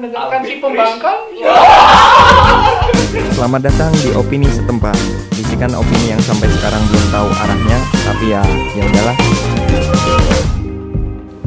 mendengarkan 0.00 0.40
si 0.48 0.56
pembangkang. 0.56 1.20
Selamat 3.36 3.60
datang 3.68 3.92
di 4.00 4.16
opini 4.16 4.48
setempat. 4.48 4.96
Bisikan 5.36 5.76
opini 5.76 6.16
yang 6.16 6.22
sampai 6.24 6.48
sekarang 6.48 6.80
belum 6.88 7.04
tahu 7.12 7.28
arahnya, 7.28 7.78
tapi 8.08 8.24
ya 8.32 8.40
ya 8.72 8.82
udahlah. 8.88 9.16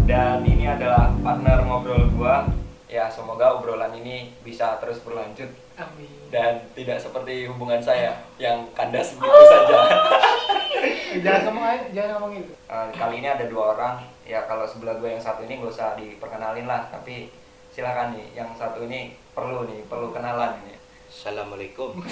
Dan 0.05 0.45
ini 0.45 0.69
adalah 0.69 1.09
partner 1.25 1.65
ngobrol 1.65 2.05
gua. 2.13 2.45
Ya, 2.85 3.09
semoga 3.09 3.57
obrolan 3.57 3.89
ini 3.97 4.37
bisa 4.45 4.77
terus 4.77 5.01
berlanjut 5.01 5.49
Amin. 5.81 6.05
dan 6.29 6.61
tidak 6.77 7.01
seperti 7.01 7.49
hubungan 7.49 7.81
saya 7.81 8.21
yang 8.37 8.69
kandas 8.77 9.11
begitu 9.17 9.43
saja. 9.49 9.77
Jangan 11.25 11.41
ngomong 11.49 11.65
aja, 11.65 11.85
jangan 11.93 12.11
ngomong 12.17 12.33
itu. 12.41 12.53
Eh, 12.53 12.87
kali 12.97 13.21
ini 13.21 13.29
ada 13.29 13.45
dua 13.45 13.77
orang. 13.77 14.01
Ya, 14.25 14.45
kalau 14.49 14.65
sebelah 14.65 14.97
gue 14.97 15.13
yang 15.13 15.21
satu 15.21 15.45
ini 15.45 15.61
gak 15.61 15.73
usah 15.73 15.93
diperkenalin 15.93 16.65
lah, 16.65 16.89
tapi 16.89 17.29
silakan 17.73 18.13
nih 18.13 18.37
yang 18.37 18.53
satu 18.53 18.85
ini 18.85 19.17
perlu 19.33 19.65
nih, 19.65 19.81
perlu 19.89 20.13
kenalan 20.13 20.61
ini. 20.61 20.77
Assalamualaikum. 21.09 21.97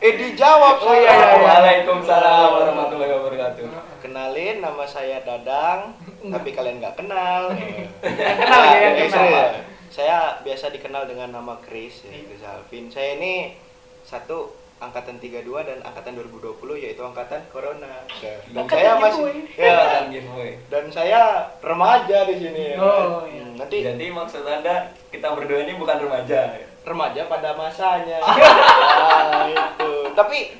eh 0.00 0.12
dijawab 0.14 0.76
Oh, 0.80 0.94
iya, 0.94 1.10
iya, 1.10 1.26
iya. 1.28 1.38
Waalaikumsalam 1.42 2.48
warahmatullahi 2.54 3.12
wabarakatuh. 3.12 3.66
Kenalin 4.00 4.58
nama 4.58 4.82
saya 4.82 5.22
Dadang, 5.22 5.94
tapi 6.22 6.50
kalian 6.50 6.78
nggak 6.78 6.96
kenal. 6.96 7.50
kenal 8.40 8.62
ya, 8.64 8.78
yang 8.80 8.94
Eh, 8.96 9.06
kenal. 9.06 9.10
saya, 9.10 9.42
saya 9.90 10.16
biasa 10.42 10.70
dikenal 10.70 11.06
dengan 11.06 11.34
nama 11.34 11.58
Chris, 11.58 12.02
ya, 12.02 12.14
Chris 12.14 12.42
Alvin. 12.42 12.86
Saya 12.86 13.18
ini 13.18 13.54
satu 14.02 14.50
angkatan 14.80 15.16
32 15.16 15.44
dan 15.60 15.78
angkatan 15.80 16.12
2020 16.16 16.56
yaitu 16.80 17.00
angkatan 17.00 17.40
Corona. 17.46 18.02
Dan 18.10 18.36
Angkatan 18.56 18.74
saya 18.74 18.90
giveaway. 18.90 19.04
masih 19.04 19.24
ya, 19.54 19.70
Silakan 19.70 20.04
giveaway. 20.08 20.50
dan 20.66 20.84
saya 20.88 21.20
remaja 21.60 22.18
di 22.24 22.34
sini. 22.34 22.62
ya. 22.72 22.76
Oh, 22.76 23.22
iya. 23.22 23.42
Hmm, 23.42 23.54
Nanti 23.54 23.76
Jadi 23.78 24.06
maksud 24.08 24.42
anda 24.42 24.74
kita 25.12 25.26
berdua 25.30 25.58
ini 25.62 25.72
bukan 25.76 25.96
remaja. 26.00 26.40
ya? 26.50 26.66
remaja 26.80 27.28
pada 27.28 27.52
masanya. 27.52 28.24
nah, 28.24 29.44
itu. 29.52 29.92
Tapi 30.16 30.56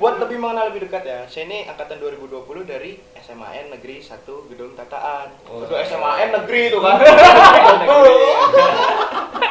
buat 0.00 0.16
lebih 0.16 0.40
mengenal 0.40 0.72
lebih 0.72 0.88
dekat 0.88 1.04
ya, 1.04 1.20
saya 1.28 1.44
ini 1.44 1.68
angkatan 1.68 2.00
2020 2.00 2.64
dari 2.64 2.96
SMAN 3.14 3.68
Negeri 3.68 4.00
1 4.00 4.24
Gedung 4.48 4.72
Tataan. 4.72 5.28
Oh. 5.44 5.60
Udah 5.60 5.84
SMAN 5.84 6.32
Negeri 6.32 6.72
itu 6.72 6.80
kan. 6.80 6.96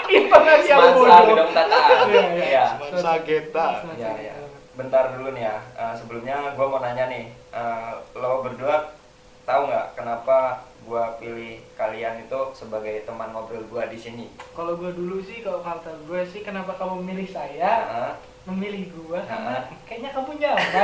Informasi 0.10 0.68
yang 0.68 0.80
Semansa 0.80 0.96
bodoh. 0.98 1.26
gedung 1.28 1.52
tataan. 1.52 2.06
Iya, 2.08 2.24
iya. 2.30 2.44
Iya. 2.44 2.64
Semansa 2.80 3.12
Geta. 3.22 3.68
Ya, 3.96 4.12
ya. 4.18 4.36
Bentar 4.74 5.04
dulu 5.12 5.28
nih 5.32 5.44
ya. 5.44 5.58
Eh, 5.76 5.94
sebelumnya 5.94 6.38
gue 6.52 6.66
mau 6.66 6.78
nanya 6.78 7.06
nih, 7.08 7.26
eh, 7.34 7.92
lo 8.14 8.42
berdua 8.42 8.94
tahu 9.44 9.62
nggak 9.66 9.88
kenapa 9.94 10.38
gue 10.82 11.04
pilih 11.18 11.54
kalian 11.74 12.22
itu 12.22 12.40
sebagai 12.54 13.04
teman 13.04 13.32
ngobrol 13.32 13.64
gue 13.64 13.84
di 13.90 13.98
sini? 13.98 14.26
Kalau 14.54 14.76
gue 14.76 14.92
dulu 14.92 15.20
sih, 15.20 15.42
kalau 15.42 15.60
kata 15.60 15.92
gue 16.02 16.22
sih, 16.26 16.42
kenapa 16.42 16.72
kamu 16.74 17.02
memilih 17.02 17.28
saya, 17.28 17.72
Nah, 17.86 18.14
memilih 18.48 18.88
gue, 18.88 19.20
karena 19.20 19.60
Ah. 19.60 19.76
kayaknya 19.84 20.10
kamu 20.10 20.32
nyaman. 20.38 20.84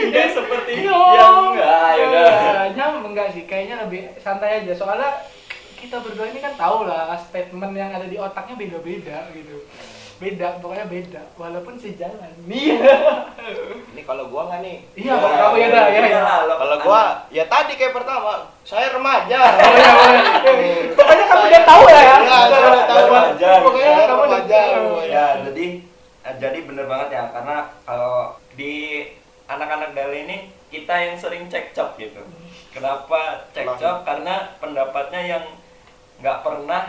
tidak 0.00 0.28
seperti 0.30 0.72
Iya. 0.80 0.98
yang 1.10 1.34
enggak, 1.48 1.88
ya 1.90 2.04
udah. 2.04 2.30
Iya, 2.30 2.62
nyaman 2.76 3.02
enggak 3.08 3.28
sih, 3.32 3.42
kayaknya 3.44 3.82
lebih 3.82 4.00
santai 4.16 4.62
aja. 4.62 4.72
Soalnya 4.72 5.10
kita 5.80 5.96
berdua 5.98 6.28
ini 6.28 6.38
kan 6.38 6.52
tahu 6.54 6.84
lah 6.84 7.16
statement 7.18 7.72
yang 7.72 7.90
ada 7.90 8.04
di 8.04 8.14
otaknya 8.14 8.54
beda-beda 8.54 9.18
gitu. 9.32 9.64
Beda, 10.20 10.60
pokoknya 10.60 10.84
beda, 10.84 11.22
walaupun 11.34 11.80
sejalan. 11.80 12.28
Iya. 12.44 12.76
Ini 13.90 14.04
kalau 14.04 14.28
gua 14.28 14.52
nggak 14.52 14.60
nih? 14.60 14.76
Iya, 14.92 15.16
kalau 15.16 15.32
kamu 15.32 15.56
ya 15.56 15.68
dah, 15.72 15.84
ya. 15.88 16.02
ya. 16.04 16.20
lo- 16.44 16.60
Kalau 16.60 16.76
gua 16.78 17.02
ya 17.32 17.44
tadi 17.48 17.72
kayak 17.74 17.96
pertama, 17.96 18.52
saya 18.60 18.92
remaja. 18.92 19.40
Oh, 19.40 20.08
iya, 20.12 20.52
iya. 20.52 20.92
Pokoknya 20.92 21.24
kamu 21.24 21.44
udah 21.48 21.62
tahu 21.64 21.82
ya. 21.88 21.96
Iya, 21.96 22.38
saya 22.44 22.60
udah 22.60 22.84
tahu. 22.84 23.00
Remaja. 23.00 23.50
Pokoknya 23.64 23.90
kamu 23.96 24.04
udah 24.04 24.12
remaja. 24.12 24.60
tahu. 24.68 24.88
ya 25.08 25.26
jadi 25.42 25.66
eh, 26.20 26.34
jadi 26.36 26.58
bener 26.62 26.84
banget 26.84 27.08
ya 27.10 27.22
karena 27.32 27.56
kalau 27.82 28.16
di 28.52 28.74
anak-anak 29.46 29.96
Dali 29.96 30.18
ini 30.28 30.36
kita 30.68 30.94
yang 30.94 31.16
sering 31.16 31.48
cekcok 31.48 31.96
gitu 31.96 32.20
kenapa 32.70 33.48
cekcok 33.50 34.04
karena 34.04 34.54
pendapatnya 34.60 35.20
yang 35.26 35.44
nggak 36.20 36.38
pernah 36.40 36.82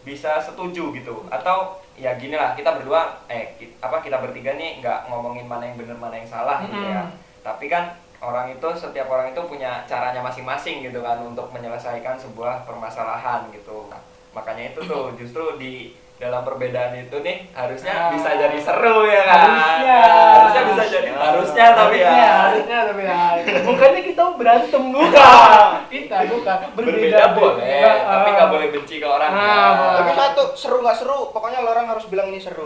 bisa 0.00 0.38
setuju 0.38 0.90
gitu 0.92 1.28
atau 1.28 1.58
ya 1.94 2.16
gini 2.16 2.32
lah 2.32 2.52
kita 2.52 2.72
berdua 2.74 3.04
eh 3.26 3.52
ki- 3.54 3.76
apa 3.78 4.00
kita 4.00 4.16
bertiga 4.18 4.54
nih 4.54 4.80
nggak 4.80 5.06
ngomongin 5.06 5.44
mana 5.44 5.64
yang 5.64 5.76
bener 5.76 5.94
mana 5.94 6.14
yang 6.14 6.26
salah 6.26 6.62
gitu 6.62 6.80
ya 6.80 7.04
Mm. 7.04 7.12
tapi 7.42 7.66
kan 7.66 7.92
orang 8.18 8.48
itu 8.48 8.68
setiap 8.74 9.08
orang 9.08 9.28
itu 9.28 9.40
punya 9.42 9.84
caranya 9.84 10.20
masing-masing 10.20 10.80
gitu 10.82 11.00
kan 11.00 11.20
untuk 11.20 11.48
menyelesaikan 11.50 12.16
sebuah 12.16 12.64
permasalahan 12.64 13.48
gitu 13.50 13.86
Nah, 13.86 14.00
makanya 14.32 14.70
itu 14.70 14.80
tuh 14.82 15.12
justru 15.14 15.56
di 15.56 15.92
dalam 16.16 16.40
perbedaan 16.42 16.92
itu 16.94 17.16
nih 17.18 17.48
harusnya 17.50 17.92
Ah. 17.92 18.08
bisa 18.10 18.30
jadi 18.34 18.58
seru 18.58 19.04
ya 19.04 19.22
kan 19.22 19.40
Harusnya. 19.42 20.00
harusnya 20.30 20.62
bisa 20.66 20.84
jadi 20.90 21.08
harusnya 21.10 21.66
tapi 21.74 21.96
ya 21.98 22.10
Harusnya, 22.12 22.36
harusnya 22.38 22.78
tapi 22.86 23.02
ya. 23.02 23.20
Bukannya 23.68 24.02
kita 24.02 24.24
berantem 24.34 24.82
bukan. 24.90 25.69
Kita 25.90 26.16
bukan 26.24 26.58
berbeda 26.72 27.34
boleh 27.34 27.82
tapi 28.00 28.28
nggak 28.30 28.48
boleh 28.48 28.66
benci 28.70 28.94
ke 28.96 29.06
orang 29.06 29.26
Ah, 29.28 29.68
boleh. 29.74 29.96
Tapi 29.98 30.10
satu 30.14 30.42
seru 30.54 30.78
nggak 30.80 30.96
seru, 30.96 31.34
pokoknya 31.34 31.60
lo 31.60 31.70
orang 31.70 31.90
harus 31.90 32.06
bilang 32.06 32.30
ini 32.30 32.38
seru. 32.38 32.62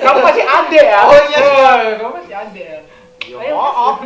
Kamu 0.00 0.18
masih- 0.18 0.46
ade 0.46 0.80
ya? 0.80 1.00
Oh, 1.02 1.12
iya, 1.22 1.38
iya. 1.38 1.70
Oh, 1.70 1.76
Kamu 1.98 2.12
masih 2.16 2.34
ade 2.34 2.62
ya? 2.62 2.80
Ya, 3.20 3.36
Ayo, 3.38 3.54
maaf. 3.54 3.96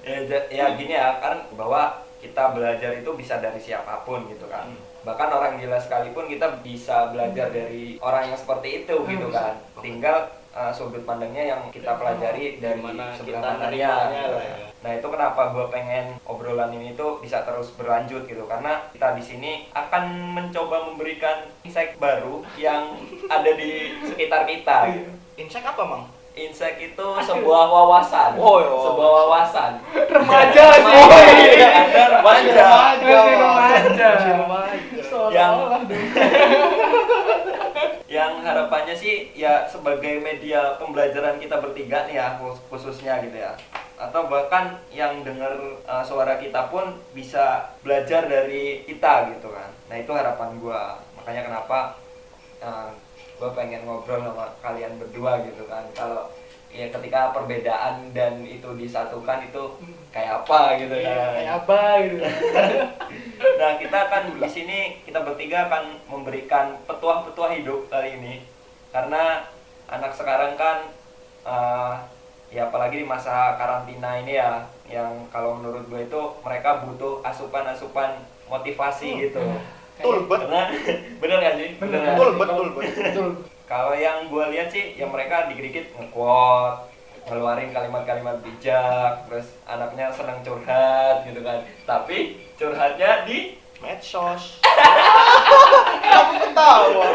ya, 0.00 0.18
ja- 0.22 0.46
ya 0.48 0.64
gini 0.76 0.92
ya 0.92 1.16
kan 1.18 1.42
bahwa 1.50 1.90
kita 2.20 2.52
belajar 2.52 2.92
itu 2.94 3.10
bisa 3.16 3.40
dari 3.40 3.56
siapa 3.56 4.04
pun 4.04 4.28
gitu 4.28 4.44
kan 4.46 4.68
bahkan 5.00 5.26
orang 5.26 5.56
gila 5.56 5.74
sekalipun 5.74 6.28
kita 6.28 6.60
bisa 6.60 7.08
belajar 7.08 7.48
dari 7.48 7.96
orang 7.98 8.28
yang 8.28 8.36
seperti 8.36 8.84
itu 8.84 8.94
gitu 9.08 9.26
kan 9.32 9.56
tinggal 9.80 10.28
uh, 10.54 10.72
sudut 10.72 11.02
pandangnya 11.02 11.56
yang 11.56 11.62
kita 11.70 11.96
pelajari 11.98 12.58
dari 12.58 12.80
Gimana 12.80 13.14
sebelah 13.14 13.40
mananya 13.42 13.92
gitu. 14.10 14.36
ya. 14.38 14.56
nah 14.80 14.90
itu 14.96 15.06
kenapa 15.12 15.52
gue 15.52 15.66
pengen 15.68 16.16
obrolan 16.24 16.72
ini 16.72 16.96
tuh 16.96 17.20
bisa 17.20 17.44
terus 17.44 17.72
berlanjut 17.76 18.24
gitu 18.24 18.44
karena 18.48 18.80
kita 18.94 19.12
di 19.16 19.22
sini 19.22 19.52
akan 19.76 20.34
mencoba 20.36 20.90
memberikan 20.92 21.48
insight 21.62 21.96
baru 22.00 22.40
yang 22.56 22.96
ada 23.28 23.50
di 23.54 23.96
sekitar 24.04 24.44
kita 24.44 24.76
gitu. 24.94 25.12
Insek 25.40 25.64
apa, 25.64 25.82
Mang? 25.88 26.04
Insight 26.30 26.78
itu 26.78 27.06
sebuah 27.20 27.64
wawasan, 27.66 28.38
Oh, 28.38 28.62
iya, 28.62 28.70
sebuah 28.70 29.10
wawasan. 29.10 29.72
Remaja 29.92 30.64
sih. 30.78 30.94
Oh, 30.94 31.20
iya, 31.36 31.68
Anda 31.84 32.04
remaja. 32.16 32.68
Masih 33.02 33.34
remaja. 33.34 34.08
Remaja. 34.38 35.02
Seolah-olah 35.02 35.80
dong. 35.90 36.06
Yang 38.10 38.32
harapannya 38.42 38.94
sih 38.94 39.30
ya 39.34 39.66
sebagai 39.66 40.18
media 40.18 40.74
pembelajaran 40.78 41.38
kita 41.38 41.62
bertiga 41.62 42.10
nih 42.10 42.18
ya 42.18 42.38
khus- 42.38 42.62
khususnya 42.66 43.22
gitu 43.22 43.38
ya. 43.38 43.54
Atau 43.94 44.26
bahkan 44.26 44.74
yang 44.90 45.22
dengar 45.22 45.54
uh, 45.86 46.02
suara 46.02 46.34
kita 46.34 46.66
pun 46.70 46.90
bisa 47.14 47.70
belajar 47.82 48.26
dari 48.26 48.82
kita 48.82 49.30
gitu 49.30 49.54
kan. 49.54 49.70
Nah 49.86 49.96
itu 49.98 50.10
harapan 50.10 50.58
gua. 50.58 50.98
Makanya 51.14 51.42
kenapa 51.46 51.94
uh, 52.58 52.90
gua 53.40 53.50
pengen 53.50 53.82
ngobrol 53.82 54.20
sama 54.20 54.52
kalian 54.60 55.00
berdua 55.00 55.40
gitu 55.42 55.64
kan. 55.64 55.82
Kalau 55.90 56.28
ya 56.70 56.86
ketika 56.86 57.32
perbedaan 57.32 58.12
dan 58.12 58.46
itu 58.46 58.68
disatukan 58.76 59.42
itu 59.42 59.62
kayak 60.12 60.44
apa 60.44 60.78
gitu 60.78 60.94
Iya, 60.94 61.08
kan. 61.08 61.30
Kayak 61.34 61.54
apa 61.64 61.80
gitu. 62.04 62.16
Nah, 63.60 63.76
kita 63.76 63.98
akan 64.06 64.36
di 64.36 64.48
sini 64.48 64.78
kita 65.02 65.20
bertiga 65.20 65.64
akan 65.66 65.96
memberikan 66.06 66.76
petuah-petuah 66.84 67.56
hidup 67.56 67.88
kali 67.88 68.14
ini. 68.14 68.44
Karena 68.88 69.44
anak 69.86 70.12
sekarang 70.12 70.54
kan 70.54 70.92
eh, 71.42 71.92
ya 72.50 72.68
apalagi 72.68 73.00
di 73.00 73.06
masa 73.06 73.56
karantina 73.56 74.20
ini 74.20 74.36
ya 74.36 74.60
yang 74.86 75.24
kalau 75.28 75.56
menurut 75.56 75.86
gue 75.86 76.04
itu 76.04 76.20
mereka 76.42 76.82
butuh 76.82 77.22
asupan-asupan 77.22 78.20
motivasi 78.46 79.08
Hmm. 79.10 79.20
gitu. 79.22 79.44
Betul, 80.00 80.16
bet. 80.32 80.40
Karena 80.40 80.62
bener 81.20 81.36
gak 81.44 81.54
sih? 81.60 81.68
Bener. 81.76 81.98
nggak 82.00 82.14
Betul, 82.16 82.28
sih? 82.32 82.38
betul, 82.40 82.66
betul. 82.72 83.04
Betul. 83.04 83.28
Kalau 83.68 83.92
yang 83.94 84.18
gue 84.26 84.44
lihat 84.50 84.68
sih, 84.72 84.96
ya 84.96 85.06
mereka 85.06 85.46
dikit-dikit 85.46 85.94
nge-quote, 85.94 86.90
ngeluarin 87.28 87.70
kalimat-kalimat 87.70 88.42
bijak, 88.42 89.28
terus 89.28 89.46
anaknya 89.62 90.10
senang 90.10 90.40
curhat 90.42 91.22
gitu 91.28 91.44
kan. 91.44 91.62
Tapi 91.84 92.40
curhatnya 92.56 93.28
di 93.28 93.60
Medsos. 93.78 94.58
Kamu 96.02 96.32
ketawa. 96.40 97.06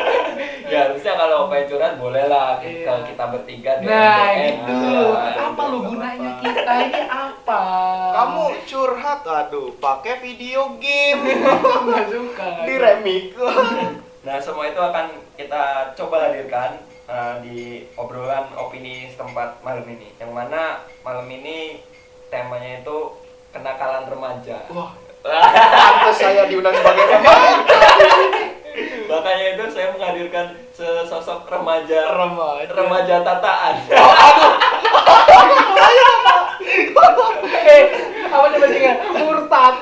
ya 0.65 0.77
harusnya 0.83 1.13
kalau 1.13 1.45
pengen 1.45 1.65
curhat 1.69 1.93
boleh 1.95 2.25
lah 2.25 2.57
ke 2.57 2.67
Iya. 2.81 3.05
kita 3.05 3.23
bertiga 3.29 3.71
DM, 3.77 3.85
Nah, 3.85 4.17
DM 4.25 4.41
gitu. 4.41 4.77
ya. 5.13 5.41
Apa 5.45 5.61
lu 5.67 5.79
gunanya 5.85 6.31
kita 6.39 6.73
ini 6.81 7.01
apa? 7.05 7.61
Kamu 8.11 8.43
curhat, 8.65 9.21
aduh, 9.21 9.69
pakai 9.77 10.13
video 10.19 10.73
game 10.75 11.21
nggak 11.85 12.05
suka. 12.07 12.47
di 12.63 12.73
remix. 12.75 13.25
Nah, 14.21 14.37
semua 14.39 14.65
itu 14.65 14.79
akan 14.79 15.05
kita 15.35 15.63
coba 15.93 16.15
hadirkan 16.25 16.81
uh, 17.05 17.37
di 17.39 17.85
obrolan 17.93 18.49
opini 18.55 19.05
setempat 19.07 19.61
malam 19.61 19.85
ini. 19.85 20.09
Yang 20.15 20.31
mana 20.33 20.61
malam 20.99 21.27
ini 21.27 21.77
temanya 22.27 22.81
itu 22.81 22.97
kenakalan 23.51 24.09
remaja. 24.09 24.65
Wah, 24.67 24.97
Pantes 25.21 26.17
saya 26.17 26.45
diundang 26.45 26.73
sebagai 26.73 27.05
remaja. 27.07 27.53
Makanya 29.05 29.45
itu 29.53 29.63
saya 29.69 29.87
menghadirkan 29.89 30.45
sesosok 30.69 31.45
remaja 31.45 32.11
Remaja. 32.11 32.67
remaja 32.69 33.15
tataan. 33.21 33.75
eh 37.65 37.83
apa 38.25 38.45
coba 38.47 38.67
singkat 38.67 38.97
murtad 39.15 39.75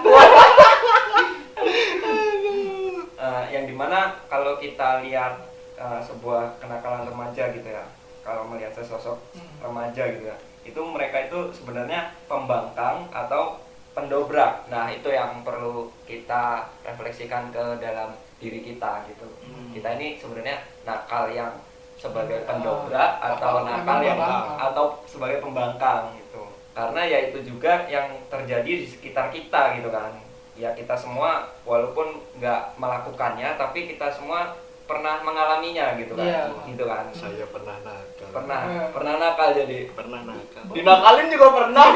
Eh, 3.16 3.44
yang 3.50 3.63
di 3.63 3.72
mana 3.72 4.19
kalau 4.25 4.56
kita 4.57 5.00
lihat 5.01 5.39
eh, 5.74 6.01
sebuah 6.01 6.60
kenakalan 6.60 7.07
remaja 7.07 7.50
gitu 7.50 7.66
ya 7.66 7.88
kalau 8.19 8.46
melihat 8.46 8.72
sesosok 8.74 9.16
Hmm. 9.31 9.48
remaja 9.62 10.04
gitu 10.10 10.25
ya 10.25 10.36
itu 10.63 10.80
mereka 10.81 11.24
itu 11.24 11.51
sebenarnya 11.54 12.12
pembangkang 12.25 13.07
atau 13.10 13.63
pendobrak 13.94 14.68
nah 14.68 14.88
itu 14.88 15.07
yang 15.07 15.39
perlu 15.42 15.88
kita 16.04 16.68
refleksikan 16.84 17.48
ke 17.50 17.80
dalam 17.80 18.12
diri 18.44 18.60
kita 18.62 19.07
gitu 19.07 19.24
Hmm. 19.42 19.72
kita 19.72 19.95
ini 19.95 20.19
sebenarnya 20.19 20.57
nakal 20.84 21.28
yang 21.30 21.56
sebagai 21.95 22.44
Ah, 22.44 22.45
pendobrak 22.50 23.12
atau 23.18 23.40
atau 23.40 23.63
nakal 23.63 24.00
yang 24.00 24.19
pembangkang. 24.19 24.60
atau 24.62 24.86
sebagai 25.06 25.38
pembangkang 25.40 26.04
gitu 26.18 26.44
karena 26.74 27.01
ya 27.01 27.19
itu 27.24 27.40
juga 27.45 27.88
yang 27.88 28.12
terjadi 28.28 28.72
di 28.75 28.86
sekitar 28.86 29.30
kita 29.30 29.78
gitu 29.78 29.88
kan 29.88 30.12
ya 30.54 30.69
kita 30.72 30.94
semua 30.94 31.48
walaupun 31.63 32.06
nggak 32.36 32.75
melakukannya 32.75 33.56
tapi 33.56 33.88
kita 33.88 34.10
semua 34.10 34.54
pernah 34.84 35.24
mengalaminya 35.24 35.96
gitu 35.96 36.12
kan 36.12 36.28
Iya. 36.28 36.44
gitu 36.68 36.84
kan 36.84 37.07
Saya 37.10 37.48
pernah 37.48 37.80
nakal. 37.80 38.28
pernah 38.30 38.62
Iya. 38.63 38.84
pernah 38.92 39.13
nakal 39.16 39.50
jadi 39.56 39.78
Pernah 39.89 40.19
nakal. 40.24 40.62
Dinakalin 40.69 41.28
juga 41.30 41.48
pernah. 41.54 41.88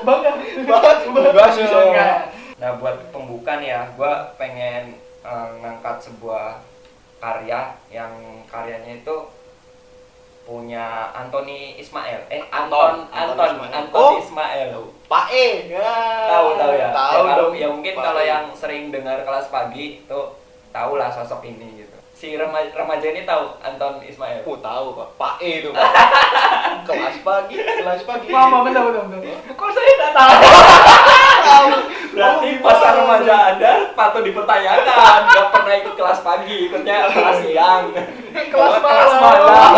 bangga 0.00 0.30
Banget 0.62 0.96
sih. 1.52 1.64
Enggak. 1.66 2.16
nah 2.54 2.70
buat 2.74 3.10
pembuka 3.10 3.58
nih 3.58 3.68
ya 3.68 3.82
gue 3.90 4.12
pengen 4.36 4.94
eh, 5.22 5.48
ngangkat 5.58 5.96
sebuah 6.00 6.58
karya 7.16 7.60
yang 7.88 8.10
karyanya 8.46 8.98
itu 8.98 9.16
punya 10.42 10.86
Anthony 11.12 11.78
Ismail 11.78 12.26
eh 12.26 12.42
Anton 12.50 13.06
Anton, 13.08 13.38
Anton 13.38 13.62
Anton 13.62 13.70
Anton 13.70 14.12
Ismail. 14.18 14.74
Pak 15.06 15.26
E. 15.30 15.70
Ya. 15.70 15.94
tahu 16.26 16.58
tahu 16.58 16.72
ya 16.74 16.88
Tahu 16.90 17.14
ya, 17.20 17.30
kalau 17.30 17.44
dong. 17.44 17.52
ya 17.54 17.68
mungkin 17.68 17.94
Pak 17.94 18.02
kalau 18.02 18.20
E. 18.20 18.26
yang 18.26 18.44
sering 18.50 18.90
dengar 18.90 19.22
kelas 19.22 19.46
pagi 19.48 20.02
itu 20.02 20.20
tahu 20.68 20.92
lah 20.96 21.08
sosok 21.08 21.44
ini 21.44 21.78
gitu 21.78 21.94
si 22.12 22.34
remaja, 22.34 22.70
remaja 22.72 23.06
ini 23.08 23.22
tahu 23.22 23.54
Anton 23.60 23.98
Ismail 24.00 24.42
Oh, 24.42 24.58
tahu 24.58 24.86
Pak. 24.94 25.08
Pak 25.14 25.34
E 25.38 25.50
itu 25.60 25.70
Pak. 25.70 25.90
kelas 26.90 27.16
pagi, 27.20 27.56
kelas 27.58 28.02
pagi. 28.02 28.26
mama 28.28 28.62
benar 28.64 28.82
benar 28.84 29.04
benar 29.08 29.22
kok 29.48 29.70
saya 29.70 29.90
nggak 29.92 30.12
tahu 30.12 30.32
berarti 32.12 32.48
masa 32.58 32.88
remaja 32.94 33.34
anda 33.50 33.72
patut 33.92 34.22
dipertanyakan. 34.22 35.18
Nggak 35.26 35.46
pernah 35.50 35.74
ikut 35.76 35.94
kelas 35.94 36.20
pagi 36.20 36.56
ikutnya 36.66 36.96
kelas 37.08 37.38
siang. 37.42 37.84
Kelas 38.32 38.74
Oh, 38.74 38.82
malam. 39.18 39.72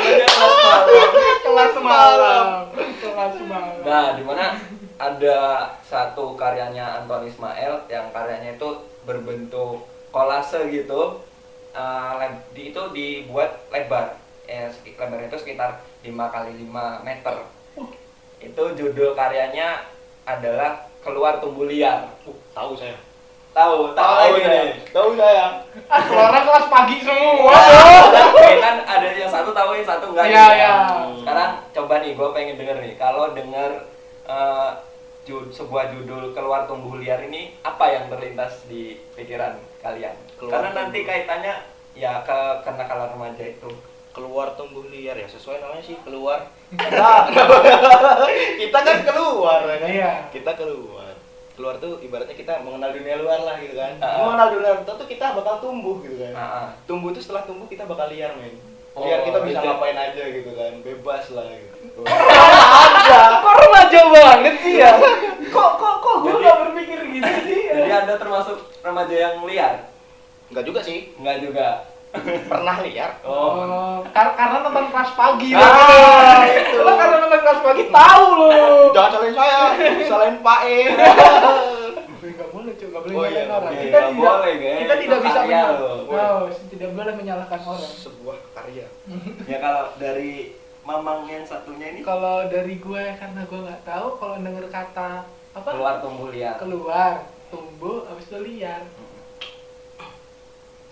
Kelas 0.00 0.34
malam. 0.36 0.90
Kelas 1.40 1.74
malam. 1.76 2.46
Kelas 2.96 3.36
malam. 3.42 3.74
Nah, 3.82 4.06
di 4.14 4.22
mana 4.22 4.46
ada 4.96 5.38
satu 5.82 6.34
karyanya 6.34 7.00
Anton 7.00 7.24
Ismail 7.24 7.86
yang 7.86 8.10
karyanya 8.10 8.54
itu 8.54 8.68
berbentuk 9.02 9.82
kolase 10.10 10.68
gitu. 10.70 11.20
Eh, 11.70 11.78
leb- 12.18 12.46
di, 12.50 12.62
itu 12.68 12.82
dibuat 12.90 13.62
lebar. 13.70 14.18
Ya, 14.44 14.66
seki- 14.68 14.98
lebarnya 14.98 15.30
itu 15.30 15.38
sekitar 15.38 15.70
5 16.00 16.10
kali 16.26 16.50
5 16.58 16.98
meter. 17.00 17.46
Itu 18.38 18.62
judul 18.74 19.14
karyanya 19.14 19.86
adalah 20.24 20.70
Keluar 21.00 21.40
Tumbuh 21.40 21.64
Liar. 21.64 22.12
Uh, 22.22 22.36
tahu 22.52 22.76
saya. 22.76 22.96
Tahu, 23.50 23.92
tahu 23.92 24.12
Tahu 24.14 24.14
lagi 24.30 24.42
saya. 24.44 24.62
nih. 24.62 24.74
Tahu 24.92 25.10
saya. 25.16 25.46
ah 25.88 26.00
keluaran 26.04 26.42
kelas 26.44 26.66
pagi 26.68 26.96
semua 27.02 27.50
Oke, 28.30 28.50
kan 28.60 28.76
ada 28.84 29.08
yang 29.10 29.26
satu 29.26 29.50
tahu 29.50 29.74
yang 29.74 29.88
satu 29.88 30.04
enggak. 30.12 30.24
Iya, 30.28 30.44
nih, 30.44 30.54
iya. 30.54 30.74
Sekarang 31.18 31.50
coba 31.72 31.94
nih, 31.98 32.12
gue 32.14 32.28
pengen 32.30 32.56
denger 32.56 32.76
nih. 32.78 32.94
Kalau 32.94 33.32
denger 33.32 33.70
eh, 34.24 34.70
ju- 35.24 35.50
sebuah 35.50 35.90
judul 35.90 36.30
keluar 36.30 36.68
tumbuh 36.68 36.94
liar 36.94 37.24
ini, 37.24 37.58
apa 37.60 37.84
yang 37.90 38.04
terlintas 38.06 38.62
di 38.64 39.02
pikiran 39.16 39.58
kalian? 39.80 40.14
Keluar 40.38 40.52
Karena 40.60 40.70
nanti 40.76 40.98
kaitannya 41.02 41.54
ya 41.96 42.22
ke 42.22 42.38
kenakalan 42.62 43.10
remaja 43.10 43.44
itu. 43.50 43.70
Keluar 44.20 44.52
tumbuh 44.52 44.84
liar 44.92 45.16
ya, 45.16 45.24
sesuai 45.24 45.64
namanya 45.64 45.80
sih 45.80 45.96
keluar. 46.04 46.52
kita 48.60 48.78
kan 48.84 48.98
keluar 49.00 49.64
ya 49.64 49.76
kan? 49.80 49.88
Iya. 49.88 50.12
Kita 50.28 50.60
keluar. 50.60 51.16
Keluar 51.56 51.80
tuh 51.80 52.04
ibaratnya 52.04 52.36
kita 52.36 52.60
mengenal 52.60 52.92
dunia 52.92 53.16
luar 53.16 53.40
lah 53.40 53.56
gitu 53.64 53.80
kan. 53.80 53.96
Ah. 54.04 54.28
Mengenal 54.28 54.48
dunia 54.52 54.76
luar 54.76 54.84
tuh 54.84 55.08
kita 55.08 55.32
bakal 55.32 55.64
tumbuh 55.64 56.04
gitu 56.04 56.20
kan. 56.20 56.36
Ah. 56.36 56.68
Tumbuh 56.84 57.16
tuh 57.16 57.24
setelah 57.24 57.48
tumbuh 57.48 57.64
kita 57.64 57.88
bakal 57.88 58.12
liar 58.12 58.36
men. 58.36 58.60
Oh, 58.92 59.08
Liar 59.08 59.24
kita 59.24 59.40
bisa 59.40 59.56
gitu. 59.56 59.72
ngapain 59.72 59.96
aja 59.96 60.22
gitu 60.28 60.50
kan. 60.52 60.72
Bebas 60.84 61.24
lah 61.32 61.48
gitu. 61.56 62.00
kok 63.40 63.54
remaja 63.56 64.00
banget 64.12 64.54
sih 64.60 64.74
ya 64.78 65.00
kok 65.50 65.70
kok 65.80 65.94
kok 65.98 66.16
gue 66.22 66.34
nggak 66.38 66.56
berpikir 66.68 67.00
gitu 67.18 67.32
sih 67.48 67.60
Jadi 67.72 67.90
anda 67.90 68.14
termasuk 68.20 68.68
remaja 68.84 69.14
yang 69.16 69.40
liar? 69.48 69.88
Enggak 70.52 70.64
juga 70.68 70.80
sih. 70.84 71.14
Enggak 71.16 71.40
juga. 71.40 71.66
Pernah 72.50 72.76
liar. 72.80 73.10
Oh. 73.22 73.62
Oh, 73.62 73.96
kar- 74.10 74.34
karena 74.34 74.56
nonton 74.60 74.90
kelas 74.90 75.10
pagi 75.14 75.54
Ah, 75.54 76.42
itu. 76.42 76.76
Lo 76.76 76.92
karena 76.92 77.16
nonton 77.18 77.40
kelas 77.40 77.60
pagi 77.60 77.84
tahu 77.88 78.24
lo. 78.34 78.50
Jangan 78.90 79.10
salahin 79.12 79.34
saya, 79.34 79.60
salahin 80.04 80.36
Pak 80.40 80.60
E. 80.64 80.78
Enggak 82.20 82.48
boleh, 82.52 82.72
cuy, 82.74 82.86
enggak 82.86 83.02
boleh 83.02 83.14
Oh, 83.14 83.24
iya, 83.24 83.42
orang. 83.48 83.72
iya, 83.72 83.80
Kita 83.80 83.96
nggak 83.96 84.10
tidak 84.10 84.20
boleh, 84.20 84.52
guys. 84.54 84.76
kita 84.76 84.92
Itu 84.92 85.02
tidak 85.02 85.18
bisa 85.20 85.38
karya 85.40 85.60
menyalahkan. 85.62 86.08
Oh, 86.10 86.40
tidak 86.68 86.90
boleh 86.92 87.12
menyalahkan 87.14 87.60
orang. 87.64 87.92
Sebuah 87.96 88.36
karya. 88.52 88.86
Ya 89.50 89.58
kalau 89.58 89.84
dari 89.96 90.32
Mamang 90.80 91.20
yang 91.24 91.44
satunya 91.44 91.86
ini 91.88 92.00
Kalau 92.00 92.48
dari 92.48 92.74
gue 92.74 93.04
karena 93.14 93.40
gue 93.42 93.60
nggak 93.60 93.82
tahu 93.84 94.06
kalau 94.16 94.36
denger 94.36 94.64
kata 94.66 95.10
apa 95.50 95.68
keluar 95.68 96.00
tumbuh 96.00 96.28
liar. 96.28 96.56
keluar 96.56 97.12
tumbuh 97.46 98.06
habis 98.06 98.24
itu 98.24 98.38
liar 98.40 98.80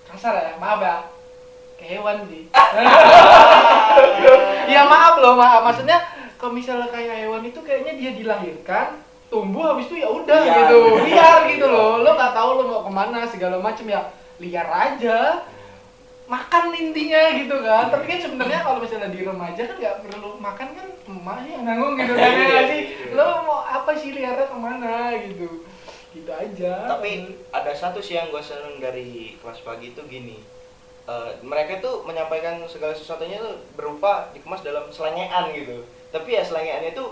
kasar 0.08 0.34
ya? 0.34 0.52
Maaf 0.56 0.80
ya. 0.80 0.96
Kayak 1.78 1.90
hewan 2.00 2.16
sih. 2.26 2.42
Ya 4.68 4.84
maaf 4.84 5.16
loh 5.18 5.34
maaf. 5.34 5.64
Maksudnya 5.64 5.98
kalau 6.36 6.52
misalnya 6.52 6.86
kayak 6.92 7.24
hewan 7.24 7.42
itu 7.42 7.58
kayaknya 7.64 7.96
dia 7.96 8.10
dilahirkan 8.14 9.00
tumbuh 9.28 9.72
habis 9.74 9.88
itu 9.88 10.00
ya 10.00 10.08
udah 10.08 10.38
Liar. 10.44 10.56
gitu. 10.68 10.78
Liar 11.08 11.38
gitu 11.48 11.66
loh. 11.66 12.04
Lo 12.04 12.10
nggak 12.14 12.32
tahu 12.36 12.48
lo 12.60 12.62
mau 12.68 12.80
ke 12.84 12.92
mana 12.92 13.24
segala 13.24 13.56
macem 13.58 13.88
ya. 13.88 14.12
Liar 14.38 14.68
aja. 14.68 15.42
Makan 16.28 16.64
intinya 16.76 17.22
gitu 17.40 17.56
kan. 17.64 17.88
Tapi 17.88 18.04
kan 18.04 18.18
sebenarnya 18.20 18.60
kalau 18.60 18.78
misalnya 18.84 19.08
di 19.08 19.20
remaja 19.24 19.62
kan 19.64 19.76
nggak 19.80 19.96
perlu 20.04 20.28
makan 20.36 20.68
kan 20.76 20.86
emak 21.08 21.38
yang 21.48 21.62
nanggung 21.64 21.94
gitu 21.96 22.12
kan 22.12 22.28
ya 22.28 22.44
nggak 22.44 22.66
sih? 22.68 22.82
Lo 23.16 23.26
mau 23.48 23.64
apa 23.64 23.90
sih 23.96 24.12
liarnya 24.12 24.46
ke 24.46 24.56
mana 24.56 25.16
gitu 25.24 25.64
gitu 26.16 26.32
aja 26.32 26.88
Tapi 26.88 27.36
ada 27.52 27.72
satu 27.76 28.00
sih 28.00 28.16
yang 28.16 28.32
gue 28.32 28.40
seneng 28.40 28.80
dari 28.80 29.36
kelas 29.40 29.60
pagi 29.60 29.92
itu 29.92 30.00
gini. 30.08 30.40
Eh, 31.08 31.30
mereka 31.40 31.80
tuh 31.80 32.04
menyampaikan 32.04 32.60
segala 32.68 32.92
sesuatunya 32.92 33.40
tuh 33.40 33.56
berupa 33.72 34.28
dikemas 34.36 34.60
dalam 34.60 34.92
selengean 34.92 35.56
gitu. 35.56 35.88
Tapi 36.12 36.36
ya 36.36 36.44
selengeannya 36.44 36.92
itu 36.92 37.04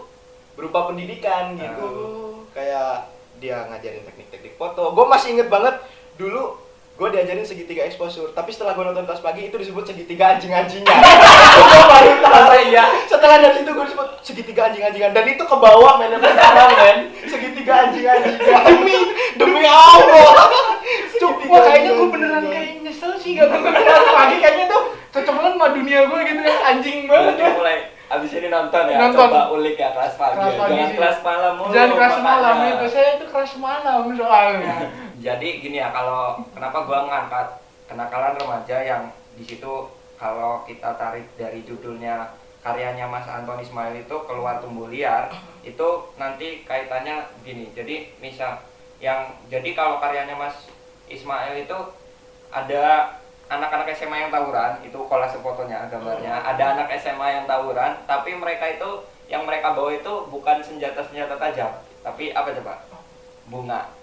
berupa 0.52 0.88
pendidikan 0.92 1.56
gitu. 1.56 1.84
Oh. 1.84 2.36
Kayak 2.52 3.08
dia 3.40 3.64
ngajarin 3.68 4.04
teknik-teknik 4.04 4.60
foto. 4.60 4.92
Gue 4.92 5.04
masih 5.08 5.36
inget 5.36 5.48
banget 5.48 5.80
dulu 6.20 6.60
gue 6.96 7.08
diajarin 7.12 7.44
segitiga 7.44 7.84
exposure. 7.84 8.32
Tapi 8.32 8.52
setelah 8.52 8.72
gue 8.72 8.84
nonton 8.84 9.04
kelas 9.04 9.20
pagi 9.20 9.52
itu 9.52 9.56
disebut 9.56 9.84
segitiga 9.84 10.36
anjing-anjingan. 10.36 10.88
gue 11.56 11.84
baru 11.88 12.12
tahu. 12.24 12.52
Iya? 12.72 12.84
Setelah 13.04 13.36
dari 13.44 13.60
situ 13.60 13.70
gue 13.72 13.84
disebut 13.92 14.08
segitiga 14.24 14.72
anjing-anjingan 14.72 15.12
dan 15.12 15.24
itu 15.28 15.44
ke 15.44 15.56
bawah 15.56 16.00
men 16.00 16.16
men. 16.20 16.98
Segitiga 17.32 17.45
anjing-anjingan 17.68 18.62
demi 18.64 18.96
demi 19.34 19.62
Allah. 19.62 20.34
Wah 21.46 21.60
kayaknya 21.62 21.90
gue 21.94 22.08
beneran 22.10 22.44
kayak 22.44 22.66
nyesel 22.82 23.12
sih 23.16 23.34
gak 23.34 23.48
kelas 23.48 24.06
pagi 24.12 24.36
kayaknya 24.38 24.66
tuh 24.66 24.82
cocok 25.10 25.32
banget 25.32 25.52
sama 25.54 25.66
dunia 25.72 25.98
gue 26.04 26.20
gitu 26.22 26.40
kan 26.42 26.56
anjing 26.68 26.98
banget 27.06 27.34
Berarti 27.34 27.54
mulai 27.54 27.76
abis 28.06 28.30
ini 28.32 28.48
nonton 28.48 28.82
ya, 28.86 28.96
Nonton. 29.02 29.18
coba 29.26 29.40
ulik 29.50 29.74
ya 29.74 29.90
kelas 29.90 30.14
pagi. 30.14 30.38
Kelas 30.38 30.54
ya. 30.54 30.60
pagi 30.60 30.70
Jangan 30.70 30.86
sih. 30.86 30.96
kelas 30.98 31.18
malam 31.22 31.52
mulu. 31.58 31.70
Jangan 31.74 31.90
kelas 31.92 32.16
malam 32.20 32.54
itu 32.62 32.86
saya 32.86 33.08
itu 33.18 33.26
kelas 33.26 33.52
malam 33.58 34.00
soalnya 34.14 34.76
Jadi 35.26 35.48
gini 35.58 35.76
ya, 35.80 35.88
kalau 35.90 36.22
kenapa 36.54 36.78
gua 36.86 36.98
ngangkat 37.08 37.46
kenakalan 37.86 38.34
remaja 38.36 38.76
yang 38.78 39.02
di 39.34 39.42
situ 39.42 39.72
kalau 40.16 40.62
kita 40.62 40.94
tarik 40.94 41.26
dari 41.34 41.60
judulnya 41.62 42.30
karyanya 42.66 43.06
Mas 43.06 43.30
Anton 43.30 43.62
Ismail 43.62 43.94
itu 44.02 44.16
keluar 44.26 44.58
tumbuh 44.58 44.90
liar 44.90 45.30
itu 45.62 45.88
nanti 46.18 46.66
kaitannya 46.66 47.30
gini. 47.46 47.70
Jadi 47.70 48.10
misal 48.18 48.58
yang 48.98 49.38
jadi 49.46 49.70
kalau 49.78 50.02
karyanya 50.02 50.34
Mas 50.34 50.66
Ismail 51.06 51.54
itu 51.62 51.78
ada 52.50 53.14
anak-anak 53.46 53.94
SMA 53.94 54.26
yang 54.26 54.34
tawuran 54.34 54.82
itu 54.82 54.98
kolase 55.06 55.38
fotonya 55.38 55.86
gambarnya. 55.86 56.42
Ada 56.42 56.74
anak 56.74 56.90
SMA 56.98 57.38
yang 57.38 57.44
tawuran 57.46 58.02
tapi 58.10 58.34
mereka 58.34 58.66
itu 58.66 59.06
yang 59.30 59.46
mereka 59.46 59.70
bawa 59.70 59.94
itu 59.94 60.26
bukan 60.26 60.58
senjata 60.66 61.06
senjata 61.06 61.38
tajam 61.38 61.70
tapi 62.02 62.34
apa 62.34 62.50
coba? 62.50 62.82
Bunga. 63.46 63.94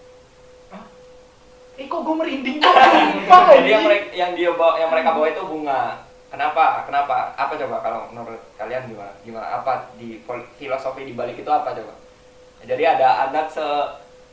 Eh 1.73 1.89
kok 1.89 2.05
gue 2.05 2.15
merinding 2.15 2.61
jadi 3.59 3.69
yang 3.75 3.83
mereka 3.83 4.05
yang 4.13 4.31
dia 4.37 4.53
bawa 4.55 4.77
yang 4.77 4.93
mereka 4.93 5.09
bawa 5.17 5.27
itu 5.27 5.41
bunga 5.41 6.05
kenapa 6.33 6.81
kenapa 6.83 7.37
apa 7.37 7.53
coba 7.53 7.77
kalau 7.79 7.99
menurut 8.09 8.41
kalian 8.55 8.89
gimana 8.89 9.13
gimana 9.21 9.47
apa 9.53 9.93
di 9.95 10.17
filosofi 10.57 11.05
di 11.05 11.13
balik 11.13 11.37
itu 11.37 11.47
apa 11.47 11.71
coba 11.71 11.93
jadi 12.63 12.97
ada 12.97 13.29
anak 13.29 13.47
se 13.47 13.67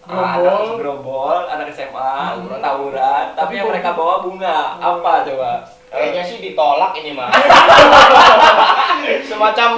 Gerombol. 0.00 0.25
anak 0.25 0.64
segerombol 0.64 1.38
anak 1.47 1.69
SMA 1.71 2.12
Hmm. 2.33 2.57
tawuran 2.57 3.25
tapi 3.30 3.37
Tapi 3.37 3.52
yang 3.54 3.69
mereka 3.69 3.92
bawa 3.92 4.25
bunga 4.25 4.57
apa 4.80 5.12
coba 5.25 5.52
Kayaknya 5.90 6.23
sih 6.23 6.38
ditolak 6.38 6.95
ini 6.95 7.12
mah. 7.12 7.35
Semacam 9.28 9.71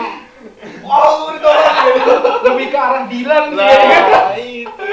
oh 0.85 1.33
ditolak 1.33 1.75
gitu. 1.89 2.15
lebih 2.45 2.67
ke 2.69 2.77
arah 2.77 3.05
Dilan 3.09 3.45
sih 3.49 3.57
Nah, 3.57 4.37
itu. 4.37 4.87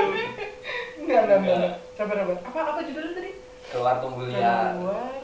Enggak, 0.97 1.21
enggak, 1.27 1.37
enggak. 1.43 1.73
Sabar, 1.93 2.15
sabar. 2.17 2.37
Apa 2.39 2.59
apa 2.65 2.79
judulnya 2.81 3.13
tadi? 3.13 3.31
keluar 3.69 3.95
tumbuh 3.99 4.25
liar 4.25 4.73
Keluar 4.73 5.18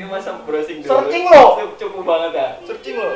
ini 0.00 0.08
masa 0.08 0.40
browsing 0.40 0.80
dulu 0.80 0.88
Searching 0.90 1.24
lo. 1.26 1.44
Cukup- 1.76 2.08
banget 2.08 2.32
ya 2.32 2.48
Searching 2.64 2.96
lo. 2.96 3.10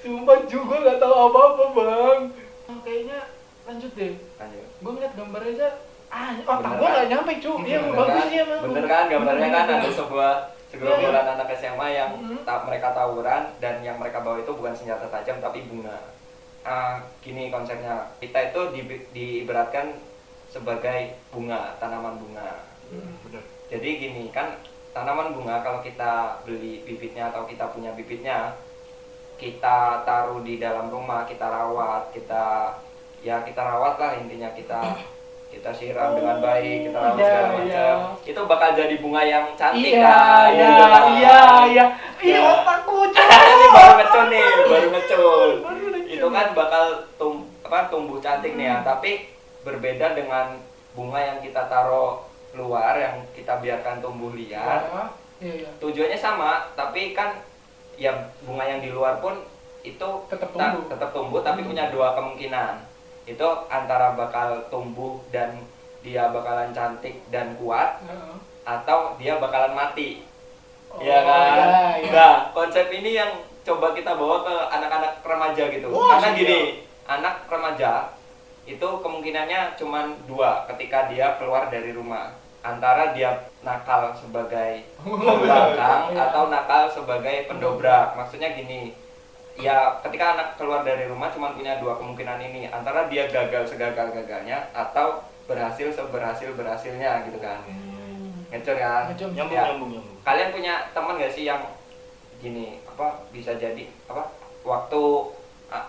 Sumpah 0.00 0.38
juga 0.44 0.74
nggak 0.80 0.96
tahu 0.96 1.14
apa-apa, 1.22 1.64
Bang. 1.70 2.20
Oh, 2.64 2.78
kayaknya 2.80 3.28
lanjut 3.64 3.92
deh. 3.92 4.12
Lanjut. 4.34 4.64
Gue 4.78 4.90
ngeliat 4.90 5.12
gambar 5.12 5.42
aja 5.46 5.68
ah, 6.08 6.30
otak 6.38 6.72
gue 6.72 6.80
kan? 6.80 6.92
nggak 6.94 7.08
nyampe, 7.10 7.32
cu. 7.38 7.52
Iya, 7.60 7.78
bagus 7.82 8.08
kan? 8.14 8.26
sih 8.26 8.38
emang. 8.38 8.60
bener 8.64 8.84
kan 8.86 9.04
gambarnya 9.06 9.48
kan 9.50 9.64
ada 9.68 9.88
sebuah 9.90 10.32
segerombolan 10.66 11.12
Iya, 11.18 11.32
anak 11.34 11.48
SMA 11.54 11.88
yang 11.90 12.10
Mhm. 12.16 12.38
ta- 12.42 12.64
mereka 12.64 12.88
tawuran 12.90 13.42
dan 13.58 13.74
yang 13.80 13.96
mereka 13.96 14.18
bawa 14.18 14.38
itu 14.38 14.50
bukan 14.50 14.72
senjata 14.72 15.04
tajam 15.06 15.36
tapi 15.38 15.60
bunga 15.62 16.16
Ah, 16.62 16.96
gini 17.20 17.52
konsepnya 17.52 18.08
kita 18.16 18.40
itu 18.46 18.60
di, 18.72 18.80
diibaratkan 19.12 20.00
sebagai 20.46 21.12
bunga 21.28 21.76
tanaman 21.76 22.16
bunga 22.16 22.64
Hmm. 22.86 23.12
Bener. 23.22 23.42
jadi 23.66 23.88
gini 23.98 24.30
kan 24.30 24.54
tanaman 24.94 25.34
bunga 25.34 25.58
kalau 25.60 25.82
kita 25.82 26.38
beli 26.42 26.80
bibitnya 26.80 27.28
atau 27.28 27.42
kita 27.44 27.66
punya 27.68 27.90
bibitnya 27.92 28.54
kita 29.34 30.06
taruh 30.06 30.40
di 30.40 30.56
dalam 30.56 30.86
rumah 30.86 31.26
kita 31.26 31.42
rawat 31.42 32.14
kita 32.14 32.78
ya 33.20 33.42
kita 33.42 33.58
rawat 33.58 33.98
lah 33.98 34.12
intinya 34.14 34.54
kita 34.54 34.78
kita 35.50 35.70
siram 35.70 36.14
dengan 36.14 36.38
baik 36.38 36.86
kita 36.86 36.94
rawat 36.96 37.18
Iya, 37.18 37.26
segala 37.26 37.42
iya. 37.42 37.50
macam 37.50 37.96
itu 38.22 38.40
bakal 38.46 38.70
jadi 38.72 38.94
bunga 38.98 39.22
yang 39.22 39.46
cantik 39.54 39.92
Iya, 39.92 40.06
kan 40.06 40.48
iya, 40.50 40.68
iya, 40.70 41.38
iya. 41.66 41.86
Iya, 42.22 42.38
Ya. 42.38 42.40
otakku, 42.54 42.96
ini 43.10 43.66
baru 43.68 43.92
ngecul 43.98 44.24
nih 44.30 44.46
baru 44.64 44.86
ngecul. 44.88 45.48
itu 46.06 46.26
kan 46.30 46.46
bakal 46.54 46.84
tum 47.18 47.34
apa 47.60 47.90
tumbuh 47.90 48.22
cantik 48.22 48.54
nih 48.54 48.70
ya 48.70 48.76
Hmm. 48.78 48.86
tapi 48.86 49.26
berbeda 49.66 50.14
dengan 50.14 50.54
bunga 50.94 51.18
yang 51.18 51.38
kita 51.42 51.66
taruh 51.66 52.22
luar 52.54 52.94
yang 52.94 53.14
kita 53.32 53.58
biarkan 53.58 53.98
tumbuh 53.98 54.30
liar 54.30 54.80
Ya, 54.84 55.04
Iya, 55.42 55.54
iya. 55.60 55.70
tujuannya 55.76 56.16
sama 56.16 56.70
tapi 56.72 57.10
kan 57.10 57.42
ya 57.94 58.14
bunga 58.40 58.64
yang 58.64 58.78
di 58.78 58.88
luar 58.88 59.18
pun 59.18 59.34
itu 59.82 60.08
Tetap 60.24 60.48
ta- 60.48 60.70
tumbuh. 60.70 60.82
tetap 60.88 61.10
tumbuh 61.10 61.40
tapi 61.40 61.60
Hmm. 61.60 61.68
punya 61.68 61.84
dua 61.88 62.14
kemungkinan 62.14 62.80
itu 63.24 63.42
antara 63.66 64.14
bakal 64.14 64.62
tumbuh 64.68 65.20
dan 65.28 65.58
dia 66.00 66.28
bakalan 66.28 66.70
cantik 66.70 67.18
dan 67.28 67.56
kuat 67.56 67.98
Heeh. 68.00 68.36
atau 68.64 69.16
dia 69.16 69.36
bakalan 69.36 69.74
mati 69.74 70.22
Oh, 70.88 71.02
ya 71.02 71.18
kan 71.20 71.42
iya, 71.50 71.66
iya. 71.98 72.08
nah 72.08 72.34
konsep 72.52 72.86
ini 72.88 73.10
yang 73.12 73.34
coba 73.60 73.90
kita 73.90 74.14
bawa 74.14 74.46
ke 74.46 74.54
anak-anak 74.70 75.12
remaja 75.20 75.64
gitu 75.68 75.86
Wah, 75.88 76.14
karena 76.14 76.28
siap. 76.30 76.38
gini 76.38 76.60
anak 77.04 77.34
remaja 77.44 77.92
itu 78.64 78.88
kemungkinannya 78.96 79.74
cuma 79.74 79.98
dua 80.24 80.64
ketika 80.68 81.10
dia 81.10 81.34
keluar 81.34 81.66
dari 81.66 81.90
rumah 81.90 82.30
antara 82.64 83.12
dia 83.12 83.30
nakal 83.60 84.10
sebagai 84.10 84.88
pembangkang 85.04 86.02
Iya. 86.10 86.20
atau 86.24 86.48
nakal 86.48 86.88
sebagai 86.88 87.44
pendobrak 87.44 88.16
maksudnya 88.16 88.52
gini 88.52 88.96
ya 89.54 90.00
ketika 90.00 90.34
anak 90.34 90.48
keluar 90.56 90.80
dari 90.80 91.04
rumah 91.04 91.28
cuma 91.28 91.52
punya 91.52 91.78
dua 91.78 91.94
kemungkinan 91.94 92.40
ini 92.42 92.66
antara 92.66 93.06
dia 93.06 93.28
gagal 93.28 93.68
segagal 93.68 94.10
gagalnya 94.10 94.66
atau 94.72 95.22
berhasil 95.44 95.92
seberhasil 95.92 96.50
berhasilnya 96.52 97.22
gitu 97.24 97.38
kan 97.38 97.60
Hmm. 97.62 98.48
ngecor 98.50 98.74
kan. 98.74 99.10
Nyambung, 99.12 99.50
Ya. 99.50 99.62
nyambung, 99.68 99.90
nyambung. 99.92 100.16
kalian 100.22 100.50
punya 100.50 100.74
teman 100.90 101.18
gak 101.18 101.30
sih 101.30 101.44
yang 101.44 101.60
gini 102.36 102.80
apa 102.84 103.28
bisa 103.28 103.52
jadi 103.54 103.86
apa 104.06 104.24
waktu 104.62 105.02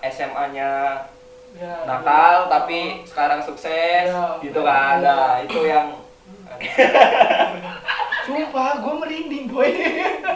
SMA-nya 0.03 1.01
Ya, 1.55 1.87
nakal 1.87 2.35
iya. 2.41 2.51
tapi 2.51 2.79
sekarang 3.07 3.39
sukses 3.39 4.11
Ya. 4.11 4.35
gitu 4.43 4.59
kan 4.59 4.99
Ya. 4.99 5.07
nah 5.07 5.33
itu 5.39 5.59
yang 5.63 5.87
Sumpah, 8.25 8.81
gue 8.81 8.93
merinding, 9.05 9.45
boy. 9.53 9.69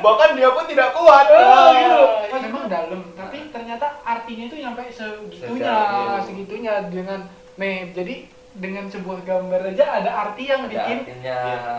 Bahkan 0.06 0.30
dia 0.38 0.50
pun 0.54 0.66
tidak 0.70 0.94
kuat. 0.94 1.26
Oh, 1.26 1.70
gitu. 1.74 2.02
iya. 2.30 2.38
Memang 2.46 2.66
dalam, 2.70 3.02
tapi 3.18 3.50
ternyata 3.50 3.98
artinya 4.06 4.46
itu 4.46 4.56
nyampe 4.62 4.82
segitunya, 4.94 5.66
Sejauh 5.66 6.06
itu. 6.06 6.26
segitunya 6.30 6.74
dengan 6.90 7.26
nih. 7.58 7.90
Jadi 7.98 8.16
dengan 8.54 8.86
sebuah 8.90 9.26
gambar 9.26 9.74
aja 9.74 9.86
ada 10.02 10.12
arti 10.30 10.50
yang 10.50 10.66
ada 10.66 10.72
bikin. 10.74 10.98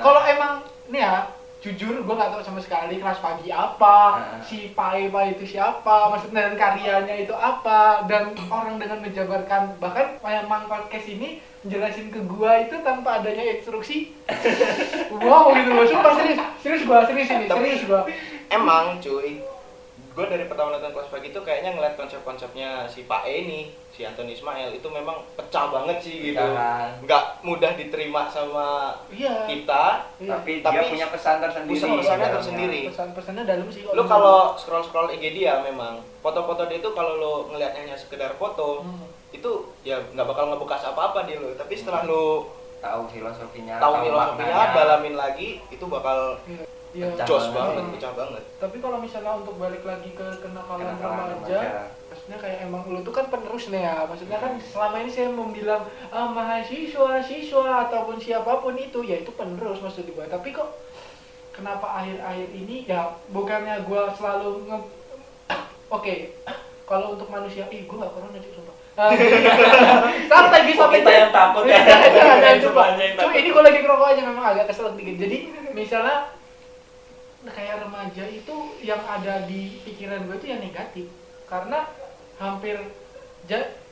Kalau 0.03 0.23
emang 0.27 0.53
nih 0.91 1.03
ya, 1.03 1.15
jujur 1.61 2.01
gue 2.01 2.15
nggak 2.17 2.33
tahu 2.33 2.41
sama 2.41 2.61
sekali 2.61 2.97
kelas 2.97 3.21
pagi 3.21 3.53
apa, 3.53 3.97
Nah. 4.17 4.41
si 4.41 4.73
Pai 4.73 5.13
Pai 5.13 5.37
itu 5.37 5.45
siapa, 5.45 6.09
maksudnya 6.09 6.49
dan 6.49 6.57
karyanya 6.57 7.15
itu 7.21 7.37
apa, 7.37 8.09
dan 8.09 8.33
orang 8.49 8.81
dengan 8.81 9.05
menjabarkan 9.05 9.77
bahkan 9.77 10.17
memang 10.25 10.65
podcast 10.65 11.05
ini 11.05 11.37
jelasin 11.61 12.09
ke 12.09 12.25
gua 12.25 12.65
itu 12.65 12.81
tanpa 12.81 13.21
adanya 13.21 13.45
instruksi. 13.61 14.17
wow 15.21 15.53
gitu 15.53 15.69
loh, 15.69 15.85
sumpah 15.85 16.13
serius, 16.17 16.39
serius 16.65 16.83
gua, 16.89 17.05
serius 17.05 17.29
ini, 17.29 17.45
serius 17.45 17.83
gua. 17.85 18.09
Emang 18.49 18.97
cuy, 18.97 19.45
gue 20.21 20.29
dari 20.29 20.45
pertama 20.45 20.69
nonton 20.71 20.93
kelas 20.93 21.09
pagi 21.09 21.33
itu 21.33 21.41
kayaknya 21.41 21.73
ngeliat 21.73 21.97
konsep-konsepnya 21.97 22.85
si 22.85 23.09
Pak 23.09 23.25
E 23.25 23.33
ini, 23.41 23.61
si 23.89 24.05
Anthony 24.05 24.37
Ismail 24.37 24.69
itu 24.71 24.85
memang 24.87 25.25
pecah 25.33 25.73
banget 25.73 25.97
sih 25.99 26.13
gitu. 26.23 26.37
Jangan. 26.37 27.01
Nggak 27.01 27.25
mudah 27.41 27.73
diterima 27.73 28.29
sama 28.29 29.01
Iya. 29.09 29.49
kita. 29.49 30.13
Iya. 30.21 30.37
tapi, 30.37 30.61
dia 30.61 30.67
Tapi 30.67 30.93
punya 30.93 31.09
pesan 31.09 31.41
tersendiri 31.41 31.73
pesan-pesannya 31.75 31.97
di 31.97 32.05
dalamnya. 32.21 32.37
tersendiri. 32.37 32.81
Pesan-pesannya 32.87 33.45
dalam 33.47 33.67
sih 33.67 33.81
Lu 33.89 34.03
kalau 34.05 34.39
scroll-scroll 34.55 35.09
IG 35.11 35.25
dia 35.35 35.55
memang 35.63 36.05
foto-foto 36.19 36.69
dia 36.69 36.77
itu 36.77 36.91
kalau 36.93 37.13
lu 37.17 37.33
ngeliatnya 37.49 37.81
hanya 37.83 37.97
sekedar 37.97 38.37
foto, 38.37 38.85
Hmm. 38.85 39.09
itu 39.31 39.51
ya 39.81 40.05
nggak 40.07 40.27
bakal 40.27 40.53
ngebekas 40.53 40.85
apa-apa 40.85 41.25
di 41.25 41.35
lu. 41.35 41.57
Tapi 41.57 41.73
setelah 41.73 42.05
lu 42.05 42.45
tahu 42.79 43.09
filosofinya 43.09 43.77
tahu 43.79 43.95
filosofinya, 44.03 44.53
maknanya. 44.53 44.75
dalamin 44.75 45.15
lagi, 45.15 45.49
itu 45.67 45.85
bakal 45.87 46.37
Iya. 46.45 46.69
Iya. 46.91 47.07
Pecah 47.13 47.23
jos 47.25 47.47
banget. 47.47 47.55
banget, 47.55 47.81
Hmm. 47.81 47.93
pecah 47.95 48.13
banget. 48.13 48.43
Tapi 48.59 48.77
kalau 48.79 48.99
misalnya 48.99 49.33
untuk 49.37 49.55
balik 49.57 49.83
lagi 49.83 50.11
ke 50.11 50.27
kenakalan 50.39 50.83
Kenakalan 50.91 51.27
remaja, 51.31 51.55
remaja. 51.55 51.83
maksudnya 52.07 52.37
kayak 52.37 52.59
emang 52.65 52.83
lu 52.85 52.99
tuh 53.01 53.15
kan 53.15 53.27
penerus 53.27 53.65
nih 53.69 53.83
ya. 53.83 53.97
Maksudnya 54.05 54.39
kan 54.39 54.53
selama 54.59 54.97
ini 54.99 55.09
saya 55.09 55.29
mau 55.29 55.47
bilang 55.49 55.83
ah, 56.09 56.27
mahasiswa, 56.27 57.11
siswa 57.21 57.65
ataupun 57.85 58.17
siapa 58.17 58.59
pun 58.59 58.75
itu 58.75 59.01
ya 59.01 59.17
itu 59.17 59.31
penerus 59.31 59.79
maksud 59.79 60.03
gua. 60.11 60.27
Tapi 60.27 60.51
kok 60.51 60.67
kenapa 61.51 61.87
akhir-akhir 61.97 62.49
ini 62.53 62.83
ya 62.85 63.07
bukannya 63.29 63.83
gua 63.83 64.11
selalu 64.11 64.67
nge 64.67 64.79
Oke, 65.89 66.39
kalau 66.85 67.15
untuk 67.15 67.27
manusia, 67.29 67.67
ih 67.69 67.83
gua 67.85 68.05
gak 68.05 68.15
corona 68.15 68.39
cuy 68.39 68.53
sumpah. 68.53 68.77
Ah, 68.95 69.11
santai 70.27 70.63
bisa 70.65 70.87
kita 70.87 71.11
yang 71.13 71.31
takut 71.31 71.65
ya? 71.65 71.79
Jangan, 71.83 72.57
coba. 72.61 72.83
Cuy, 72.95 73.11
takut. 73.13 73.33
ini 73.33 73.49
gue 73.49 73.63
lagi 73.65 73.79
ngerokok 73.81 74.07
aja 74.09 74.23
memang 74.23 74.45
agak 74.45 74.67
kesel 74.67 74.95
dikit. 74.95 75.17
Jadi 75.17 75.37
misalnya 75.73 76.31
kayak 77.43 77.81
remaja 77.81 78.25
itu 78.27 78.55
yang 78.81 79.01
ada 79.01 79.49
di 79.49 79.81
pikiran 79.83 80.29
gue 80.29 80.37
itu 80.37 80.49
yang 80.53 80.61
negatif. 80.61 81.07
Karena 81.49 81.89
hampir 82.37 82.77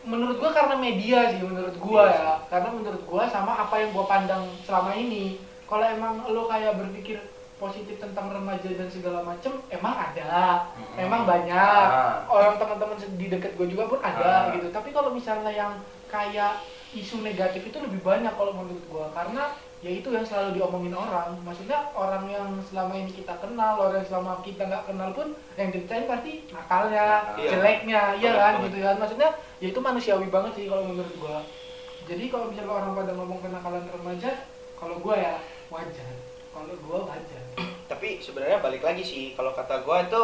menurut 0.04 0.36
gue 0.38 0.50
karena 0.54 0.76
media 0.78 1.28
sih 1.28 1.40
menurut 1.42 1.74
gue 1.74 2.02
Iya 2.04 2.14
ya. 2.14 2.34
karena 2.46 2.68
menurut 2.70 3.02
gue 3.02 3.22
sama 3.28 3.52
apa 3.58 3.74
yang 3.76 3.90
gue 3.90 4.06
pandang 4.06 4.44
selama 4.62 4.94
ini. 4.94 5.40
Kalau 5.68 5.84
emang 5.84 6.24
lo 6.28 6.48
kayak 6.48 6.80
berpikir 6.80 7.20
positif 7.58 7.98
tentang 7.98 8.30
remaja 8.30 8.70
dan 8.70 8.86
segala 8.88 9.20
macem 9.20 9.50
emang 9.68 9.92
ada. 9.92 10.64
Mm-mm. 10.78 10.96
emang 10.96 11.26
banyak. 11.26 11.58
Ah. 11.90 12.22
orang 12.30 12.54
teman-teman 12.56 12.96
di 13.18 13.26
dekat 13.26 13.52
gue 13.58 13.66
juga 13.66 13.84
pun 13.84 13.98
ada 14.00 14.48
Ah. 14.48 14.54
gitu. 14.54 14.70
Tapi 14.70 14.94
kalau 14.94 15.10
misalnya 15.10 15.50
yang 15.50 15.72
kayak 16.06 16.62
isu 16.94 17.20
negatif 17.20 17.68
itu 17.68 17.78
lebih 17.82 18.00
banyak 18.00 18.32
kalau 18.32 18.54
menurut 18.54 18.80
gue. 18.80 19.06
Karena 19.12 19.52
ya 19.78 19.90
itu 19.94 20.08
yang 20.10 20.26
selalu 20.26 20.58
diomongin 20.58 20.90
orang. 20.90 21.38
Maksudnya 21.46 21.78
orang 21.94 22.26
yang 22.26 22.50
selama 22.66 22.98
ini 22.98 23.14
kita 23.14 23.38
kenal 23.38 23.78
orang 23.78 24.02
yang 24.02 24.08
selama 24.10 24.42
kita 24.42 24.62
nggak 24.66 24.84
kenal 24.86 25.08
pun 25.14 25.28
yang 25.54 25.68
diceritain 25.70 26.10
pasti 26.10 26.32
nakalnya 26.50 27.06
Iya. 27.38 27.50
jeleknya 27.54 28.02
iya 28.18 28.30
kan 28.34 28.52
banget. 28.58 28.64
gitu 28.66 28.78
kan. 28.82 28.96
Maksudnya 28.98 29.30
ya 29.62 29.66
itu 29.70 29.80
manusiawi 29.80 30.28
banget 30.28 30.52
sih 30.58 30.66
kalau 30.66 30.82
menurut 30.82 31.14
gue 31.14 31.38
jadi 32.08 32.24
kalau 32.32 32.48
misalnya 32.48 32.72
orang 32.72 32.92
pada 32.96 33.12
ngomong 33.12 33.38
kenakalan 33.38 33.84
remaja 33.84 34.30
kalau 34.74 34.96
gue 34.96 35.14
ya 35.14 35.36
wajar. 35.68 36.10
Kalau 36.50 36.74
gue 36.74 36.98
wajar. 37.04 37.42
Tapi 37.86 38.08
sebenarnya 38.18 38.58
balik 38.58 38.82
lagi 38.82 39.00
sih 39.00 39.32
kalau 39.32 39.52
kata 39.52 39.80
gua 39.80 40.04
itu 40.04 40.22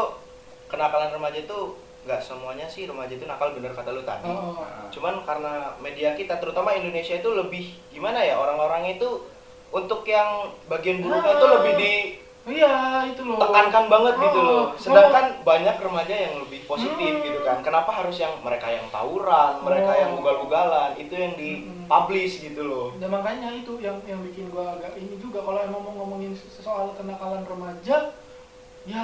kenakalan 0.66 1.12
remaja 1.12 1.40
itu 1.40 1.58
nggak 2.04 2.20
semuanya 2.20 2.68
sih 2.68 2.84
remaja 2.84 3.16
itu 3.16 3.24
nakal 3.24 3.56
bener 3.56 3.72
kata 3.72 3.88
lu 3.88 4.04
tadi. 4.04 4.28
Oh, 4.28 4.52
oh. 4.52 4.60
Nah, 4.60 4.92
cuman 4.92 5.24
karena 5.24 5.72
media 5.80 6.12
kita 6.12 6.36
terutama 6.36 6.76
Indonesia 6.76 7.16
itu 7.16 7.30
lebih 7.32 7.72
gimana 7.88 8.20
ya 8.20 8.36
orang-orangnya 8.36 9.00
itu 9.00 9.08
untuk 9.70 10.02
yang 10.04 10.50
bagian 10.66 11.00
buruknya 11.00 11.32
itu 11.32 11.46
lebih 11.46 11.74
iya 12.44 13.08
itu 13.08 13.24
loh 13.24 13.40
ditekankan 13.40 13.84
banget 13.88 14.14
gitu 14.20 14.36
Oh, 14.36 14.44
loh 14.44 14.60
oh. 14.60 14.66
sedangkan 14.76 15.40
banyak 15.40 15.76
remaja 15.80 16.12
yang 16.14 16.34
lebih 16.44 16.60
positif 16.68 17.12
Hmm. 17.16 17.24
gitu 17.24 17.40
kan 17.40 17.64
kenapa 17.64 17.88
harus 17.88 18.20
yang 18.20 18.36
mereka 18.44 18.68
yang 18.68 18.84
tawuran 18.92 19.64
mereka 19.64 19.90
Oh. 19.90 20.00
yang 20.04 20.10
ugal-ugalan 20.20 20.90
itu 21.00 21.14
yang 21.16 21.32
di 21.40 21.50
Hmm. 21.64 21.88
publish 21.88 22.44
gitu 22.44 22.62
loh 22.68 22.86
Dan 23.00 23.08
makanya 23.08 23.48
itu 23.48 23.80
yang 23.80 23.96
yang 24.04 24.20
bikin 24.20 24.52
gua 24.52 24.76
agak 24.76 24.92
ini 24.96 25.16
juga 25.16 25.40
kalau 25.40 25.56
emang 25.58 25.80
mau 25.80 26.04
ngomongin 26.04 26.36
soal 26.36 26.92
kenakalan 26.92 27.48
remaja 27.48 28.12
ya 28.84 29.02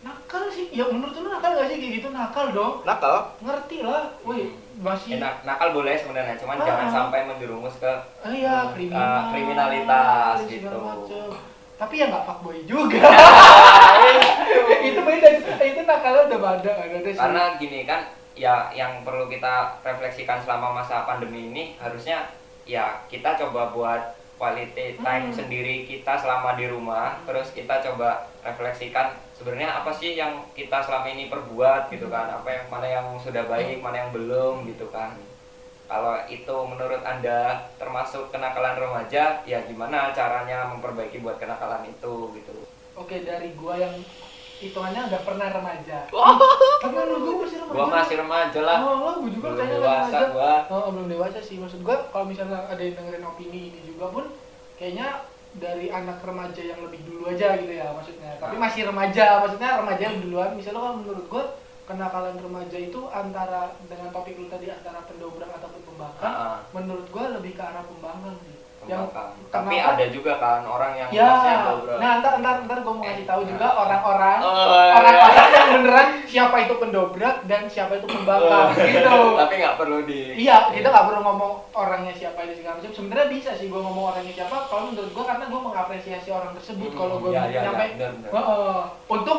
nakal 0.00 0.44
sih. 0.48 0.68
Ya 0.70 0.84
menurut 0.84 1.14
lu 1.14 1.28
nakal 1.28 1.54
gak 1.54 1.66
sih? 1.66 1.76
Kayak 1.76 1.92
gitu 1.96 2.08
nakal 2.10 2.50
dong. 2.50 2.74
Nakal? 2.82 3.32
Ngerti 3.38 3.78
lah. 3.80 4.12
Woi 4.22 4.52
masih 4.76 5.16
ya, 5.16 5.24
nak- 5.24 5.40
nakal 5.42 5.72
boleh 5.72 5.94
sebenarnya 5.94 6.36
cuman 6.36 6.56
Ah. 6.58 6.64
jangan 6.64 6.88
sampai 6.90 7.24
menjerumus 7.24 7.76
ke 7.76 7.88
Ah, 8.20 8.28
iya 8.28 8.68
kriminal. 8.70 9.00
Ah, 9.00 9.22
kriminalitas 9.30 10.36
segala 10.42 10.48
gitu. 10.50 10.78
macem. 10.78 11.28
tapi 11.76 11.94
ya 11.94 12.08
nggak 12.08 12.24
fuckboy 12.24 12.56
juga. 12.64 12.96
Itu 14.88 15.00
beda 15.02 15.28
itu 15.58 15.80
nakalnya 15.82 16.22
udah 16.26 16.38
beda 16.40 16.72
ada 16.72 17.00
sih. 17.04 17.12
Karena 17.14 17.42
gini 17.56 17.84
kan 17.84 18.00
ya 18.32 18.68
yang 18.70 19.00
perlu 19.00 19.26
kita 19.26 19.80
refleksikan 19.80 20.40
selama 20.40 20.72
masa 20.74 21.04
pandemi 21.04 21.48
ini 21.48 21.76
harusnya 21.76 22.32
ya 22.64 23.00
kita 23.06 23.36
coba 23.36 23.68
buat 23.70 24.00
quality 24.36 25.00
time 25.00 25.32
Hmm. 25.32 25.36
sendiri 25.36 25.88
kita 25.88 26.16
selama 26.20 26.60
di 26.60 26.68
rumah 26.68 27.24
terus 27.24 27.50
kita 27.56 27.80
coba 27.80 28.28
refleksikan 28.44 29.16
sebenarnya 29.32 29.80
apa 29.80 29.90
sih 29.92 30.16
yang 30.16 30.44
kita 30.52 30.80
selama 30.84 31.08
ini 31.08 31.28
perbuat 31.32 31.88
gitu 31.88 32.08
kan? 32.12 32.28
Apa 32.30 32.48
yang 32.48 32.64
mana 32.68 32.86
yang 32.88 33.06
sudah 33.16 33.48
baik 33.48 33.80
mana 33.80 34.06
yang 34.06 34.10
belum 34.12 34.68
gitu 34.68 34.88
kan? 34.92 35.16
Kalau 35.86 36.18
itu 36.26 36.56
menurut 36.66 37.00
anda 37.06 37.70
termasuk 37.78 38.34
kenakalan 38.34 38.74
remaja 38.74 39.46
ya 39.46 39.58
gimana 39.64 40.10
caranya 40.10 40.66
memperbaiki 40.74 41.22
buat 41.22 41.38
kenakalan 41.38 41.86
itu 41.86 42.34
gitu? 42.34 42.66
Oke 42.96 43.22
dari 43.22 43.54
gua 43.54 43.78
yang 43.78 43.94
hitungannya 44.56 45.02
udah 45.12 45.20
pernah 45.20 45.48
remaja 45.52 45.98
karena 46.80 47.00
lu 47.04 47.16
gua 47.20 47.34
masih 47.44 47.58
remaja 47.60 47.76
gua 47.76 47.86
masih 47.92 48.16
remaja 48.16 48.58
lah 48.64 48.78
oh 48.80 48.94
lo 48.96 49.10
gua 49.20 49.28
juga 49.28 49.46
belum 49.46 49.56
kayaknya 49.56 49.76
dewasa 49.76 50.16
remaja 50.16 50.32
gua 50.32 50.54
Oh, 50.66 50.88
belum 50.92 51.06
dewasa 51.08 51.38
sih. 51.40 51.56
Maksud 51.60 51.80
gua 51.84 51.96
kalau 52.08 52.26
misalnya 52.26 52.58
ada 52.64 52.80
yang 52.80 52.96
dengerin 52.96 53.24
opini 53.24 53.60
ini 53.68 53.80
juga 53.84 54.08
pun 54.10 54.24
kayaknya 54.76 55.24
dari 55.56 55.88
anak 55.88 56.20
remaja 56.20 56.60
yang 56.60 56.80
lebih 56.84 57.00
dulu 57.04 57.28
aja 57.28 57.56
gitu 57.56 57.72
ya 57.72 57.88
maksudnya. 57.92 58.36
Tapi 58.36 58.56
masih 58.56 58.82
remaja, 58.88 59.40
maksudnya 59.40 59.70
remaja 59.80 60.02
yang 60.04 60.18
duluan. 60.20 60.50
Misalnya 60.52 60.80
kalau 60.84 60.96
menurut 61.00 61.26
gua 61.28 61.44
kenakalan 61.86 62.36
remaja 62.36 62.76
itu 62.76 63.00
antara 63.08 63.72
dengan 63.86 64.08
topik 64.10 64.36
lu 64.36 64.50
tadi 64.50 64.66
antara 64.68 65.00
pendobrak 65.06 65.48
ataupun 65.48 65.80
pembangkang, 65.86 66.32
Ah, 66.34 66.44
ah. 66.44 66.56
menurut 66.74 67.06
gua 67.08 67.24
lebih 67.36 67.54
ke 67.54 67.62
arah 67.62 67.84
pembangkang 67.84 68.36
sih. 68.42 68.56
Yang 68.86 69.02
tapi 69.46 69.74
kenapa- 69.74 69.94
ada 69.94 70.04
juga 70.08 70.32
kan 70.36 70.60
orang 70.62 70.92
yang 70.94 71.08
Ya, 71.10 71.30
nah 71.96 72.10
ntar 72.20 72.38
ntar 72.38 72.56
ntar 72.62 72.78
gue 72.78 72.92
mau 72.92 73.02
ngasih 73.02 73.26
tahu 73.26 73.42
juga 73.42 73.66
orang-orang 73.72 74.38
Oh, 74.38 74.54
orang-orang 74.92 75.46
yang 75.48 75.68
beneran 75.74 76.08
siapa 76.22 76.56
itu 76.60 76.74
pendobrak 76.76 77.36
dan 77.44 77.66
siapa 77.66 77.98
itu 77.98 78.06
pembangkang 78.06 78.74
gitu. 78.76 79.18
tapi 79.36 79.54
nggak 79.56 79.76
perlu 79.76 79.98
di 80.02 80.20
Iya, 80.36 80.70
kita 80.70 80.86
nggak 80.86 81.06
perlu 81.06 81.20
ngomong 81.20 81.52
orangnya 81.72 82.12
siapa 82.12 82.38
itu 82.42 82.60
segala 82.60 82.78
macam. 82.78 82.92
Sebenarnya 82.92 83.26
bisa 83.28 83.50
sih 83.52 83.66
gue 83.66 83.80
ngomong 83.80 84.04
orangnya 84.10 84.34
siapa. 84.34 84.56
Kalau 84.66 84.82
menurut 84.86 85.10
gue 85.10 85.24
karena 85.24 85.44
gue 85.44 85.60
mengapresiasi 85.62 86.28
orang 86.28 86.52
tersebut. 86.54 86.90
Hmm, 86.90 86.98
Kalau 86.98 87.14
gue 87.18 87.30
iya, 87.32 87.42
iya, 87.44 87.60
nyampe 87.66 87.84
iya. 87.90 88.08
Heeh. 88.28 88.78
untuk 89.08 89.38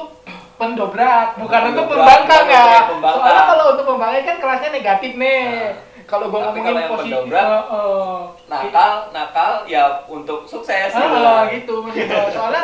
pendobrak, 0.58 1.38
bukan 1.38 1.62
untuk 1.70 1.86
pembangkang 1.88 2.46
ya. 2.50 2.66
Soalnya 2.90 3.44
kalau 3.46 3.66
untuk 3.72 3.86
pembangkang 3.86 4.26
kan 4.26 4.38
kelasnya 4.40 4.70
negatif 4.74 5.12
nih. 5.14 5.42
Nah, 5.46 5.87
kalau 6.08 6.26
gue 6.26 6.40
ngomongin 6.40 6.64
kalau 6.66 6.80
yang 6.80 6.90
positif, 6.90 7.12
pendobrak, 7.20 7.46
heeh. 7.46 8.16
nakal 8.48 8.92
nakal 9.12 9.52
ya 9.66 9.84
untuk 10.08 10.40
sukses 10.44 10.90
gitu 10.90 11.04
Heeh, 11.04 11.42
gitu 11.54 11.74
maksud 11.82 12.00
gue. 12.02 12.32
Soalnya 12.32 12.64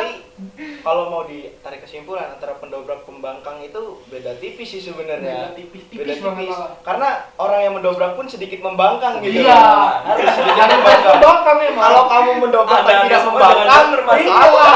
kalau 0.80 1.08
mau 1.08 1.22
ditarik 1.22 1.78
kesimpulan 1.78 2.26
antara 2.30 2.56
pendobrak 2.56 3.04
pembangkang 3.04 3.60
itu 3.60 4.00
beda 4.08 4.34
tipis 4.36 4.66
sih 4.66 4.80
beda 4.80 4.88
sebenarnya 4.90 5.52
tipis-tipis 5.52 6.00
beda 6.00 6.14
banget 6.18 6.40
tipis 6.40 6.56
malah. 6.56 6.70
karena 6.82 7.08
orang 7.36 7.60
yang 7.62 7.74
mendobrak 7.74 8.12
pun 8.14 8.26
sedikit 8.26 8.58
membangkang 8.58 9.20
gitu 9.20 9.44
Iya, 9.44 9.60
harus 10.02 10.26
sedikit 10.26 10.64
membangkang 11.06 11.58
memang. 11.60 11.84
kalau 11.84 12.02
kamu 12.08 12.30
mendobrak 12.40 12.80
ada 12.80 12.94
tidak 13.04 13.20
membangkang 13.22 13.60
jangan 13.62 13.86
bermasalah. 13.92 14.72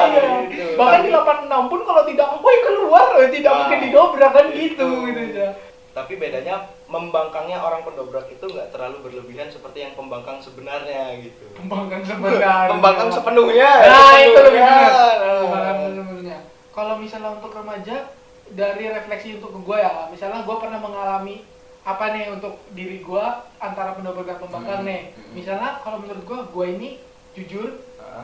Iya. 0.00 0.22
gitu. 0.48 0.64
Bahkan 0.72 0.98
di 1.00 1.10
86 1.10 1.68
pun 1.68 1.80
kalau 1.82 2.02
tidak, 2.02 2.26
woi 2.38 2.56
keluar, 2.62 3.04
tidak 3.28 3.44
Nah, 3.44 3.58
mungkin 3.60 3.78
didobrak 3.82 4.30
kan 4.32 4.46
gitu 4.48 4.62
itu. 4.64 4.88
gitu 5.04 5.20
aja. 5.34 5.46
tapi 5.92 6.12
bedanya 6.16 6.54
membangkangnya 6.92 7.56
orang 7.56 7.80
pendobrak 7.82 8.28
itu 8.28 8.44
nggak 8.44 8.68
terlalu 8.68 9.00
berlebihan 9.00 9.48
seperti 9.48 9.80
yang 9.80 9.92
pembangkang 9.92 10.36
sebenarnya 10.38 11.16
gitu 11.18 11.48
Pembangkang 11.54 12.04
sebenarnya. 12.10 12.68
pembangkang 12.68 13.08
sepenuhnya 13.10 13.70
Nah, 13.82 14.12
itu 14.20 14.38
lebih 14.38 14.60
sepenuhnya. 14.60 14.76
benar. 14.76 15.16
Nah. 15.16 15.40
Pembangkang 15.40 15.78
sebenarnya. 15.80 16.38
Kalau 16.70 16.94
misalnya 16.96 17.30
untuk 17.32 17.52
remaja 17.52 17.96
dari 18.50 18.84
refleksi 18.86 19.28
untuk 19.34 19.56
gue 19.56 19.78
ya, 19.78 20.06
misalnya 20.06 20.40
gue 20.42 20.56
pernah 20.58 20.76
mengalami 20.78 21.36
apa 21.82 22.04
nih 22.10 22.30
untuk 22.30 22.60
diri 22.70 23.00
gue 23.00 23.24
antara 23.58 23.90
pendobrak 23.92 24.22
dan 24.24 24.38
pembangkang 24.38 24.80
Hmm, 24.80 24.86
nih. 24.86 25.02
hmm. 25.10 25.32
Misalnya 25.32 25.80
kalau 25.80 25.98
menurut 25.98 26.22
gue, 26.22 26.38
gue 26.46 26.66
ini 26.70 26.88
jujur 27.32 27.68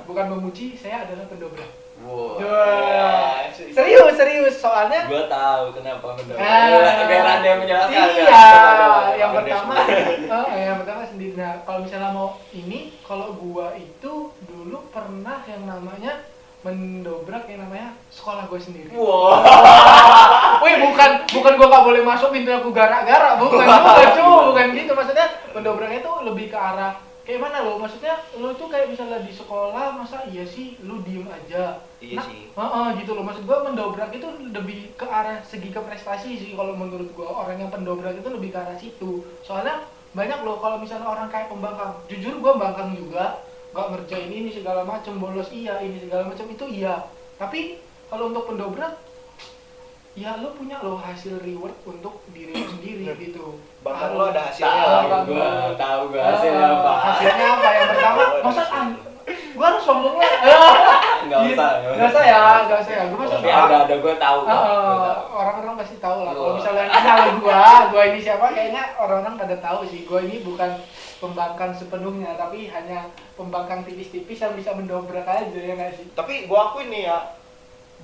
bukan 0.04 0.26
memuji, 0.30 0.76
saya 0.76 1.02
adalah 1.02 1.24
pendobrak. 1.26 1.66
Wow. 2.02 2.38
Wah. 2.38 3.48
Serius, 3.54 4.14
serius. 4.14 4.54
Soalnya 4.62 5.06
Gua 5.10 5.26
tahu 5.26 5.64
kenapa 5.74 6.14
mendobrak. 6.14 6.46
Ah. 6.46 7.06
Biar 7.06 7.26
ada 7.26 7.46
yang 7.46 7.60
menjelaskan. 7.62 7.94
ya. 7.94 8.06
Iya, 8.14 8.46
yang 9.18 9.30
pertama, 9.34 9.74
oh, 10.34 10.46
yang 10.54 10.78
pertama 10.82 11.02
sendiri. 11.06 11.34
Nah, 11.34 11.52
kalau 11.66 11.80
misalnya 11.82 12.10
mau 12.14 12.28
ini, 12.54 12.94
kalau 13.02 13.34
gua 13.34 13.74
itu 13.74 14.30
dulu 14.46 14.78
pernah 14.94 15.42
yang 15.46 15.66
namanya 15.66 16.22
mendobrak 16.66 17.46
yang 17.46 17.62
namanya 17.70 17.94
sekolah 18.10 18.50
gue 18.50 18.58
sendiri. 18.58 18.90
Wow. 18.90 19.46
Wih, 20.66 20.74
bukan 20.82 21.10
bukan 21.30 21.52
gua 21.54 21.66
nggak 21.70 21.86
boleh 21.86 22.02
masuk 22.02 22.34
pintu 22.34 22.50
aku 22.50 22.74
gara-gara, 22.74 23.38
bukan 23.38 23.62
bukan 23.62 24.08
cuy, 24.18 24.42
bukan 24.50 24.66
gitu. 24.74 24.92
Maksudnya 24.94 25.26
mendobraknya 25.54 26.02
itu 26.02 26.12
lebih 26.26 26.46
ke 26.50 26.58
arah 26.58 27.07
kayak 27.28 27.44
mana 27.44 27.60
lo? 27.60 27.76
Maksudnya 27.76 28.16
lo 28.40 28.56
tuh 28.56 28.72
kayak 28.72 28.88
misalnya 28.88 29.20
di 29.20 29.28
sekolah, 29.36 30.00
masa 30.00 30.24
iya 30.32 30.48
sih 30.48 30.80
lu 30.80 31.04
diem 31.04 31.28
aja? 31.28 31.84
iya 32.00 32.16
Nah, 32.16 32.24
sih 32.24 32.48
Heeh, 32.56 32.86
gitu 33.04 33.12
loh. 33.12 33.20
Maksud 33.28 33.44
gua 33.44 33.68
mendobrak 33.68 34.08
itu 34.16 34.24
lebih 34.48 34.96
ke 34.96 35.04
arah 35.04 35.44
segi 35.44 35.68
ke 35.68 35.76
prestasi 35.76 36.40
sih 36.40 36.56
kalau 36.56 36.72
menurut 36.72 37.12
gua. 37.12 37.44
Orang 37.44 37.60
yang 37.60 37.68
pendobrak 37.68 38.16
itu 38.16 38.32
lebih 38.32 38.56
ke 38.56 38.58
arah 38.64 38.80
situ. 38.80 39.28
Soalnya 39.44 39.84
banyak 40.16 40.40
loh 40.40 40.56
kalau 40.56 40.80
misalnya 40.80 41.04
orang 41.04 41.28
kayak 41.28 41.52
pembangkang. 41.52 42.00
Jujur 42.08 42.40
gua 42.40 42.56
bangkang 42.56 42.96
juga, 42.96 43.44
nggak 43.76 43.86
ngerjain 43.92 44.32
ini 44.32 44.48
segala 44.48 44.88
macem, 44.88 45.20
bolos 45.20 45.52
iya, 45.52 45.84
ini 45.84 46.00
segala 46.00 46.32
macam 46.32 46.48
itu 46.48 46.64
iya. 46.64 47.12
Tapi 47.36 47.76
kalau 48.08 48.32
untuk 48.32 48.48
pendobrak 48.48 48.96
ya 50.18 50.34
lo 50.36 50.50
punya 50.52 50.76
lo 50.78 50.98
hasil 50.98 51.38
reward 51.38 51.78
untuk 51.84 52.14
diri 52.28 52.50
lo 52.52 52.66
sendiri 52.68 53.04
gitu. 53.16 53.62
bangkang 53.80 54.10
Harus- 54.10 54.18
lo 54.18 54.24
ada 54.26 54.42
hasilnya 54.44 54.82
Tahu 54.82 55.06
gua, 55.24 55.38
lo. 55.38 55.72
tahu 55.76 56.00
gua 56.08 56.20
Ah, 56.20 56.30
hasilnya 56.32 56.66
apa. 56.72 56.92
Hasilnya 57.00 57.46
apa? 57.48 57.68
Yang 57.70 57.88
pertama, 57.88 58.22
masa 58.42 58.62
an- 58.68 58.98
gua 59.54 59.66
harus 59.68 59.82
sombong 59.82 60.16
lah. 60.16 60.32
Enggak 61.22 61.40
usah. 61.46 61.70
Nggak 61.88 62.08
usah 62.08 62.24
ya, 62.24 62.42
nggak 62.64 62.78
usah 62.80 62.92
ya. 62.92 63.02
Gua 63.06 63.18
masuk 63.20 63.38
Tapi 63.38 63.48
ada 63.48 63.76
ada 63.80 63.94
gua 63.96 64.14
tahu. 64.16 64.38
kok. 64.40 64.50
Ah, 64.50 64.58
ah, 64.58 64.96
tahu. 65.06 65.22
orang-orang 65.32 65.74
pasti 65.76 65.96
tahu 65.98 66.18
lah. 66.20 66.32
Kalau 66.32 66.52
misalnya 66.52 66.84
kenal 66.88 67.18
gua, 67.38 67.62
gua 67.88 68.02
ini 68.04 68.18
siapa, 68.18 68.46
kayaknya 68.50 68.82
orang-orang 68.96 69.34
pada 69.36 69.56
tahu 69.58 69.80
sih. 69.84 70.00
Gua 70.02 70.20
ini 70.20 70.36
bukan 70.40 70.70
pembangkang 71.18 71.72
sepenuhnya, 71.72 72.34
tapi 72.34 72.66
hanya 72.68 73.06
pembangkang 73.34 73.82
tipis-tipis 73.82 74.38
yang 74.38 74.54
bisa 74.54 74.70
mendobrak 74.72 75.24
aja 75.24 75.50
ya 75.52 75.74
nggak 75.74 75.90
sih? 75.92 76.06
tapi 76.12 76.46
gua 76.46 76.70
akuin 76.70 76.88
nih 76.88 77.06
ya 77.06 77.18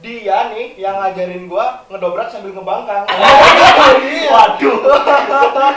dia 0.03 0.51
nih 0.53 0.75
yang 0.77 0.99
ngajarin 1.01 1.47
gua 1.47 1.87
ngedobrak 1.89 2.29
sambil 2.29 2.53
ngebangkang 2.53 3.07
iya. 3.07 4.29
Waduh. 4.29 4.77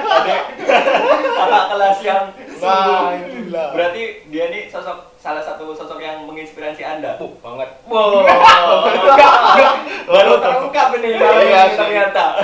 Ada 0.08 0.38
kakak 1.38 1.66
kelas 1.72 2.00
yang 2.04 2.26
nah 2.58 3.14
itulah 3.14 3.70
Berarti 3.72 4.26
dia 4.34 4.50
nih 4.50 4.66
sosok 4.68 5.14
salah 5.22 5.46
satu 5.46 5.78
sosok 5.78 6.02
yang 6.02 6.26
menginspirasi 6.26 6.82
Anda. 6.82 7.22
Uh, 7.22 7.30
banget 7.40 7.70
Wow. 7.86 8.26
Baru 10.10 10.34
terungkap 10.42 10.90
ini 10.98 11.08
Iya 11.16 11.30
iya, 11.46 11.62
sih. 11.70 11.78
ternyata. 11.78 12.24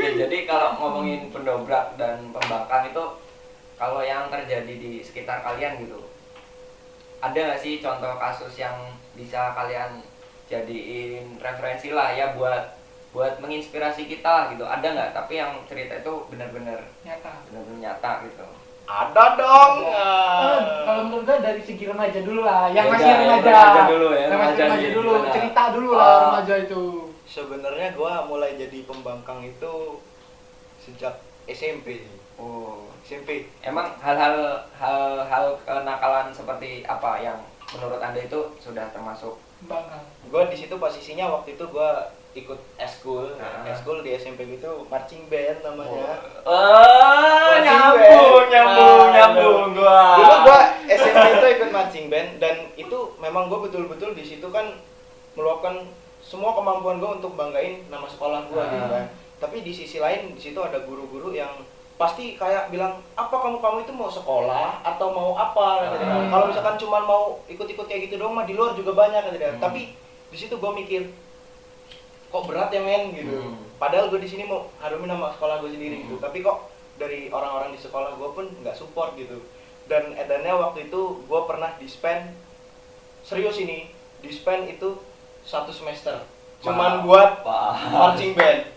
ya 0.00 0.10
jadi 0.16 0.36
kalau 0.48 0.80
ngomongin 0.80 1.28
pendobrak 1.28 1.92
dan 2.00 2.32
pembangkang 2.32 2.88
itu 2.88 3.04
kalau 3.76 4.00
yang 4.00 4.28
terjadi 4.28 4.72
di 4.76 5.00
sekitar 5.00 5.44
kalian 5.44 5.80
gitu 5.84 6.00
ada 7.20 7.38
nggak 7.38 7.60
sih 7.60 7.78
contoh 7.78 8.16
kasus 8.16 8.56
yang 8.56 8.76
bisa 9.12 9.52
kalian 9.52 10.00
jadiin 10.46 11.36
referensi 11.36 11.90
lah 11.90 12.10
ya 12.10 12.32
buat 12.32 12.74
buat 13.10 13.38
menginspirasi 13.38 14.06
kita 14.06 14.50
gitu 14.50 14.62
ada 14.62 14.86
nggak 14.86 15.10
tapi 15.12 15.36
yang 15.36 15.52
cerita 15.64 15.98
itu 15.98 16.12
benar-benar 16.26 16.80
Nyata. 17.00 17.32
benar-benar 17.44 17.78
nyata 17.80 18.12
gitu 18.24 18.46
ada 18.84 19.24
dong 19.34 19.74
Ah, 19.86 20.82
kalau 20.82 21.02
menurut 21.04 21.22
gua 21.24 21.38
dari 21.38 21.62
segi 21.62 21.86
remaja 21.86 22.18
dulu 22.20 22.42
lah, 22.42 22.66
yang 22.68 22.90
Yaudah, 22.90 22.98
masih 22.98 23.12
remaja. 23.14 23.46
remaja 23.46 23.82
dulu 23.86 24.08
ya, 24.10 24.26
remaja 24.26 24.62
remaja 24.66 24.88
dulu, 24.90 25.10
gimana? 25.12 25.30
cerita 25.30 25.62
dulu 25.70 25.90
lah 25.92 26.02
Ah. 26.02 26.18
remaja 26.26 26.54
itu. 26.58 26.82
Sebenarnya 27.22 27.88
gua 27.94 28.26
mulai 28.26 28.58
jadi 28.58 28.78
pembangkang 28.82 29.46
itu 29.46 29.74
sejak 30.80 31.14
SMP 31.46 32.02
sih. 32.02 32.18
Oh. 32.34 32.79
SMP. 33.10 33.50
Emang 33.60 33.90
hal-hal 33.98 34.38
hal-hal 34.70 35.58
kenakalan 35.60 36.30
seperti 36.30 36.86
apa 36.86 37.18
yang 37.18 37.42
menurut 37.68 37.98
anda 37.98 38.22
itu 38.22 38.38
sudah 38.56 38.86
termasuk 38.88 39.34
Bangkang. 39.60 40.00
Gua 40.30 40.46
di 40.46 40.54
situ 40.54 40.72
posisinya 40.72 41.26
waktu 41.28 41.52
itu 41.52 41.66
gua 41.68 42.06
ikut 42.32 42.56
eskul, 42.78 43.34
Ah. 43.36 43.66
eskul 43.66 44.00
di 44.00 44.14
SMP 44.14 44.46
gitu 44.48 44.86
marching 44.86 45.26
band 45.26 45.60
namanya. 45.60 46.16
Oh, 46.40 46.54
Marching 47.50 47.66
nyambung, 47.66 48.00
band. 48.40 48.48
nyambung, 48.48 49.02
Ah, 49.02 49.12
nyambung 49.12 49.62
gua. 49.74 49.98
Dulu 50.16 50.36
gua 50.46 50.60
SMP 50.86 51.18
itu 51.34 51.46
ikut 51.50 51.70
marching 51.70 52.06
band 52.06 52.30
dan 52.38 52.56
itu 52.74 52.98
memang 53.18 53.50
gua 53.50 53.60
betul-betul 53.60 54.14
di 54.14 54.22
situ 54.22 54.46
kan 54.48 54.78
meluapkan 55.34 55.82
semua 56.22 56.54
kemampuan 56.54 56.96
gua 56.96 57.18
untuk 57.18 57.34
banggain 57.34 57.84
nama 57.90 58.06
sekolah 58.06 58.46
gua 58.46 58.62
Ah. 58.62 58.70
gitu 58.70 58.86
kan. 58.88 59.04
Tapi 59.40 59.56
di 59.60 59.72
sisi 59.74 59.98
lain 59.98 60.32
di 60.32 60.40
situ 60.40 60.56
ada 60.56 60.78
guru-guru 60.80 61.34
yang 61.34 61.52
pasti 62.00 62.32
kayak 62.34 62.72
bilang 62.72 62.96
apa 63.12 63.28
kamu 63.30 63.60
kamu 63.60 63.78
itu 63.84 63.92
mau 63.92 64.08
sekolah 64.08 64.80
atau 64.80 65.12
mau 65.12 65.36
apa. 65.36 65.84
Ah. 65.84 66.24
kalau 66.26 66.48
misalkan 66.48 66.74
cuma 66.74 66.98
mau 66.98 67.44
ikut-ikut 67.44 67.84
kayak 67.84 68.08
gitu 68.08 68.16
doang 68.16 68.32
mah 68.32 68.42
di 68.42 68.56
luar 68.56 68.72
juga 68.72 68.96
banyak 68.96 69.20
kata 69.20 69.36
dia. 69.36 69.52
Hmm. 69.52 69.60
tapi 69.60 69.92
di 70.26 70.36
situ 70.38 70.56
gua 70.56 70.72
mikir 70.72 71.12
kok 72.26 72.46
berat 72.46 72.70
ya 72.70 72.80
men 72.80 73.12
gitu 73.12 73.36
Hmm. 73.36 73.58
padahal 73.76 74.08
gue 74.08 74.16
di 74.16 74.28
sini 74.28 74.44
mau 74.44 74.72
harumin 74.78 75.08
nama 75.08 75.28
sekolah 75.30 75.60
gue 75.60 75.70
sendiri 75.70 76.00
gitu 76.00 76.16
Hmm. 76.16 76.22
tapi 76.22 76.40
kok 76.40 76.70
dari 76.96 77.28
orang-orang 77.28 77.72
di 77.72 77.80
sekolah 77.80 78.14
gue 78.14 78.28
pun 78.30 78.46
nggak 78.56 78.72
support 78.72 79.12
gitu 79.14 79.36
dan 79.84 80.14
edannya 80.14 80.54
waktu 80.54 80.86
itu 80.86 81.00
gue 81.20 81.40
pernah 81.44 81.76
dispen 81.76 82.32
serius 83.20 83.58
ini 83.58 83.90
dispen 84.20 84.64
itu 84.64 84.96
satu 85.42 85.68
semester 85.68 86.22
cuman 86.60 87.02
Wow. 87.02 87.04
buat 87.04 87.30
marching 87.90 88.32
band 88.32 88.72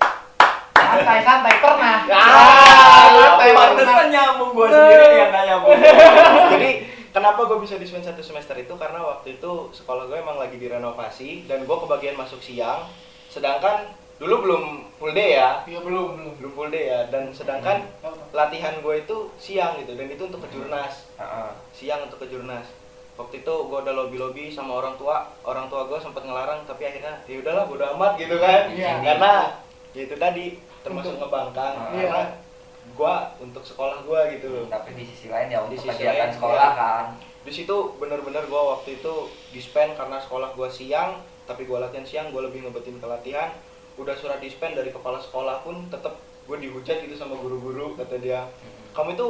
Santai, 0.93 1.19
santai, 1.25 1.53
pernah. 1.58 1.97
Ah, 2.06 3.06
santai, 3.10 3.49
Pantesan 3.58 4.08
nyambung 4.13 4.51
gua 4.53 4.67
sendiri 4.69 5.06
yang 5.17 5.32
nyambung. 5.34 5.73
jadi 6.53 6.69
kenapa 7.10 7.41
gue 7.49 7.58
bisa 7.65 7.82
dispen 7.82 8.06
satu 8.06 8.21
semester 8.21 8.53
itu? 8.62 8.73
Karena 8.77 9.01
waktu 9.01 9.41
itu 9.41 9.51
sekolah 9.73 10.06
gue 10.06 10.21
emang 10.21 10.38
lagi 10.38 10.62
direnovasi 10.62 11.49
dan 11.49 11.65
gue 11.65 11.77
kebagian 11.82 12.13
masuk 12.13 12.38
siang. 12.45 12.86
Sedangkan 13.34 13.89
dulu 14.21 14.45
belum 14.45 14.63
full 15.01 15.17
day 15.17 15.41
ya. 15.41 15.65
Iya, 15.65 15.82
belum, 15.82 16.06
belum. 16.13 16.32
belum 16.38 16.51
full 16.53 16.69
day 16.69 16.93
ya. 16.93 17.10
Dan 17.10 17.34
sedangkan 17.34 17.89
latihan 18.29 18.77
gue 18.77 18.95
itu 19.01 19.34
siang 19.41 19.82
gitu 19.82 19.97
dan 19.97 20.08
itu 20.13 20.23
untuk 20.29 20.45
kejurnas 20.45 21.10
Heeh. 21.17 21.49
siang 21.73 22.06
untuk 22.06 22.21
kejurnas 22.21 22.65
waktu 23.13 23.45
itu 23.45 23.53
gue 23.69 23.77
udah 23.77 23.93
lobby 23.93 24.17
lobby 24.17 24.45
sama 24.49 24.77
orang 24.77 24.93
tua. 24.97 25.29
Orang 25.45 25.69
tua 25.69 25.89
gue 25.89 25.97
sempat 25.97 26.25
ngelarang 26.25 26.65
tapi 26.69 26.86
akhirnya 26.86 27.21
ya 27.25 27.41
udahlah 27.41 27.65
bodo 27.65 27.86
amat 27.97 28.17
gitu 28.21 28.38
kan. 28.38 28.69
Iya. 28.73 29.01
karena 29.01 29.34
ya 29.93 30.01
itu 30.10 30.15
tadi 30.17 30.45
termasuk 30.84 31.10
Untuk- 31.10 31.22
ngebangkang 31.24 31.74
Iya. 31.89 32.04
karena 32.04 32.24
gue 32.86 33.13
untuk 33.39 33.63
sekolah 33.63 33.98
gue 34.02 34.19
gitu 34.34 34.48
loh 34.50 34.65
Tapi 34.67 34.89
di 34.93 35.04
sisi 35.04 35.28
lain 35.28 35.48
ya 35.48 35.60
Di 35.62 35.65
untuk 35.65 35.80
sisi 35.82 35.89
kegiatan 35.98 36.19
lain, 36.26 36.36
sekolah 36.36 36.67
iya. 36.67 36.78
kan. 36.78 37.06
di 37.41 37.52
situ 37.52 37.76
bener-bener 37.93 38.43
gue 38.43 38.62
waktu 38.69 38.89
itu 38.98 39.13
dispen 39.50 39.91
karena 39.91 40.15
sekolah 40.17 40.52
gue 40.52 40.69
siang 40.69 41.19
tapi 41.43 41.63
gue 41.63 41.76
latihan 41.76 42.04
siang 42.04 42.28
gue 42.30 42.39
lebih 42.41 42.62
ngebetin 42.62 42.96
ke 42.96 43.04
latihan 43.06 43.52
udah 43.93 44.13
surat 44.13 44.39
dispen 44.39 44.72
dari 44.72 44.89
kepala 44.89 45.17
sekolah 45.17 45.60
pun 45.60 45.88
tetap 45.88 46.15
gue 46.43 46.58
dihujat 46.58 47.00
gitu 47.00 47.12
sama 47.13 47.36
guru-guru 47.36 47.96
kata 47.96 48.15
dia 48.17 48.48
kamu 48.91 49.13
itu 49.13 49.28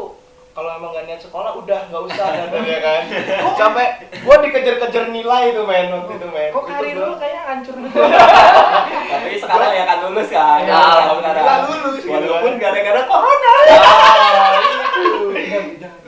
kalau 0.52 0.70
emang 0.72 0.94
gak 0.94 1.04
niat 1.04 1.18
sekolah 1.20 1.54
udah 1.56 1.90
nggak 1.90 2.04
usah 2.06 2.28
kata 2.44 2.58
dia 2.60 2.80
kan 2.80 3.02
sampai 3.60 3.86
gue 4.12 4.36
dikejar-kejar 4.44 5.10
nilai 5.10 5.44
tuh 5.52 5.66
men 5.66 5.90
waktu 5.92 6.14
itu 6.16 6.28
men 6.28 6.50
Kok 6.50 6.62
Itu 6.62 6.70
karir 6.70 6.96
lu 6.96 7.14
kayak 7.16 7.42
hancur 7.44 7.76
gitu? 7.82 7.98
Tapi 9.34 9.42
sekarang 9.42 9.72
ya 9.72 9.84
kan 9.84 9.98
lulus 10.04 10.30
kan. 10.30 10.60
Ya, 10.62 10.78
alhamdulillah 11.02 11.58
lulus 11.66 11.96
gitu 12.00 12.12
Walaupun 12.12 12.52
kan. 12.52 12.62
gara-gara 12.62 13.02
corona. 13.04 13.54
Ah, 13.54 14.54
itu. 14.62 15.06
Jangan, 15.34 15.66
jangan. 15.80 16.02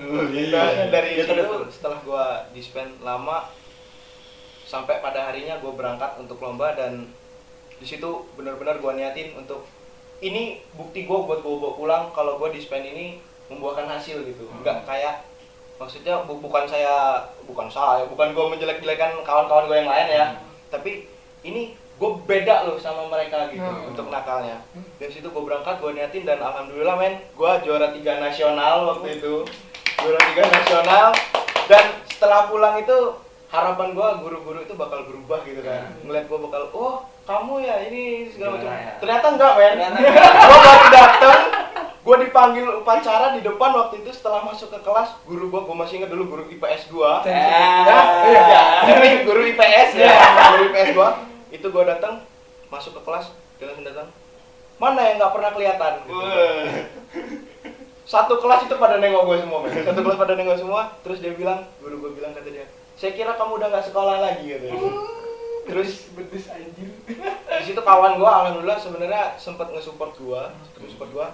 Nah, 0.45 0.87
dari 0.87 1.09
Ya, 1.15 1.25
terus. 1.25 1.49
setelah 1.71 1.99
gua 2.01 2.23
dispen 2.51 2.87
lama 3.01 3.49
sampai 4.63 4.97
pada 4.99 5.25
harinya 5.25 5.57
gue 5.57 5.69
berangkat 5.69 6.17
untuk 6.17 6.37
lomba 6.39 6.73
dan 6.73 7.09
di 7.75 7.85
situ 7.85 8.07
benar-benar 8.33 8.77
gua 8.77 8.93
niatin 8.93 9.33
untuk 9.33 9.65
ini 10.19 10.43
bukti 10.71 11.03
gue 11.03 11.19
buat 11.19 11.39
gue 11.39 11.53
bawa 11.53 11.73
pulang 11.73 12.03
kalau 12.11 12.37
gue 12.37 12.49
dispen 12.51 12.81
ini 12.81 13.19
membuahkan 13.45 13.85
hasil 13.87 14.23
gitu 14.23 14.47
Hmm. 14.47 14.61
nggak 14.61 14.77
kayak 14.83 15.21
maksudnya 15.75 16.23
bu- 16.23 16.39
bukan 16.39 16.65
saya 16.65 17.19
bukan 17.43 17.67
saya 17.67 18.07
bukan 18.07 18.31
gue 18.31 18.45
menjelek-jelekan 18.47 19.21
kawan-kawan 19.21 19.67
gue 19.67 19.77
yang 19.77 19.91
lain 19.91 20.07
ya 20.09 20.25
Hmm. 20.25 20.39
tapi 20.71 21.05
ini 21.43 21.75
gue 21.95 22.09
beda 22.21 22.55
loh 22.63 22.75
sama 22.75 23.07
mereka 23.07 23.47
gitu 23.49 23.63
Hmm. 23.63 23.89
untuk 23.89 24.07
nakalnya 24.07 24.59
Hmm. 24.69 24.83
dari 24.97 25.09
situ 25.09 25.25
gue 25.25 25.39
berangkat 25.41 25.79
gue 25.79 25.91
niatin 25.91 26.23
dan 26.23 26.39
alhamdulillah 26.39 26.95
men 26.95 27.15
gue 27.29 27.51
juara 27.61 27.87
tiga 27.91 28.19
nasional 28.19 28.83
waktu 28.85 29.15
itu 29.15 29.47
juara 29.97 30.19
tiga 30.25 30.43
nasional 30.45 31.07
dan 31.65 31.83
setelah 32.05 32.45
pulang 32.45 32.75
itu 32.77 32.97
harapan 33.47 33.91
gue 33.91 34.07
guru-guru 34.19 34.59
itu 34.61 34.73
bakal 34.73 35.03
berubah 35.03 35.39
gitu 35.43 35.61
kan 35.61 35.87
Hmm. 35.87 36.03
ngeliat 36.03 36.25
gue 36.25 36.39
bakal 36.41 36.61
oh 36.71 36.95
kamu 37.23 37.53
ya 37.59 37.75
ini 37.83 38.03
segala 38.29 38.59
macam 38.59 38.69
ya? 38.69 38.93
ternyata 38.99 39.25
enggak 39.31 39.53
men 39.55 39.77
gue 40.43 40.59
baru 40.61 40.87
dateng 40.91 41.41
gue 41.97 42.15
dipanggil 42.21 42.65
upacara 42.75 43.33
di 43.33 43.41
depan 43.41 43.71
waktu 43.73 43.97
itu 43.99 44.11
setelah 44.11 44.43
masuk 44.43 44.69
ke 44.69 44.79
kelas 44.79 45.15
guru 45.23 45.47
gue 45.47 45.61
gue 45.63 45.75
masih 45.75 45.95
ingat 45.97 46.11
dulu 46.11 46.23
guru 46.27 46.43
IPS 46.45 46.85
gue 46.87 47.11
Ya, 47.25 47.97
iya, 48.27 48.61
ini 48.93 49.23
guru 49.23 49.41
IPS 49.43 49.89
ya, 49.95 50.05
Iya. 50.05 50.19
guru 50.51 50.63
IPS 50.67 50.89
gua. 50.93 51.09
Itu 51.55 51.71
gua 51.71 51.87
datang 51.87 52.27
masuk 52.67 52.99
ke 52.99 53.01
kelas, 53.07 53.31
dia 53.55 53.71
langsung 53.71 53.87
datang. 53.87 54.11
Mana 54.75 55.07
yang 55.07 55.15
nggak 55.23 55.31
pernah 55.31 55.51
kelihatan? 55.55 55.93
Gitu. 56.03 56.19
Satu 58.05 58.37
kelas 58.37 58.67
itu 58.67 58.75
pada 58.77 59.01
nengok 59.01 59.23
gue 59.25 59.37
semua, 59.41 59.65
men. 59.65 59.71
Satu 59.81 60.03
kelas 60.05 60.19
pada 60.19 60.37
nengok 60.37 60.57
semua. 60.61 60.93
Terus 61.01 61.23
dia 61.23 61.33
bilang, 61.33 61.65
guru 61.81 62.05
gue 62.05 62.11
bilang 62.21 62.37
kata 62.37 62.53
dia, 62.53 62.69
saya 62.93 63.17
kira 63.17 63.33
kamu 63.33 63.57
udah 63.57 63.67
nggak 63.73 63.87
sekolah 63.89 64.21
lagi 64.21 64.45
gitu. 64.45 64.69
Terus 65.65 66.13
Betis 66.13 66.45
anjir. 66.53 66.93
di 67.55 67.63
situ 67.65 67.81
kawan 67.81 68.21
gua 68.21 68.45
alhamdulillah 68.45 68.77
sebenarnya 68.77 69.33
sempat 69.41 69.73
nge-support 69.73 70.13
sempet 70.13 70.77
nge-support 70.85 71.09
gua. 71.09 71.27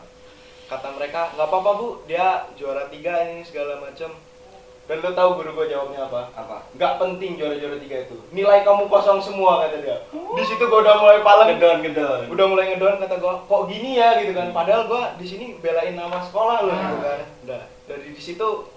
Kata 0.71 0.95
mereka, 0.95 1.35
nggak 1.35 1.47
apa-apa 1.51 1.71
bu, 1.75 1.87
dia 2.07 2.47
juara 2.55 2.87
tiga 2.87 3.27
ini 3.27 3.43
segala 3.43 3.83
macam. 3.83 4.15
Dan 4.91 4.99
lo 4.99 5.15
tahu 5.15 5.39
guru 5.39 5.55
gua 5.55 5.71
jawabnya 5.71 6.03
apa? 6.03 6.35
Apa? 6.35 6.67
nggak 6.75 6.93
penting 6.99 7.39
juara-juara 7.39 7.79
tiga 7.79 8.03
itu. 8.03 8.19
Nilai 8.35 8.67
kamu 8.67 8.91
kosong 8.91 9.23
semua 9.23 9.63
kata 9.63 9.79
dia. 9.79 10.03
Di 10.11 10.43
situ 10.43 10.67
gua 10.67 10.83
udah 10.83 10.99
mulai 10.99 11.23
paleng 11.23 11.55
Gedon, 11.55 11.79
gedon. 11.79 12.27
udah 12.27 12.45
mulai 12.51 12.75
ngedon 12.75 12.99
kata 12.99 13.15
gua 13.23 13.39
kok 13.39 13.71
gini 13.71 13.95
ya? 13.95 14.19
Gitu 14.19 14.35
kan. 14.35 14.51
Padahal 14.51 14.91
gua 14.91 15.15
di 15.15 15.23
sini 15.23 15.55
belain 15.63 15.95
nama 15.95 16.19
sekolah 16.19 16.67
loh 16.67 16.75
gitu 16.75 16.97
kan. 17.07 17.19
Udah. 17.47 17.63
Dari 17.87 18.11
di 18.11 18.19
situ 18.19 18.67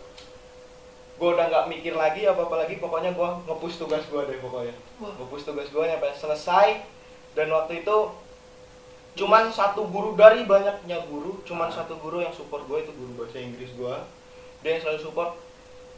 gua 1.18 1.29
udah 1.35 1.50
nggak 1.50 1.66
mikir 1.74 1.98
lagi 1.98 2.31
apa 2.31 2.46
apa 2.46 2.62
lagi. 2.62 2.79
Pokoknya 2.79 3.11
gua 3.18 3.42
ngepush 3.50 3.83
tugas 3.83 4.07
gua 4.07 4.22
deh 4.31 4.38
pokoknya. 4.38 4.74
Wah. 5.03 5.18
ngepush 5.18 5.42
tugas 5.50 5.66
gua 5.74 5.90
nyampe 5.90 6.14
selesai. 6.14 6.79
Dan 7.35 7.50
waktu 7.50 7.83
itu 7.83 7.96
cuman 9.18 9.50
satu 9.50 9.90
guru 9.90 10.14
dari 10.14 10.46
banyaknya 10.46 11.11
guru 11.11 11.42
cuman 11.42 11.74
satu 11.74 11.98
guru 11.98 12.22
yang 12.22 12.31
support 12.31 12.62
gua 12.70 12.79
itu 12.87 12.94
guru 12.94 13.18
bahasa 13.18 13.42
Inggris 13.42 13.74
gua. 13.74 14.07
Dia 14.62 14.79
yang 14.79 14.87
selalu 14.87 15.03
support 15.11 15.43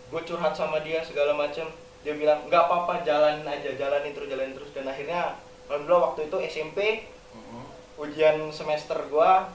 gue 0.06 0.20
curhat 0.22 0.52
sama 0.52 0.78
dia 0.80 1.00
segala 1.00 1.34
macem 1.34 1.66
dia 2.00 2.14
bilang 2.14 2.46
nggak 2.46 2.62
apa-apa 2.62 3.02
jalanin 3.02 3.42
aja 3.42 3.74
jalanin 3.74 4.10
terus 4.10 4.26
jalanin 4.26 4.52
terus 4.52 4.70
dan 4.70 4.86
akhirnya 4.86 5.34
alhamdulillah 5.66 6.02
waktu 6.06 6.20
itu 6.24 6.36
SMP 6.48 6.78
Mm-mm. 7.32 7.62
ujian 7.98 8.38
semester 8.48 8.94
gua 9.06 9.50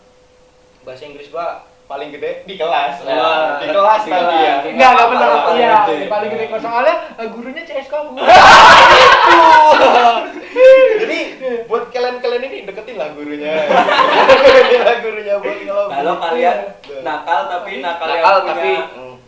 bahasa 0.82 1.06
Inggris 1.06 1.28
gua 1.28 1.64
paling 1.88 2.08
gede 2.10 2.44
di 2.44 2.56
kelas 2.56 3.00
Wah. 3.02 3.16
Nah, 3.56 3.60
di 3.60 3.68
kelas 3.68 4.02
Di 4.02 4.10
tapi 4.10 4.24
kelas. 4.26 4.40
ya 4.42 4.56
Enggak, 4.66 4.90
enggak 4.90 5.08
benar. 5.10 5.28
Paling 5.42 5.56
Iya, 5.58 5.72
gede. 5.82 6.06
paling 6.08 6.30
gede 6.30 6.44
kok 6.46 6.60
soalnya 6.62 6.96
eh, 7.14 7.28
gurunya 7.30 7.64
CS 7.64 7.88
kamu. 7.88 8.12
jadi 11.02 11.20
buat 11.66 11.84
kalian-kalian 11.90 12.44
ini 12.46 12.58
deketin 12.64 12.96
lah 12.96 13.10
gurunya 13.12 13.54
deketin 14.30 14.82
lah 14.82 14.96
gurunya 15.00 15.36
buat 15.38 15.58
Kalau 15.90 16.16
kalian 16.18 16.58
Iya. 16.82 17.00
nakal 17.02 17.40
tapi 17.50 17.72
nakal, 17.80 18.08
nakal 18.10 18.36
yang 18.36 18.42
punya 18.42 18.52
tapi 18.52 18.72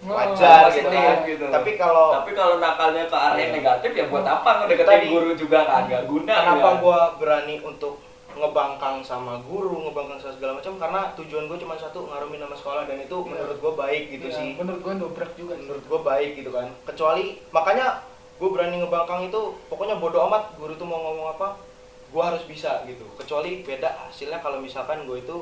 Oh, 0.03 0.11
wajar 0.11 0.67
gitu 0.67 0.89
kan 0.89 1.17
gitu. 1.23 1.45
tapi 1.47 1.71
kalau 1.73 2.11
tapi 2.13 2.31
kalau 2.31 2.55
nakalnya 2.57 3.03
ke 3.05 3.15
arah 3.15 3.35
yang 3.35 3.49
Iya. 3.49 3.57
negatif 3.57 3.91
ya 3.93 4.05
buat 4.07 4.25
apa 4.25 4.49
ngedeketin 4.59 4.89
Tadi- 4.89 5.09
guru 5.09 5.31
juga 5.33 5.59
kan 5.63 5.81
nggak 5.85 6.03
guna 6.05 6.33
kenapa 6.35 6.67
ya. 6.67 6.79
gua 6.79 6.99
berani 7.15 7.55
untuk 7.61 7.93
ngebangkang 8.33 8.97
sama 8.99 9.37
guru, 9.39 9.77
ngebangkang 9.83 10.17
sama 10.17 10.33
segala 10.33 10.51
macam 10.55 10.73
karena 10.75 11.01
tujuan 11.13 11.45
gue 11.45 11.53
cuma 11.55 11.77
satu 11.77 12.03
ngarumin 12.03 12.41
nama 12.41 12.51
sekolah 12.51 12.83
dan 12.83 12.97
itu 12.97 13.13
Iya. 13.15 13.29
menurut 13.29 13.57
gue 13.59 13.73
baik 13.77 14.03
gitu 14.09 14.27
Iya, 14.27 14.35
sih. 14.35 14.49
Menurut 14.55 14.81
gua 14.81 14.93
dobrak 14.97 15.31
juga. 15.33 15.53
menurut 15.55 15.83
gue 15.83 15.99
baik 16.01 16.29
gitu 16.35 16.49
kan 16.49 16.67
kecuali 16.83 17.23
makanya 17.49 17.87
gue 18.33 18.49
berani 18.49 18.75
ngebangkang 18.79 19.21
itu 19.23 19.41
pokoknya 19.63 19.95
bodo 19.95 20.17
amat 20.25 20.57
guru 20.57 20.73
tuh 20.73 20.83
mau 20.83 20.97
ngomong 20.99 21.29
apa 21.31 21.47
gue 22.09 22.23
harus 22.23 22.43
bisa 22.43 22.81
gitu 22.83 23.05
kecuali 23.15 23.61
beda 23.61 23.87
hasilnya 24.03 24.41
kalau 24.41 24.57
misalkan 24.57 25.05
gue 25.05 25.17
itu 25.17 25.37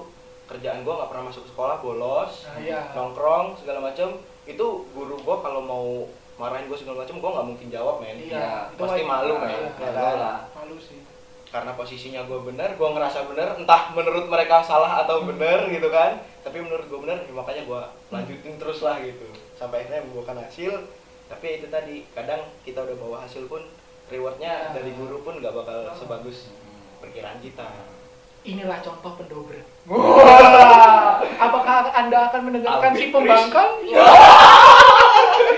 kerjaan 0.45 0.83
gue 0.83 0.91
nggak 0.91 1.07
pernah 1.07 1.25
masuk 1.25 1.47
sekolah 1.47 1.79
bolos 1.79 2.43
Nah, 2.45 2.59
iya. 2.59 2.91
nongkrong 2.91 3.55
segala 3.55 3.79
macam 3.81 4.19
itu 4.43 4.65
guru 4.87 5.15
gue 5.15 5.37
kalau 5.39 5.61
mau 5.61 5.85
marahin 6.35 6.65
gue 6.65 6.75
segala 6.75 7.03
macam 7.03 7.15
gue 7.15 7.29
nggak 7.29 7.47
mungkin 7.47 7.67
jawab 7.69 7.95
men 7.97 8.17
Iya, 8.17 8.69
itu 8.69 8.79
pasti 8.79 9.01
malu 9.03 9.33
Iya, 9.35 9.41
men 9.41 9.49
iya. 9.51 9.59
ya 9.59 9.69
Malu 9.87 9.95
kan? 9.95 10.15
lah. 10.17 10.37
Malu 10.55 10.77
sih. 10.77 10.99
karena 11.47 11.75
posisinya 11.75 12.23
gue 12.23 12.39
benar 12.45 12.69
gue 12.71 12.87
ngerasa 12.87 13.27
benar 13.27 13.53
entah 13.53 13.91
menurut 13.91 14.23
mereka 14.25 14.63
salah 14.63 15.03
atau 15.03 15.27
benar 15.27 15.67
gitu 15.67 15.89
kan 15.89 16.15
tapi 16.39 16.57
menurut 16.59 16.87
gue 16.87 16.95
benar 16.97 17.19
ya 17.19 17.33
makanya 17.33 17.63
gue 17.63 17.81
lanjutin 18.07 18.55
terus 18.55 18.79
lah 18.79 18.95
gitu 18.97 19.27
sampai 19.53 19.83
akhirnya 19.83 19.99
membuahkan 20.01 20.39
hasil 20.41 20.71
tapi 21.27 21.43
ya 21.45 21.53
itu 21.59 21.67
tadi 21.67 21.95
kadang 22.09 22.39
kita 22.63 22.79
udah 22.81 22.95
bawa 22.95 23.17
hasil 23.21 23.45
pun 23.45 23.67
rewardnya 24.07 24.71
Ya. 24.71 24.71
dari 24.73 24.91
guru 24.91 25.19
pun 25.21 25.37
nggak 25.37 25.51
bakal 25.51 25.91
sebagus 25.91 26.55
perkiraan 26.97 27.39
kita 27.39 27.67
Inilah 28.41 28.81
contoh 28.81 29.13
pendobrak. 29.21 29.65
Wah, 29.85 31.21
apakah 31.37 31.93
anda 31.93 32.29
akan 32.29 32.41
mendengarkan 32.49 32.91
si 32.97 33.13
pembangkang? 33.13 33.71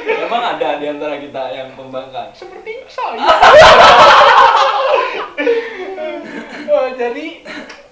Ya, 0.04 0.26
Emang 0.28 0.43
ada 0.58 0.82
di 0.82 0.86
antara 0.89 1.15
kita 1.22 1.43
yang 1.54 1.69
pembangkang? 1.80 2.36
seperti 2.36 2.84
saya. 2.91 3.24
Oh, 6.74 6.89
jadi 6.98 7.46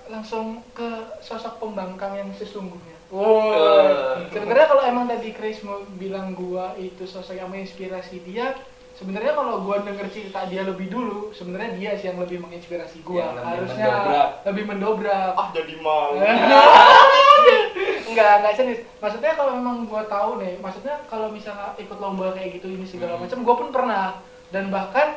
langsung 0.10 0.66
ke 0.74 0.90
sosok 1.22 1.62
pembangkang 1.62 2.18
yang 2.18 2.30
sesungguhnya. 2.34 2.98
Wow. 3.14 4.26
Eh. 4.26 4.34
Sebenarnya 4.34 4.68
kalau 4.72 4.84
emang 4.88 5.06
tadi 5.06 5.30
Chris 5.36 5.62
mau 5.62 5.86
bilang 6.02 6.34
gua 6.34 6.74
itu 6.82 7.06
sosok 7.06 7.38
yang 7.38 7.54
menginspirasi 7.54 8.26
dia, 8.26 8.58
sebenarnya 8.94 9.32
kalau 9.32 9.62
gua 9.62 9.82
denger 9.82 10.08
cerita 10.08 10.46
dia 10.46 10.62
lebih 10.62 10.88
dulu, 10.88 11.32
sebenarnya 11.32 11.72
dia 11.74 11.92
sih 11.94 12.08
yang 12.08 12.18
lebih 12.18 12.40
menginspirasi 12.40 13.02
gua. 13.02 13.22
Yang 13.22 13.34
lebih 13.34 13.48
Harusnya 13.48 13.86
mendobrak. 13.88 14.28
lebih 14.46 14.64
mendobrak. 14.66 15.32
ah 15.34 15.48
jadi 15.52 15.74
malu 15.78 16.16
enggak 18.12 18.34
enggak 18.40 18.54
serius 18.54 18.80
maksudnya 18.98 19.32
kalau 19.34 19.56
memang 19.56 19.86
gua 19.86 20.04
tahu 20.06 20.38
nih 20.38 20.60
maksudnya 20.60 21.00
kalau 21.06 21.28
misalnya 21.28 21.74
ikut 21.76 21.98
lomba 21.98 22.32
kayak 22.32 22.60
gitu 22.60 22.68
ini 22.70 22.84
segala 22.84 23.16
Hmm. 23.16 23.24
macam 23.24 23.40
gua 23.42 23.56
pun 23.58 23.70
pernah 23.72 24.06
dan 24.50 24.68
bahkan 24.68 25.08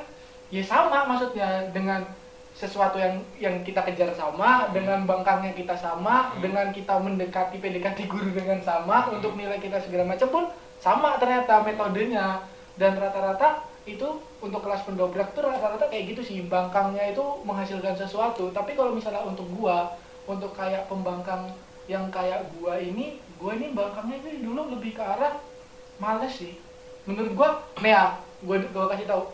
ya 0.49 0.63
sama 0.63 1.03
maksudnya 1.05 1.69
dengan 1.71 2.07
sesuatu 2.55 2.97
yang 2.97 3.19
yang 3.37 3.57
kita 3.61 3.83
kejar 3.83 4.15
sama 4.15 4.71
dengan 4.71 5.03
bangkangnya 5.05 5.53
kita 5.53 5.75
sama 5.75 6.31
Hmm. 6.31 6.41
dengan 6.41 6.71
kita 6.71 6.95
mendekati 6.97 7.59
PDKT 7.59 8.07
guru 8.07 8.31
dengan 8.31 8.63
sama 8.63 9.05
Hmm. 9.05 9.19
untuk 9.19 9.35
nilai 9.35 9.59
kita 9.59 9.83
segala 9.83 10.07
macam 10.07 10.29
pun 10.31 10.45
sama 10.79 11.19
ternyata 11.19 11.61
metodenya 11.61 12.47
dan 12.75 12.99
rata-rata 12.99 13.63
itu 13.85 14.19
untuk 14.41 14.65
kelas 14.65 14.83
pendobrak 14.89 15.37
tuh 15.37 15.45
rata-rata 15.45 15.87
kayak 15.93 16.17
gitu 16.17 16.23
sih. 16.25 16.39
Bangkangnya 16.49 17.13
itu 17.13 17.23
menghasilkan 17.45 17.95
sesuatu. 17.95 18.51
Tapi 18.51 18.73
kalau 18.75 18.97
misalnya 18.97 19.23
untuk 19.23 19.47
gua 19.55 19.93
untuk 20.25 20.57
kayak 20.57 20.89
pembangkang 20.89 21.53
yang 21.85 22.09
kayak 22.09 22.49
gua 22.57 22.81
ini 22.81 23.21
gua 23.37 23.53
ini 23.53 23.77
bangkangnya 23.77 24.25
ini 24.25 24.41
dulu 24.41 24.73
lebih 24.73 24.97
ke 24.97 25.03
arah 25.05 25.37
males 26.01 26.33
sih. 26.33 26.57
Menurut 27.05 27.33
gua 27.37 27.49
ya 27.85 28.17
gua, 28.41 28.57
gua 28.73 28.89
kasih 28.97 29.05
tahu 29.05 29.29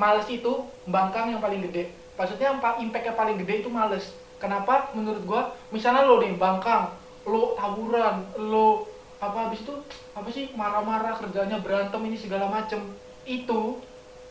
males 0.00 0.24
itu 0.32 0.52
bangkang 0.88 1.36
yang 1.36 1.44
paling 1.44 1.60
gede. 1.68 1.92
Maksudnya 2.16 2.56
impact 2.56 3.04
yang 3.04 3.16
paling 3.16 3.36
gede 3.44 3.54
itu 3.60 3.68
males. 3.68 4.16
Kenapa? 4.40 4.88
Menurut 4.96 5.22
gua 5.28 5.52
misalnya 5.68 6.08
lo 6.08 6.16
nih 6.24 6.32
bangkang 6.40 6.96
lo 7.28 7.52
tawuran 7.60 8.24
lo 8.40 8.88
apa 9.20 9.36
habis 9.38 9.60
itu 9.60 9.74
apa 10.10 10.28
sih 10.28 10.48
marah-marah 10.52 11.12
kerjanya 11.14 11.60
berantem 11.60 12.00
ini 12.02 12.16
segala 12.16 12.48
macem 12.48 12.80
itu 13.22 13.76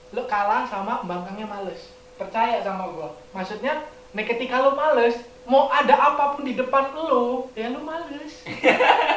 lo 0.10 0.24
kalah 0.26 0.66
sama 0.66 1.06
bangkangnya 1.06 1.46
males 1.46 1.94
percaya 2.16 2.60
sama 2.60 2.90
gua 2.90 3.14
maksudnya 3.30 3.86
nih 4.10 4.26
ketika 4.26 4.58
lo 4.60 4.74
males 4.74 5.14
mau 5.46 5.66
ada 5.68 5.94
apa 5.94 6.34
pun 6.34 6.42
di 6.42 6.54
depan 6.54 6.90
lo 6.92 7.50
ya 7.54 7.70
lo 7.70 7.80
males 7.80 8.34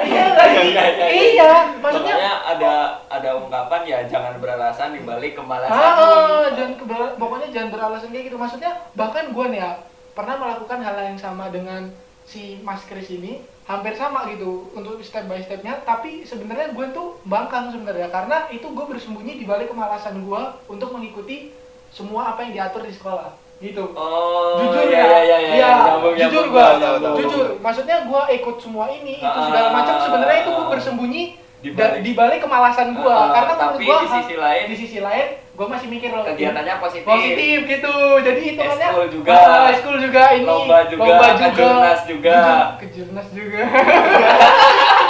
iya 0.03 0.27
lagi 0.31 0.57
Iya, 0.63 0.85
iya, 0.85 0.85
iya. 0.85 1.07
iya 1.09 1.53
maksudnya 1.77 2.15
Makanya 2.15 2.35
ada 2.47 2.73
ada 3.09 3.31
ungkapan 3.39 3.83
ya 3.83 3.99
jangan 4.07 4.37
beralasan 4.37 4.93
dibalik 4.93 5.33
kemalasan. 5.33 5.73
Ah, 5.73 6.49
jangan 6.51 6.75
kebal- 6.77 7.17
pokoknya 7.17 7.49
jangan 7.51 7.71
beralasan 7.71 8.11
kayak 8.11 8.25
gitu. 8.27 8.37
Maksudnya 8.37 8.73
bahkan 8.93 9.31
gue 9.31 9.47
nih 9.49 9.61
ya 9.61 9.71
pernah 10.13 10.37
melakukan 10.37 10.81
hal 10.81 10.97
yang 10.99 11.17
sama 11.17 11.49
dengan 11.49 11.89
si 12.25 12.59
Mas 12.63 12.83
Kris 12.87 13.11
ini 13.11 13.43
hampir 13.63 13.95
sama 13.95 14.27
gitu 14.31 14.71
untuk 14.75 14.99
step 15.01 15.31
by 15.31 15.39
stepnya 15.39 15.79
tapi 15.87 16.27
sebenarnya 16.27 16.75
gue 16.75 16.87
tuh 16.91 17.19
bangkang 17.25 17.71
sebenarnya 17.71 18.11
karena 18.11 18.51
itu 18.51 18.67
gue 18.67 18.85
bersembunyi 18.87 19.39
di 19.39 19.45
balik 19.47 19.71
kemalasan 19.71 20.23
gue 20.23 20.43
untuk 20.67 20.91
mengikuti 20.91 21.55
semua 21.93 22.35
apa 22.35 22.43
yang 22.43 22.53
diatur 22.57 22.83
di 22.83 22.95
sekolah 22.95 23.31
gitu 23.63 23.95
Oh, 23.95 24.59
jujur 24.59 24.91
ya, 24.91 24.99
ya, 24.99 25.07
ya, 25.07 25.23
ya, 25.23 25.39
ya, 25.39 25.55
Iya, 25.55 25.71
nyambung, 25.87 26.15
jujur 26.19 26.45
nyambung. 26.51 27.15
jujur. 27.15 27.47
Maksudnya 27.63 27.97
gua 28.11 28.27
ikut 28.27 28.59
semua 28.59 28.91
ini, 28.91 29.23
itu 29.23 29.39
Ah, 29.39 29.47
segala 29.47 29.69
macam. 29.71 29.95
Sebenarnya 30.03 30.39
itu 30.43 30.51
gua 30.51 30.67
ah, 30.67 30.71
bersembunyi 30.75 31.23
di 31.63 31.71
di 31.71 31.73
balik- 31.73 32.03
di 32.03 32.13
balik 32.13 32.39
kemalasan 32.43 32.91
gua. 32.93 33.15
Ah, 33.15 33.29
Karena 33.33 33.53
menurut 33.55 33.81
gua 33.81 33.97
di 33.97 34.09
sisi 34.13 34.35
lain- 34.35 34.67
di 34.67 34.77
sisi 34.77 34.99
lain, 34.99 35.27
gua 35.55 35.67
masih 35.71 35.87
mikir 35.87 36.11
loh. 36.11 36.27
Kegiatannya 36.27 36.75
positif. 36.77 37.07
positif 37.07 37.59
gitu. 37.65 37.95
Jadi 38.19 38.41
hitungannya 38.45 38.89
Eskul 38.91 39.07
juga. 39.09 39.33
ah, 39.33 39.67
eskul 39.71 39.97
juga 39.97 40.23
ini, 40.35 40.43
Lomba 40.45 40.79
juga, 40.85 41.15
kejurnas 41.39 42.01
juga. 42.05 42.35
Kejur- 42.35 42.75
Kejurnas 42.83 43.29
juga. 43.31 43.63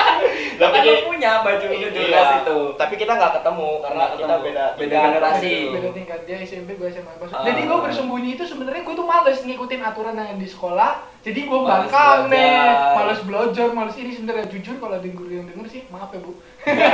Tapi 0.62 0.76
Tapi 0.76 0.88
lu 0.88 1.02
punya 1.04 1.32
baju 1.40 1.66
Iya, 1.68 1.88
jurnas 1.88 2.30
itu. 2.38 2.58
tapi 2.74 2.94
kita 2.94 3.12
nggak 3.12 3.32
ketemu 3.36 3.70
karena 3.78 3.98
Nggak 3.98 4.10
kita 4.12 4.22
ketemu. 4.24 4.44
beda 4.44 4.64
Beda 4.74 4.96
generasi. 5.02 5.54
beda 5.68 5.88
tingkat 5.92 6.20
dia 6.22 6.36
SMP 6.40 6.68
gue 6.72 6.88
SMA 6.88 7.12
Maksud- 7.12 7.34
Ah. 7.34 7.42
jadi 7.42 7.60
gue 7.62 7.78
bersembunyi 7.80 8.30
itu 8.32 8.44
sebenarnya 8.44 8.82
gue 8.82 8.94
tuh 8.94 9.04
males 9.04 9.38
ngikutin 9.40 9.80
aturan 9.82 10.14
yang 10.14 10.36
di 10.36 10.46
sekolah 10.46 10.92
jadi 11.20 11.40
gue 11.40 11.60
bangkang 11.60 12.20
nih 12.26 12.50
belajar. 12.50 12.94
males 12.96 13.20
belajar 13.22 13.66
males 13.70 13.96
ini 13.96 14.10
sebenarnya 14.12 14.46
jujur 14.48 14.74
kalau 14.76 14.94
ada 14.94 15.08
guru 15.08 15.30
yang 15.32 15.46
denger 15.46 15.66
sih 15.68 15.82
maaf 15.88 16.10
ya 16.10 16.18
bu 16.18 16.32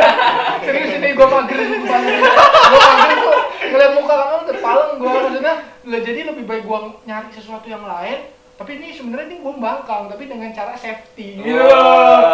serius 0.63 0.91
ini 0.95 1.09
gue 1.11 1.27
pager 1.27 1.59
banget 1.59 2.15
gue 2.19 2.81
pager 2.81 3.11
tuh 3.15 3.37
ngeliat 3.67 3.93
muka 3.95 4.15
kamu 4.15 4.37
udah 4.43 4.57
paleng 4.59 4.91
gue 4.95 5.09
maksudnya 5.11 5.55
lah 5.83 6.01
jadi 6.03 6.21
lebih 6.27 6.45
baik 6.45 6.63
gue 6.63 6.79
nyari 7.05 7.29
sesuatu 7.31 7.67
yang 7.67 7.83
lain 7.83 8.19
tapi 8.55 8.75
ini 8.75 8.91
sebenarnya 8.91 9.27
ini 9.29 9.37
gue 9.39 9.55
bangkang 9.55 10.03
tapi 10.07 10.23
dengan 10.27 10.51
cara 10.51 10.75
safety 10.75 11.39
gitu 11.39 11.55
Wah. 11.55 12.28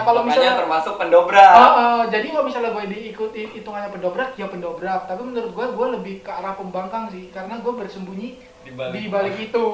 Sebenarnya 0.00 0.08
kalau 0.08 0.20
misalnya 0.24 0.54
termasuk 0.56 0.94
pendobrak. 0.96 1.52
Ah, 1.52 1.60
ah, 1.60 2.00
jadi 2.08 2.26
kalau 2.32 2.44
misalnya 2.48 2.70
gue 2.72 2.84
diikuti 2.88 3.40
hitungannya 3.52 3.90
pendobrak, 3.92 4.30
ya 4.40 4.46
pendobrak. 4.48 5.00
Tapi 5.04 5.22
menurut 5.22 5.52
gue, 5.52 5.66
gue 5.76 5.86
lebih 6.00 6.14
ke 6.24 6.30
arah 6.32 6.56
pembangkang 6.56 7.12
sih, 7.12 7.28
karena 7.28 7.60
gue 7.60 7.72
bersembunyi 7.72 8.28
Di 8.64 8.72
balik. 8.72 8.92
di 8.96 9.02
balik 9.12 9.36
itu. 9.36 9.66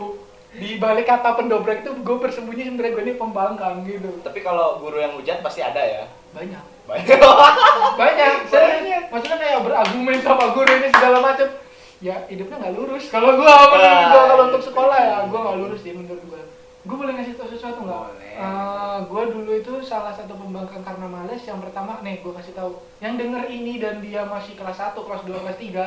Di 0.57 0.71
balik 0.81 1.07
kata 1.07 1.37
pendobrak 1.37 1.85
itu, 1.85 1.93
gue 1.95 2.17
bersembunyi 2.19 2.63
sebenarnya 2.67 2.93
gue 2.97 3.03
ini 3.07 3.15
pembangkang 3.15 3.85
gitu. 3.85 4.11
tapi 4.25 4.41
kalau 4.41 4.81
guru 4.81 4.99
yang 4.99 5.13
hujat 5.15 5.45
pasti 5.45 5.61
ada 5.61 5.79
ya 5.85 6.05
Banyak, 6.33 6.65
banyak 6.89 7.19
banyak. 8.01 8.33
Saya, 8.49 9.09
maksudnya 9.09 9.37
kayak 9.37 9.61
berargumen 9.65 10.21
sama 10.21 10.53
guru 10.53 10.69
ini 10.69 10.89
segala 10.93 11.21
macam. 11.21 11.49
Ya 11.97 12.29
hidupnya 12.29 12.57
nggak 12.61 12.75
lurus. 12.77 13.09
Kalau 13.09 13.37
gue, 13.37 13.45
gue 13.49 14.23
kalau 14.29 14.45
untuk 14.53 14.63
sekolah 14.65 14.99
ya, 15.01 15.17
gue 15.29 15.39
nggak 15.41 15.57
lurus 15.61 15.81
sih 15.81 15.93
menurut 15.97 16.21
gue. 16.29 16.43
Gue 16.87 16.97
boleh 16.97 17.13
ngasih 17.19 17.35
tau 17.35 17.51
sesuatu 17.51 17.83
nggak? 17.83 17.99
Boleh. 17.99 18.33
Eh, 18.39 18.97
gue 19.11 19.23
dulu 19.35 19.51
itu 19.53 19.73
salah 19.83 20.15
satu 20.15 20.39
pembangkang 20.39 20.87
karena 20.87 21.11
males. 21.11 21.43
Yang 21.43 21.67
pertama, 21.67 21.99
nih 22.01 22.23
gue 22.23 22.31
kasih 22.31 22.55
tahu. 22.55 22.79
Yang 23.03 23.27
denger 23.27 23.43
ini 23.51 23.73
dan 23.83 23.99
dia 23.99 24.23
masih 24.23 24.55
kelas 24.55 24.79
1, 24.79 24.95
kelas 24.95 25.23
2, 25.27 25.35
kelas 25.35 25.59
3, 25.59 25.85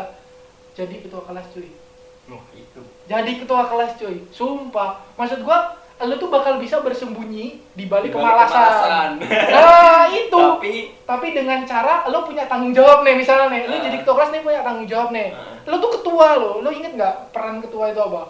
jadi 0.75 0.95
ketua 0.99 1.23
kelas 1.23 1.47
cuy. 1.55 1.71
Nuh, 2.27 2.43
itu. 2.51 2.81
Jadi 3.07 3.31
ketua 3.39 3.63
kelas 3.65 3.95
cuy. 3.95 4.27
Sumpah. 4.29 4.99
Maksud 5.15 5.39
gue, 5.41 5.57
lu 5.99 6.15
tuh 6.15 6.27
bakal 6.27 6.59
bisa 6.59 6.83
bersembunyi 6.83 7.63
di 7.73 7.85
balik 7.88 8.12
kemalasan. 8.12 8.51
kemalasan. 8.51 9.09
Nah, 9.55 10.03
itu. 10.12 10.35
Tapi 10.35 10.75
Tapi 11.03 11.27
dengan 11.31 11.63
cara 11.63 12.05
lu 12.07 12.21
punya 12.21 12.43
tanggung 12.45 12.75
jawab 12.75 13.01
nih, 13.01 13.15
misalnya 13.15 13.47
nih, 13.49 13.71
lu 13.71 13.75
Ah. 13.75 13.83
jadi 13.88 13.97
ketua 14.03 14.15
kelas 14.19 14.31
nih 14.35 14.41
punya 14.43 14.62
tanggung 14.62 14.88
jawab 14.88 15.09
nih. 15.09 15.31
Ah. 15.31 15.55
Lu 15.63 15.75
tuh 15.79 15.91
ketua 15.95 16.27
lo, 16.35 16.51
lu 16.59 16.69
inget 16.69 16.91
nggak 16.93 17.31
peran 17.31 17.63
ketua 17.63 17.89
itu 17.89 18.01
apa? 18.03 18.29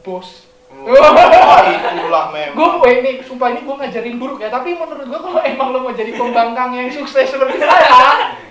Bos. 0.00 0.48
Oh 0.82 1.60
itulah 1.94 2.24
memang 2.34 2.56
gue 2.82 2.90
ini 2.90 3.10
sumpah 3.22 3.48
ini 3.54 3.60
gue 3.62 3.74
ngajarin 3.78 4.16
buruk 4.18 4.38
ya 4.42 4.50
tapi 4.50 4.74
menurut 4.74 5.06
gue 5.06 5.20
kalau 5.22 5.40
emang 5.46 5.68
lo 5.70 5.78
mau 5.86 5.94
jadi 5.94 6.12
pembangkang 6.18 6.74
yang 6.74 6.90
sukses 6.90 7.30
seperti 7.30 7.62
saya 7.62 7.86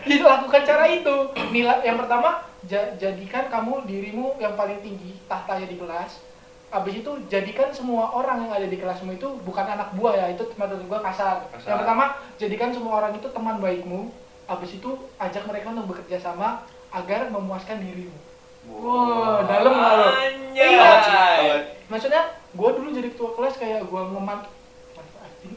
ya 0.07 0.17
lakukan 0.23 0.61
cara 0.63 0.87
itu 0.87 1.15
nilai 1.51 1.83
yang 1.83 1.99
pertama 1.99 2.47
ja- 2.63 2.95
jadikan 2.95 3.51
kamu 3.51 3.83
dirimu 3.83 4.39
yang 4.39 4.55
paling 4.55 4.79
tinggi 4.79 5.19
tahtanya 5.27 5.67
di 5.67 5.75
kelas 5.75 6.33
Habis 6.73 7.05
itu 7.05 7.11
jadikan 7.29 7.69
semua 7.69 8.09
orang 8.17 8.49
yang 8.49 8.51
ada 8.57 8.65
di 8.65 8.81
kelasmu 8.81 9.13
itu 9.13 9.29
bukan 9.45 9.61
anak 9.61 9.93
buah 9.93 10.17
ya, 10.17 10.25
itu 10.33 10.41
menurut 10.57 10.81
gua 10.89 11.05
kasar. 11.05 11.45
Kasar. 11.53 11.69
Yang 11.69 11.79
pertama, 11.85 12.05
jadikan 12.41 12.69
semua 12.73 12.93
orang 12.97 13.13
itu 13.13 13.29
teman 13.29 13.61
baikmu. 13.61 14.09
Habis 14.49 14.81
itu 14.81 14.89
ajak 15.21 15.45
mereka 15.45 15.69
untuk 15.69 15.93
bekerja 15.93 16.17
sama 16.17 16.65
agar 16.89 17.29
memuaskan 17.29 17.77
dirimu. 17.77 18.32
Wah, 18.69 19.43
dalam? 19.47 19.73
Anjay. 19.75 20.53
Iya. 20.53 21.55
Maksudnya, 21.91 22.21
gua 22.55 22.69
dulu 22.77 22.89
jadi 22.93 23.09
ketua 23.11 23.35
kelas 23.35 23.55
kayak 23.59 23.89
ngeman 23.89 24.39
manfaatin. 24.95 25.49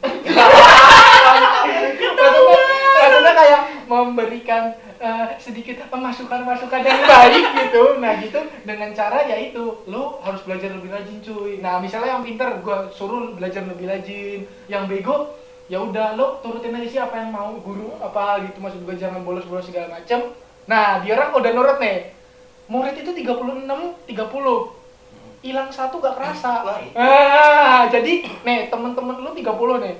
maksudnya, 2.17 2.67
maksudnya 2.97 3.33
kayak 3.33 3.61
memberikan 3.87 4.63
eh, 4.99 5.27
sedikit 5.39 5.87
masukan-masukan 5.93 6.81
yang 6.83 7.01
baik 7.07 7.45
gitu. 7.63 7.83
Nah 8.01 8.19
gitu 8.19 8.39
dengan 8.67 8.91
cara 8.91 9.23
yaitu 9.25 9.81
lo 9.87 10.19
harus 10.25 10.43
belajar 10.43 10.73
lebih 10.75 10.91
rajin 10.91 11.23
cuy. 11.23 11.63
Nah 11.63 11.79
misalnya 11.79 12.19
yang 12.19 12.23
pinter 12.25 12.59
gua 12.59 12.91
suruh 12.91 13.31
belajar 13.37 13.63
lebih 13.63 13.87
rajin, 13.87 14.43
yang 14.67 14.89
bego 14.89 15.37
ya 15.67 15.83
udah 15.83 16.15
lo 16.15 16.39
turutin 16.39 16.75
aja 16.79 16.87
sih 16.87 17.01
apa 17.03 17.15
yang 17.19 17.35
mau 17.35 17.51
guru 17.59 17.91
apa 17.99 18.39
gitu 18.47 18.63
maksud 18.63 18.87
gue 18.87 18.95
jangan 18.95 19.27
bolos-bolos 19.27 19.67
segala 19.67 19.99
macem 19.99 20.31
nah 20.63 21.03
dia 21.03 21.19
orang 21.19 21.35
udah 21.35 21.51
nurut 21.51 21.77
nih 21.83 22.15
murid 22.67 22.95
itu 22.95 23.11
36 23.13 23.63
30 24.05 24.13
hilang 25.39 25.69
satu 25.69 25.95
gak 25.97 26.15
kerasa. 26.15 26.51
Wah, 26.61 26.77
itu. 26.77 26.95
ah 26.95 27.87
jadi 27.87 28.13
nih 28.41 28.67
temen-temen 28.67 29.15
lu 29.17 29.31
30 29.31 29.45
nih. 29.79 29.95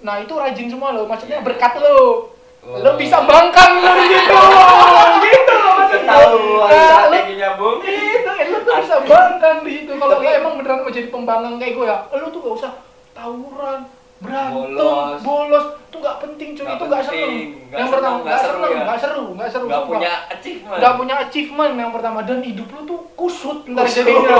Nah 0.00 0.18
itu 0.18 0.32
rajin 0.32 0.66
semua 0.66 0.90
lo 0.90 1.06
maksudnya 1.06 1.38
berkat 1.40 1.76
lo 1.76 2.26
lo 2.62 2.90
bisa 2.94 3.22
bangkang 3.22 3.72
lo 3.78 3.90
di 3.96 4.06
situ. 4.08 4.34
Gitu 5.22 5.52
loh 5.52 5.72
maksud 5.76 5.98
gue. 5.98 6.02
Ketahuan 6.02 6.68
Nah, 6.68 7.06
lo- 7.06 7.06
strateginya, 7.06 7.50
Bung. 7.54 7.78
itu 7.80 8.30
lu 8.44 8.58
tuh 8.60 8.74
bisa 8.76 8.96
bangkang 9.00 9.56
di 9.62 9.70
situ. 9.76 9.92
Kalau 9.92 10.18
lo 10.18 10.28
emang 10.28 10.54
beneran 10.56 10.82
mau 10.82 10.90
jadi 10.90 11.08
pembangkang 11.08 11.54
kayak 11.56 11.74
gue 11.74 11.86
ya 11.86 11.98
lu 12.12 12.26
tuh 12.28 12.40
gak 12.40 12.54
usah 12.58 12.72
tawuran 13.12 13.80
berantem 14.22 14.78
Bolos. 14.78 15.18
bolos, 15.20 15.66
tuh 15.90 15.98
gak 15.98 16.16
penting 16.20 16.54
cuy. 16.54 16.62
Nggak 16.62 16.78
itu 16.78 16.84
gak 16.86 17.02
seru. 17.02 17.18
Nggak 17.18 17.74
yang 17.74 17.82
seru, 17.82 17.94
pertama 17.98 18.16
nggak 18.16 18.22
gak 18.24 18.38
seru 18.38 18.52
seru 18.52 18.62
ya. 18.62 18.82
gak 18.82 18.98
seru 18.98 19.24
gak 19.34 19.48
seru 19.50 19.64
nggak 19.66 19.76
sumpah. 19.76 19.90
punya 19.90 20.12
achievement. 20.30 20.78
Nggak 20.78 20.94
punya 20.94 21.14
achievement 21.18 21.74
yang 21.74 21.90
pertama. 21.90 22.18
Dan 22.22 22.38
hidup 22.40 22.68
lu 22.70 22.80
tuh 22.86 23.00
kusut. 23.12 23.58
Ntar 23.66 23.84
Kusut. 23.84 23.96
jadinya. 23.98 24.36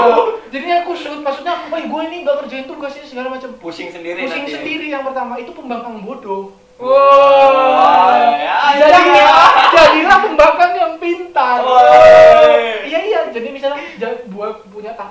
Jadinya 0.49 0.77
kusut. 0.83 1.19
Maksudnya 1.19 1.53
oh 1.65 1.79
gue 1.83 2.01
ini 2.07 2.17
gak 2.23 2.37
kerjain 2.41 2.65
tugas 2.65 2.93
ini 2.95 3.05
segala 3.05 3.27
macam. 3.29 3.49
Pusing 3.59 3.91
sendiri 3.91 4.23
pusing 4.23 4.47
nanti. 4.47 4.55
sendiri 4.55 4.85
yang 4.87 5.03
pertama. 5.03 5.35
Itu 5.35 5.51
pembangkang 5.51 5.99
bodoh. 5.99 6.55
Wah, 6.73 8.17
ya, 8.33 8.81
jadinya 8.81 9.23
ya. 9.23 9.37
jadilah 9.71 10.19
pembangkang 10.25 10.73
yang 10.73 10.93
pintar 10.97 11.61
Woi. 11.61 12.89
iya 12.89 12.99
iya 12.99 13.19
jadi 13.29 13.47
misalnya 13.53 13.77
ja- 14.01 14.19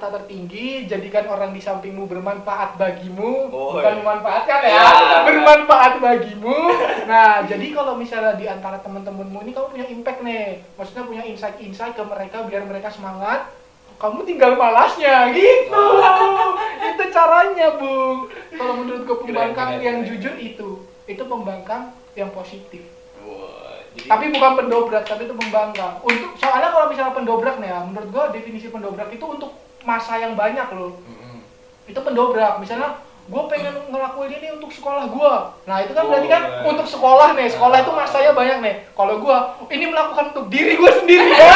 tahta 0.03 0.19
tertinggi 0.19 0.91
jadikan 0.91 1.31
orang 1.31 1.55
di 1.55 1.63
sampingmu 1.63 2.11
bermanfaat 2.11 2.75
bagimu. 2.75 3.47
Oh, 3.55 3.79
bukan 3.79 3.87
iya. 3.87 4.01
memanfaatkan 4.03 4.59
ya 4.59 4.71
Iya. 4.75 4.87
bermanfaat 5.23 5.93
bagimu. 6.03 6.59
Nah 7.07 7.47
jadi 7.47 7.67
kalau 7.71 7.95
misalnya 7.95 8.35
di 8.35 8.51
antara 8.51 8.83
teman-temanmu 8.83 9.39
ini 9.41 9.55
kamu 9.55 9.67
punya 9.71 9.87
impact 9.87 10.21
nih. 10.21 10.59
Maksudnya 10.75 11.07
punya 11.07 11.23
insight-insight 11.23 11.95
ke 11.95 12.03
mereka 12.03 12.43
biar 12.43 12.67
mereka 12.67 12.91
semangat. 12.91 13.47
Kamu 13.95 14.27
tinggal 14.27 14.59
malasnya 14.59 15.31
gitu. 15.31 15.87
Itu 16.91 17.05
caranya 17.09 17.79
bung 17.79 18.27
kalau 18.53 18.75
menurut 18.77 19.07
gue 19.07 19.17
pembangkang 19.23 19.55
Keren, 19.55 19.79
keren, 19.79 19.87
yang 19.87 19.99
keren. 20.03 20.09
jujur 20.11 20.35
itu 20.37 20.69
itu 21.05 21.23
pembangkang 21.23 21.83
yang 22.13 22.31
positif. 22.31 22.83
Jadi- 23.93 24.09
tapi 24.09 24.25
bukan 24.31 24.53
pendobrak 24.57 25.05
tapi 25.05 25.25
itu 25.25 25.35
pembangkang. 25.37 26.01
Untuk 26.01 26.35
soalnya 26.35 26.73
kalau 26.73 26.91
misalnya 26.91 27.13
pendobrak 27.13 27.57
nih 27.59 27.69
ya 27.69 27.79
menurut 27.85 28.09
gua 28.09 28.25
definisi 28.29 28.67
pendobrak 28.67 29.07
itu 29.09 29.23
untuk 29.23 29.53
masa 29.83 30.19
yang 30.19 30.35
banyak 30.35 30.69
loh. 30.73 30.97
Mm-mm. 31.03 31.43
itu 31.91 31.99
pendobrak. 31.99 32.63
Misalnya 32.63 33.03
gua 33.31 33.47
pengen 33.47 33.75
ngelakuin 33.87 34.35
ini 34.35 34.49
untuk 34.59 34.71
sekolah 34.75 35.07
gua. 35.11 35.55
Nah 35.63 35.83
itu 35.83 35.95
kan 35.95 36.11
berarti 36.11 36.27
kan 36.27 36.43
Oh, 36.63 36.75
untuk 36.75 36.87
sekolah 36.87 37.39
nih. 37.39 37.47
Sekolah 37.51 37.83
itu 37.83 37.93
masanya 37.95 38.33
banyak 38.35 38.59
nih. 38.63 38.75
Kalau 38.95 39.19
gua 39.23 39.55
ini 39.71 39.85
melakukan 39.87 40.35
untuk 40.35 40.47
diri 40.51 40.75
gua 40.75 40.91
sendiri. 40.91 41.31
Ya 41.31 41.55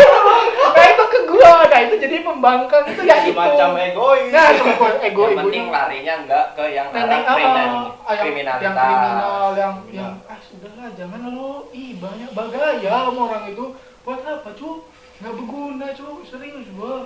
nah 0.76 0.84
itu 0.84 1.04
ke 1.08 1.20
gua. 1.28 1.52
Nah 1.68 1.80
itu 1.84 1.94
jadi 1.96 2.16
pembangkang 2.20 2.84
itu 2.92 3.02
ya 3.08 3.16
itu. 3.24 3.32
Semacam 3.32 3.70
egois. 3.80 4.28
nah 4.32 4.48
semua 4.52 4.88
ego 5.00 5.22
yang 5.28 5.38
penting 5.44 5.64
ego 5.68 5.72
larinya 5.72 6.14
enggak 6.24 6.44
ke 6.56 6.64
yang 6.72 6.86
arah 6.92 7.04
ah, 7.08 7.24
kriminal, 7.24 7.72
ah, 8.04 8.12
yang, 8.12 8.20
kriminalitas. 8.24 8.64
yang 8.64 8.76
kriminal, 8.76 9.48
yang 9.56 9.74
Kriminal. 9.84 9.92
yang 9.96 10.12
ah 10.28 10.38
sudahlah 10.44 10.88
jangan 10.96 11.20
lo, 11.32 11.52
ih 11.72 11.92
banyak 11.96 12.30
bagaya 12.36 12.92
sama 13.08 13.20
orang 13.32 13.44
itu. 13.52 13.64
Buat 14.04 14.24
apa 14.24 14.50
cu? 14.56 14.84
Nggak 15.18 15.32
berguna 15.34 15.86
cu, 15.96 16.08
serius 16.24 16.68
gua 16.76 17.04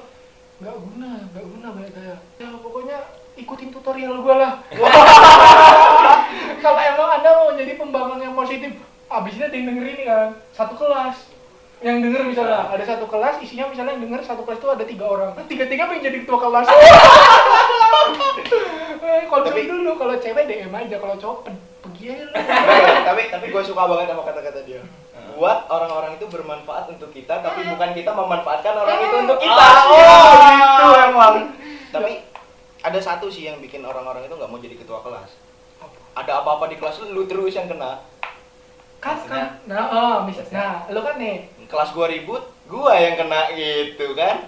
nggak 0.62 0.76
guna, 0.78 1.10
nggak 1.28 1.44
guna 1.44 1.66
banyak 1.74 1.92
gaya. 1.92 2.16
Ya 2.38 2.46
pokoknya 2.54 2.98
ikutin 3.34 3.68
tutorial 3.68 4.22
gua 4.22 4.34
lah. 4.38 4.52
Kalau 6.62 6.78
emang 6.80 7.10
anda 7.12 7.30
mau 7.34 7.50
jadi 7.52 7.74
pembangkang 7.74 8.22
yang 8.22 8.34
positif, 8.34 8.70
abisnya 9.08 9.50
ada 9.50 9.56
yang 9.58 9.66
denger 9.68 9.86
ini 9.88 10.04
kan, 10.06 10.28
satu 10.54 10.78
kelas. 10.78 11.16
Yang 11.82 11.96
denger 12.06 12.22
misalnya 12.24 12.70
ada 12.70 12.84
satu 12.86 13.10
kelas 13.10 13.42
isinya 13.42 13.66
misalnya 13.66 13.98
yang 13.98 14.06
denger 14.06 14.22
satu 14.22 14.46
kelas 14.46 14.62
itu 14.62 14.70
ada 14.70 14.84
tiga 14.86 15.02
orang. 15.04 15.34
Tiga 15.44 15.66
tiga 15.66 15.90
pengen 15.90 16.06
jadi 16.06 16.18
ketua 16.22 16.38
kelas? 16.40 16.66
Eh, 19.02 19.26
konsum 19.26 19.50
Tapi- 19.50 19.66
dulu. 19.66 19.98
Kalau 19.98 20.14
cewek 20.14 20.46
DM 20.46 20.70
aja. 20.70 20.96
Kalau 20.96 21.18
cowok 21.18 21.38
pe- 21.42 21.58
pergi 21.82 22.04
aja 22.14 22.26
tapi 23.10 23.22
tapi 23.26 23.46
gue 23.50 23.62
suka 23.66 23.82
banget 23.82 24.06
sama 24.08 24.22
kata-kata 24.22 24.62
dia 24.62 24.78
buat 25.42 25.66
orang-orang 25.66 26.22
itu 26.22 26.30
bermanfaat 26.30 26.86
untuk 26.94 27.10
kita 27.10 27.42
tapi 27.42 27.66
bukan 27.66 27.90
kita 27.98 28.14
memanfaatkan 28.14 28.78
orang 28.78 28.94
itu 29.02 29.16
untuk 29.26 29.42
kita. 29.42 29.58
Ah, 29.58 29.82
oh 29.90 30.34
gitu 30.38 30.84
emang. 31.02 31.34
Tapi 31.90 32.22
ada 32.78 33.00
satu 33.02 33.26
sih 33.26 33.50
yang 33.50 33.58
bikin 33.58 33.82
orang-orang 33.82 34.22
itu 34.30 34.38
nggak 34.38 34.46
mau 34.46 34.62
jadi 34.62 34.78
ketua 34.78 35.02
kelas. 35.02 35.34
Ada 36.14 36.46
apa-apa 36.46 36.70
di 36.70 36.78
kelas 36.78 37.02
lu 37.10 37.26
terus 37.26 37.58
yang 37.58 37.66
kena. 37.66 38.06
Kan 39.02 39.18
kan 39.26 39.58
nah 39.66 39.90
oh 39.90 40.16
misal 40.30 40.46
nah 40.54 40.86
lo 40.86 41.02
kan 41.02 41.18
nih. 41.18 41.50
Kelas 41.66 41.90
gua 41.90 42.06
ribut 42.06 42.46
gua 42.70 42.94
yang 42.94 43.18
kena 43.18 43.50
gitu 43.58 44.14
kan 44.14 44.46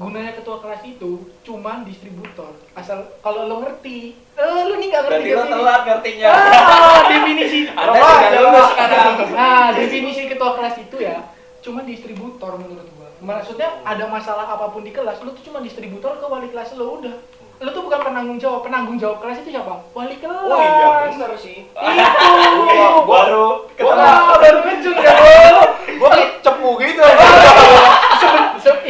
gunanya 0.00 0.32
ketua 0.32 0.56
kelas 0.58 0.80
itu 0.82 1.12
cuman 1.44 1.84
distributor. 1.84 2.56
Asal 2.72 3.04
kalau 3.20 3.44
lo 3.44 3.60
ngerti 3.60 4.16
eh 4.16 4.62
lo 4.64 4.74
nih 4.74 4.88
nggak 4.88 5.02
ngerti 5.04 5.12
Berarti 5.12 5.28
lo 5.28 5.36
definisi. 5.36 5.52
telat 5.52 5.80
ngertinya. 5.84 6.28
ah, 6.32 7.00
definisi. 7.06 7.58
Anda 7.70 7.92
Wah, 7.92 8.00
sudah 8.10 8.24
ya 8.26 8.40
lulus. 8.40 8.68
sekarang. 8.70 9.06
nah 9.30 9.66
definisi 9.70 10.22
ketua 10.26 10.50
kelas 10.54 10.76
itu 10.78 10.96
ya 10.98 11.18
cuman 11.60 11.84
distributor 11.84 12.52
menurut 12.56 12.88
gua. 12.90 13.08
Maksudnya 13.20 13.84
ada 13.84 14.08
masalah 14.08 14.48
apa 14.48 14.72
pun 14.72 14.80
di 14.80 14.90
kelas 14.90 15.20
lo 15.20 15.30
tuh 15.30 15.44
cuma 15.44 15.60
distributor 15.60 16.16
ke 16.16 16.24
wali 16.24 16.48
kelas 16.48 16.72
lo 16.72 16.96
udah. 16.96 17.16
Lo 17.60 17.68
tuh 17.68 17.84
bukan 17.84 18.00
penanggung 18.00 18.40
jawab. 18.40 18.64
Penanggung 18.64 18.96
jawab 18.96 19.20
kelas 19.20 19.44
itu 19.44 19.52
siapa? 19.52 19.84
Wali 19.92 20.16
kelas. 20.16 20.48
Oh 20.48 20.56
iya 20.56 21.12
bener 21.12 21.36
sih. 21.36 21.68
Itu. 21.68 21.76
Wah, 21.76 23.04
baru 23.04 23.68
Wah, 23.76 24.32
baru 24.34 24.58
kejut 24.64 24.96
ya 24.96 25.12
lo 25.52 25.64
gua 26.00 26.10
cepu 26.40 26.68
gitu 26.80 27.04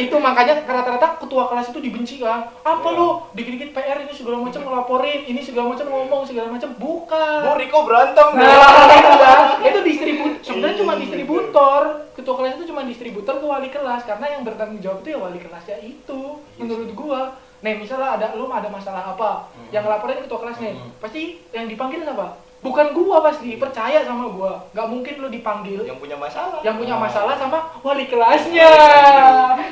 itu 0.01 0.15
makanya 0.15 0.53
rata-rata 0.61 1.17
ketua 1.17 1.45
kelas 1.45 1.69
itu 1.69 1.79
dibenci 1.79 2.15
kan 2.17 2.49
apa 2.61 2.81
Iya. 2.83 2.97
lu? 2.97 3.07
Dikit-dikit 3.31 3.69
PR 3.71 3.97
ini 3.99 4.11
segala 4.11 4.37
macam 4.37 4.61
ngelaporin 4.61 5.21
ini 5.23 5.39
segala 5.39 5.69
macam 5.69 5.85
ngomong 5.85 6.21
segala 6.23 6.47
macam. 6.49 6.69
Bukan. 6.73 7.37
Gua 7.41 7.55
Riko 7.55 7.79
berantem. 7.83 8.27
Nah 8.33 8.49
itu 8.91 9.11
kan 9.15 9.37
itu 9.61 9.79
distribut 9.81 10.33
sebenarnya 10.41 10.75
cuma 10.77 10.93
Iya. 10.93 11.01
distributor. 11.01 11.81
Ketua 12.11 12.35
kelas 12.35 12.53
itu 12.55 12.65
cuma 12.67 12.81
distributor 12.83 13.35
ke 13.35 13.45
wali 13.45 13.69
kelas. 13.69 14.01
Karena 14.03 14.25
yang 14.29 14.41
bertanggung 14.41 14.79
jawab 14.79 14.99
itu 15.01 15.09
ya 15.11 15.19
wali 15.19 15.37
kelasnya 15.37 15.77
itu 15.79 16.21
menurut 16.55 16.89
gua. 16.91 17.21
Nih 17.61 17.77
misalnya 17.77 18.17
ada 18.17 18.33
lu 18.33 18.49
ada 18.49 18.65
masalah 18.67 19.13
apa 19.13 19.45
yang 19.69 19.81
ngelaporin 19.81 20.17
ketua 20.19 20.41
kelas 20.41 20.57
nih 20.57 20.73
Hmm. 20.73 20.89
pasti 20.97 21.21
yang 21.51 21.69
dipanggil 21.69 22.01
siapa 22.01 22.33
bukan 22.61 22.93
gua 22.93 23.25
pasti 23.25 23.57
percaya 23.57 24.05
sama 24.05 24.29
gua 24.29 24.61
nggak 24.71 24.87
mungkin 24.87 25.13
lu 25.17 25.27
dipanggil 25.33 25.81
yang 25.81 25.97
punya 25.97 26.13
masalah 26.13 26.61
yang 26.61 26.77
punya 26.77 26.93
masalah 26.93 27.33
sama 27.33 27.73
wali 27.81 28.05
kelasnya. 28.05 28.69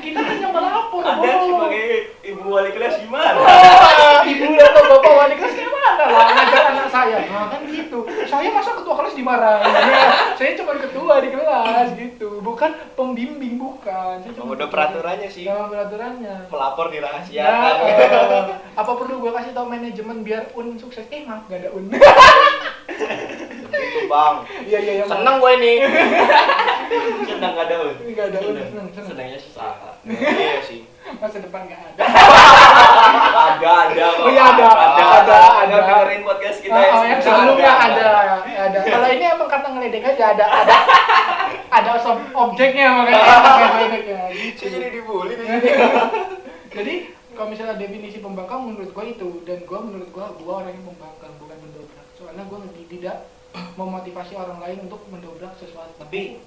Kita 0.02 0.19
kan 0.25 0.36
yang 0.41 0.54
melapor. 0.54 1.06
Bro. 1.06 1.38
sebagai 1.45 1.89
ibu 2.25 2.45
wali 2.49 2.71
kelas 2.73 2.97
gimana? 3.06 3.39
Ibu 4.21 4.45
atau 4.55 4.84
bapak 4.88 5.12
wali 5.13 5.36
kelas 5.36 5.53
gimana 5.53 6.03
lah 6.05 6.27
ngajar 6.32 6.63
anak 6.69 6.88
saya? 6.89 7.17
Nah 7.25 7.47
kan 7.47 7.62
gitu. 7.65 7.99
Saya 8.25 8.49
masa 8.49 8.71
ketua 8.73 8.95
kelas 8.95 9.13
dimarahin? 9.13 9.73
Ya, 9.89 10.08
saya 10.36 10.51
cuma 10.55 10.73
ketua 10.75 11.13
di 11.19 11.29
kelas 11.29 11.88
gitu, 11.93 12.39
bukan 12.39 12.71
pembimbing 12.93 13.55
bukan. 13.58 14.21
Saya 14.21 14.32
cuma 14.34 14.53
udah 14.53 14.63
ketua. 14.63 14.73
peraturannya 14.73 15.29
sih 15.29 15.43
Sama 15.43 15.67
peraturannya. 15.67 16.36
pelapor 16.47 16.86
Ya, 16.86 16.93
dirahasiakan 16.95 17.73
eh, 17.84 18.45
apa 18.73 18.91
perlu 18.95 19.15
gue 19.19 19.32
kasih 19.32 19.51
tau 19.51 19.65
manajemen 19.65 20.21
biar 20.21 20.49
un 20.53 20.77
sukses? 20.77 21.05
Eh 21.10 21.23
maaf 21.23 21.45
gak 21.47 21.62
ada 21.62 21.69
un. 21.73 21.89
gitu 23.69 23.99
bang 24.08 24.36
Iya 24.65 24.79
iya 24.82 24.93
maaf. 25.05 25.12
seneng 25.13 25.36
gue 25.38 25.51
ini 25.55 25.73
Sedang 27.25 27.53
gak 27.53 27.65
ada 27.69 27.75
un. 27.82 27.95
Nggak 28.01 28.25
ada 28.27 28.38
un, 28.39 28.53
seneng, 28.55 28.88
seneng. 28.91 29.08
Sedangnya 29.08 29.39
susah. 29.39 29.71
iya 30.05 30.60
sih 30.63 30.82
Masa 31.17 31.38
depan 31.41 31.62
gak 31.65 31.82
ada. 31.82 32.04
Ada 33.40 33.69
ada. 33.90 34.06
Oh 34.21 34.29
iya, 34.29 34.44
ada. 34.54 34.67
Ada 34.69 35.02
Ada, 35.02 35.06
ada. 35.25 35.38
ada. 35.65 35.75
dengerin 35.81 36.21
podcast 36.21 36.60
kita 36.62 36.77
Oh, 36.77 36.86
oh, 36.94 37.04
yang 37.10 37.21
sebelumnya 37.21 37.71
Ada, 37.73 38.06
ada, 38.06 38.36
ada. 38.46 38.79
Kalau 38.86 39.08
ini 39.10 39.25
emang 39.25 39.50
kata 39.50 39.67
ngeledek 39.73 40.06
aja 40.06 40.23
ada, 40.38 40.46
ada, 40.46 40.75
ada 41.73 41.90
objeknya 42.38 42.88
makanya 42.94 43.25
pakai 43.42 43.65
ngeledeknya. 43.73 44.19
Gitu. 44.29 44.58
saya 44.62 44.69
jadi 44.77 44.88
dibully 44.94 45.33
di 45.33 45.46
Jadi, 46.69 46.96
kalau 47.33 47.48
misalnya 47.50 47.75
definisi 47.81 48.21
pembangkang 48.21 48.62
menurut 48.62 48.94
gua 48.94 49.06
itu 49.10 49.42
dan 49.42 49.65
gua 49.65 49.79
menurut 49.81 50.10
gua 50.13 50.29
gua 50.38 50.54
orang 50.62 50.77
yang 50.77 50.86
membangkang 50.86 51.33
bukan 51.42 51.58
mendobrak. 51.58 52.06
Soalnya 52.13 52.44
gua 52.46 52.62
tidak 52.90 53.17
memotivasi 53.77 54.33
orang 54.36 54.60
lain 54.62 54.77
untuk 54.86 55.02
mendobrak 55.10 55.54
sesuatu. 55.58 55.94
tapi 55.98 56.42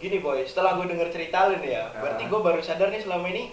gini 0.00 0.18
boy 0.18 0.42
setelah 0.48 0.80
gue 0.80 0.86
denger 0.88 1.12
cerita 1.12 1.50
lu 1.52 1.60
nih 1.60 1.76
ya 1.76 1.84
berarti 1.92 2.24
gue 2.24 2.40
baru 2.40 2.60
sadar 2.64 2.88
nih 2.88 3.04
selama 3.04 3.26
ini 3.30 3.52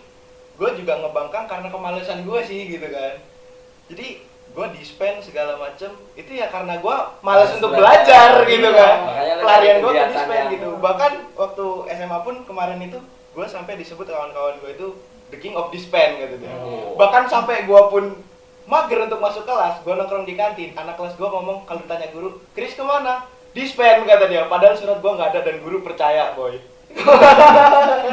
gue 0.58 0.70
juga 0.76 0.94
ngebangkang 0.98 1.46
karena 1.46 1.70
kemalasan 1.70 2.22
gue 2.22 2.40
sih 2.42 2.66
gitu 2.68 2.88
kan. 2.88 3.22
Jadi 3.88 4.08
gue 4.48 4.68
dispen 4.74 5.22
segala 5.22 5.54
macem 5.56 5.88
itu 6.14 6.32
ya 6.34 6.50
karena 6.50 6.76
gue 6.76 6.96
malas 7.22 7.54
untuk 7.54 7.72
belajar. 7.72 8.42
belajar 8.42 8.50
gitu 8.50 8.68
Iya. 8.68 8.74
kan. 8.74 8.96
lu 8.98 9.42
pelarian 9.44 9.78
gue 9.80 9.92
ke 9.94 10.06
dispen 10.10 10.44
gitu. 10.52 10.70
Bahkan 10.78 11.12
waktu 11.36 11.66
SMA 11.92 12.20
pun 12.20 12.36
kemarin 12.44 12.80
itu 12.82 12.98
gue 13.32 13.46
sampai 13.46 13.78
disebut 13.78 14.04
kawan-kawan 14.04 14.58
gue 14.58 14.72
itu 14.72 14.88
the 15.30 15.38
king 15.38 15.54
of 15.54 15.70
dispen 15.70 16.18
gitu 16.18 16.40
dia 16.40 16.50
Oh. 16.58 16.96
bahkan 16.96 17.28
sampai 17.28 17.64
gue 17.64 17.82
pun 17.88 18.18
mager 18.66 19.00
untuk 19.00 19.20
masuk 19.20 19.44
kelas 19.44 19.80
gue 19.80 19.94
nongkrong 19.94 20.26
di 20.26 20.34
kantin. 20.34 20.74
Anak 20.74 20.98
kelas 20.98 21.14
gue 21.14 21.28
ngomong 21.28 21.64
kalau 21.64 21.80
ditanya 21.80 22.10
guru 22.10 22.42
Kris 22.52 22.74
ke 22.74 22.82
mana? 22.82 23.30
Dispen 23.54 24.04
kata 24.04 24.26
dia. 24.26 24.46
Padahal 24.46 24.74
surat 24.74 24.98
gue 24.98 25.12
nggak 25.12 25.30
ada 25.32 25.40
dan 25.44 25.62
guru 25.62 25.80
percaya 25.80 26.34
boy. 26.34 26.58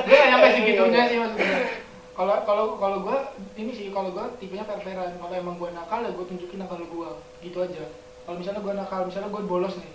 Gue 0.04 0.18
nyampe 0.20 0.48
segitunya 0.52 1.02
sih 1.06 1.16
maksudnya 1.16 1.83
kalau 2.14 2.46
kalau 2.46 2.64
kalau 2.78 2.98
gue 3.02 3.18
ini 3.58 3.74
sih 3.74 3.90
kalau 3.90 4.14
gue 4.14 4.22
tipenya 4.38 4.62
fair-fairan 4.62 5.18
kalau 5.18 5.34
emang 5.34 5.58
gue 5.58 5.70
nakal 5.74 6.06
ya 6.06 6.14
gue 6.14 6.26
tunjukin 6.30 6.62
nakal 6.62 6.78
gue 6.78 7.10
gitu 7.42 7.58
aja. 7.58 7.90
Kalau 8.24 8.36
misalnya 8.38 8.62
gue 8.62 8.74
nakal 8.74 9.00
misalnya 9.10 9.30
gue 9.34 9.42
bolos 9.42 9.74
nih 9.74 9.92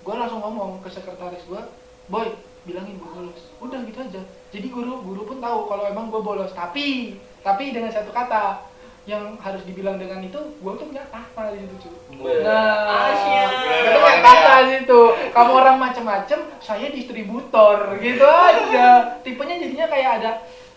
gue 0.00 0.14
langsung 0.16 0.40
ngomong 0.40 0.80
ke 0.82 0.88
sekretaris 0.90 1.44
gue 1.46 1.62
boy 2.10 2.26
bilangin 2.66 2.98
gue 2.98 3.10
bolos. 3.14 3.40
Udah 3.62 3.86
gitu 3.86 3.98
aja. 4.02 4.22
Jadi 4.50 4.66
guru 4.66 4.98
guru 5.06 5.22
pun 5.30 5.38
tahu 5.38 5.70
kalau 5.70 5.86
emang 5.86 6.10
gue 6.10 6.18
bolos. 6.18 6.50
Tapi 6.50 7.14
tapi 7.46 7.70
dengan 7.70 7.94
satu 7.94 8.10
kata 8.10 8.66
yang 9.08 9.38
harus 9.40 9.62
dibilang 9.64 9.96
dengan 9.96 10.20
itu 10.20 10.36
gue 10.36 10.72
tuh 10.76 10.86
punya 10.90 11.08
tahta 11.08 11.56
di 11.56 11.64
situ 11.64 11.88
cuy 11.88 12.44
nah 12.44 13.08
Asyik. 13.08 13.48
itu 13.88 13.98
punya 14.02 14.18
tahta 14.26 14.52
di 14.60 14.68
situ. 14.74 15.00
Kamu 15.30 15.50
orang 15.54 15.76
macem-macem 15.78 16.38
saya 16.58 16.90
distributor. 16.90 17.94
Gitu 18.02 18.26
aja. 18.26 19.14
Tipenya 19.22 19.56
jadinya 19.62 19.86
kayak 19.86 20.10
ada 20.18 20.30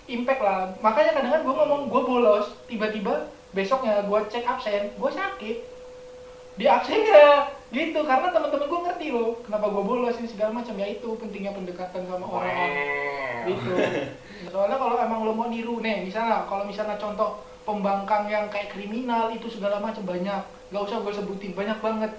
impact 0.07 0.41
lah. 0.43 0.71
Makanya 0.83 1.11
kadang-kadang 1.15 1.45
gue 1.45 1.55
ngomong 1.55 1.81
gue 1.87 2.01
bolos. 2.03 2.47
Tiba-tiba 2.67 3.29
besoknya 3.53 4.03
gue 4.03 4.19
cek 4.29 4.45
absen 4.45 4.83
gue 4.95 5.11
sakit. 5.11 5.57
Di 6.59 6.65
absennya. 6.67 7.49
Gitu 7.73 7.99
karena 8.05 8.29
teman-teman 8.29 8.69
gue 8.69 8.81
ngerti 8.89 9.07
loh 9.09 9.41
kenapa 9.41 9.65
gue 9.71 9.83
bolos 9.83 10.15
ini 10.19 10.27
segala 10.29 10.51
macam. 10.53 10.75
Ya 10.75 10.87
itu 10.91 11.09
pentingnya 11.17 11.55
pendekatan 11.55 12.03
sama 12.05 12.25
orang. 12.27 12.69
Gitu. 13.47 13.71
Soalnya 14.53 14.77
kalau 14.77 14.95
emang 14.99 15.23
lo 15.23 15.31
mau 15.33 15.47
niru 15.47 15.79
nih 15.79 16.03
misalnya 16.03 16.43
kalau 16.45 16.67
misalnya 16.67 16.99
contoh 16.99 17.39
pembangkang 17.63 18.27
yang 18.27 18.51
kayak 18.51 18.75
kriminal 18.75 19.31
itu 19.31 19.47
segala 19.47 19.79
macam 19.79 20.03
banyak. 20.03 20.41
Nggak 20.69 20.83
usah 20.83 20.99
gue 20.99 21.13
sebutin 21.15 21.55
banyak 21.55 21.79
banget. 21.79 22.11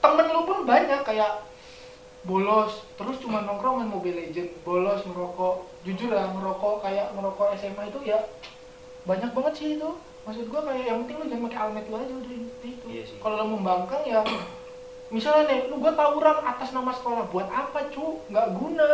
Temen 0.00 0.26
lu 0.32 0.42
pun 0.48 0.64
banyak 0.64 1.00
kayak 1.04 1.44
bolos 2.26 2.82
terus 2.98 3.22
cuma 3.22 3.46
nongkrong 3.46 3.80
main 3.80 3.90
Mobile 3.90 4.18
Legend 4.18 4.50
bolos 4.66 5.06
merokok 5.06 5.70
jujur 5.86 6.10
ya 6.10 6.26
merokok 6.34 6.82
kayak 6.82 7.14
merokok 7.14 7.54
SMA 7.54 7.86
itu 7.86 8.02
ya 8.02 8.18
banyak 9.06 9.30
banget 9.30 9.54
sih 9.54 9.68
itu. 9.78 9.90
Maksud 10.26 10.50
gua 10.50 10.66
kayak 10.66 10.90
yang 10.90 10.98
penting 11.06 11.16
lu 11.22 11.26
jangan 11.30 11.44
pakai 11.46 11.60
almet 11.62 11.86
lu 11.86 11.96
aja 12.02 12.14
udah 12.18 12.32
itu. 12.34 12.86
Iya 12.90 13.02
kalau 13.22 13.34
lu 13.38 13.46
membangkang 13.54 14.02
ya 14.02 14.20
misalnya 15.14 15.42
nih 15.46 15.60
lu 15.70 15.78
gua 15.78 15.94
tawuran 15.94 16.42
atas 16.42 16.74
nama 16.74 16.90
sekolah 16.90 17.30
buat 17.30 17.46
apa 17.46 17.94
cu? 17.94 18.18
Nggak 18.26 18.48
guna 18.58 18.90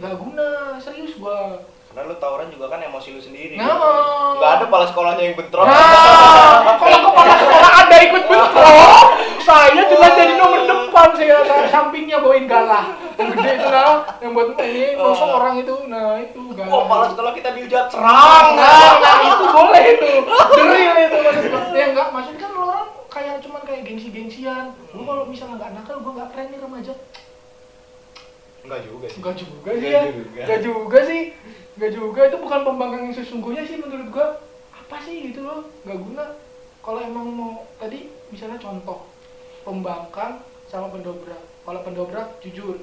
nggak 0.00 0.14
guna 0.16 0.46
serius 0.80 1.20
gua. 1.20 1.60
Karena 1.92 2.08
lu 2.08 2.16
tawuran 2.16 2.48
juga 2.48 2.72
kan 2.72 2.80
emosi 2.80 3.12
lu 3.12 3.20
sendiri. 3.20 3.60
Nah. 3.60 4.40
nggak 4.40 4.50
ada 4.56 4.64
kepala 4.64 4.84
sekolahnya 4.88 5.22
yang 5.28 5.36
bentrok. 5.36 5.68
Nah, 5.68 6.74
kalau 6.80 6.98
kepala 7.12 7.34
sekolah 7.38 7.70
ada 7.84 7.96
ikut 8.02 8.22
bentrok, 8.24 9.06
saya 9.46 9.84
juga 9.84 10.08
jadi 10.16 10.34
nomor 10.40 10.64
depan 10.64 10.83
saya 10.94 11.36
nah, 11.42 11.66
sampingnya 11.66 12.22
bawain 12.22 12.46
galah. 12.46 12.94
Yang 13.18 13.28
gede 13.34 13.50
itu 13.58 13.68
nah, 13.70 14.06
yang 14.22 14.30
buat 14.30 14.54
ini 14.62 14.84
masuk 14.94 15.28
orang 15.28 15.54
itu, 15.58 15.74
nah 15.90 16.18
itu 16.22 16.40
galah. 16.54 16.70
Wah, 16.70 16.80
kepala 16.86 17.06
sekolah 17.10 17.32
kita 17.34 17.48
dihujat 17.58 17.86
serang 17.90 18.46
Nah, 18.54 18.92
nah, 19.02 19.16
itu 19.26 19.44
boleh 19.50 19.84
itu. 19.98 20.10
Drill 20.54 20.94
itu 20.98 21.16
maksud 21.18 21.44
gua. 21.50 21.62
Ya 21.78 21.84
enggak, 21.90 22.08
maksudnya 22.14 22.40
kan 22.46 22.52
orang 22.54 22.86
kayak 23.10 23.36
cuman 23.42 23.62
kayak 23.66 23.82
gengsi-gengsian. 23.82 24.64
Lu 24.94 25.02
kalau 25.02 25.24
misalnya 25.26 25.54
nggak 25.58 25.72
nakal, 25.74 25.96
gua 25.98 26.12
nggak 26.22 26.28
keren 26.30 26.46
nih 26.54 26.60
remaja. 26.62 26.94
enggak 28.64 28.80
juga 28.88 29.06
sih 29.12 29.18
Enggak 29.20 29.36
juga 29.36 29.70
sih 29.76 29.88
Nggak 29.90 29.92
ya. 29.92 30.02
juga. 30.08 30.40
Enggak 30.40 30.60
juga 30.62 30.98
sih. 31.04 31.22
Enggak 31.74 31.92
juga 31.92 32.20
itu 32.30 32.36
bukan 32.38 32.60
pembangkang 32.62 33.02
yang 33.10 33.14
sesungguhnya 33.14 33.62
sih 33.66 33.76
menurut 33.82 34.08
gua. 34.14 34.28
Apa 34.72 34.96
sih 35.02 35.32
gitu 35.32 35.42
loh? 35.42 35.66
Enggak 35.82 35.98
guna. 36.00 36.24
Kalau 36.84 37.00
emang 37.00 37.26
mau 37.32 37.52
tadi 37.80 38.06
misalnya 38.28 38.60
contoh 38.60 39.08
pembangkang 39.64 40.44
sama 40.74 40.90
pendobrak. 40.90 41.38
Kalau 41.62 41.80
pendobrak 41.80 42.26
jujur 42.42 42.76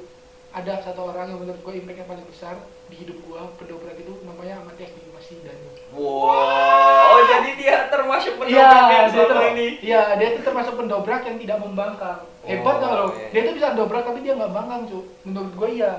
ada 0.52 0.80
satu 0.80 1.08
orang 1.08 1.28
yang 1.28 1.40
menurut 1.40 1.60
gua 1.60 1.76
impact 1.76 1.98
yang 1.98 2.10
paling 2.10 2.28
besar 2.28 2.56
di 2.88 2.96
hidup 2.98 3.20
gua 3.24 3.52
pendobrak 3.56 3.96
itu 3.96 4.24
namanya 4.24 4.64
Matias 4.64 4.92
Dimas 4.96 5.28
Daniel. 5.28 5.76
Wow. 5.92 7.12
Oh 7.12 7.22
jadi 7.28 7.52
dia 7.56 7.78
termasuk 7.88 8.34
Iya, 8.34 8.40
pendobrak 8.40 8.80
yang 8.88 8.88
dia 8.88 9.12
selama 9.14 9.32
ter- 9.32 9.52
ini. 9.52 9.68
Iya, 9.80 10.02
dia 10.16 10.28
itu 10.32 10.42
termasuk 10.42 10.74
pendobrak 10.76 11.22
yang 11.24 11.38
tidak 11.38 11.58
membangkang. 11.60 12.20
Hebat 12.42 12.74
Oh, 12.74 12.80
nggak 12.80 12.92
lo? 12.94 13.06
iya. 13.12 13.28
Dia 13.30 13.42
tuh 13.44 13.54
bisa 13.54 13.68
dobrak 13.76 14.04
tapi 14.04 14.20
dia 14.24 14.34
nggak 14.34 14.52
bangkang, 14.52 14.82
cu. 14.88 15.00
Menurut 15.24 15.52
gue 15.54 15.70
iya. 15.74 15.94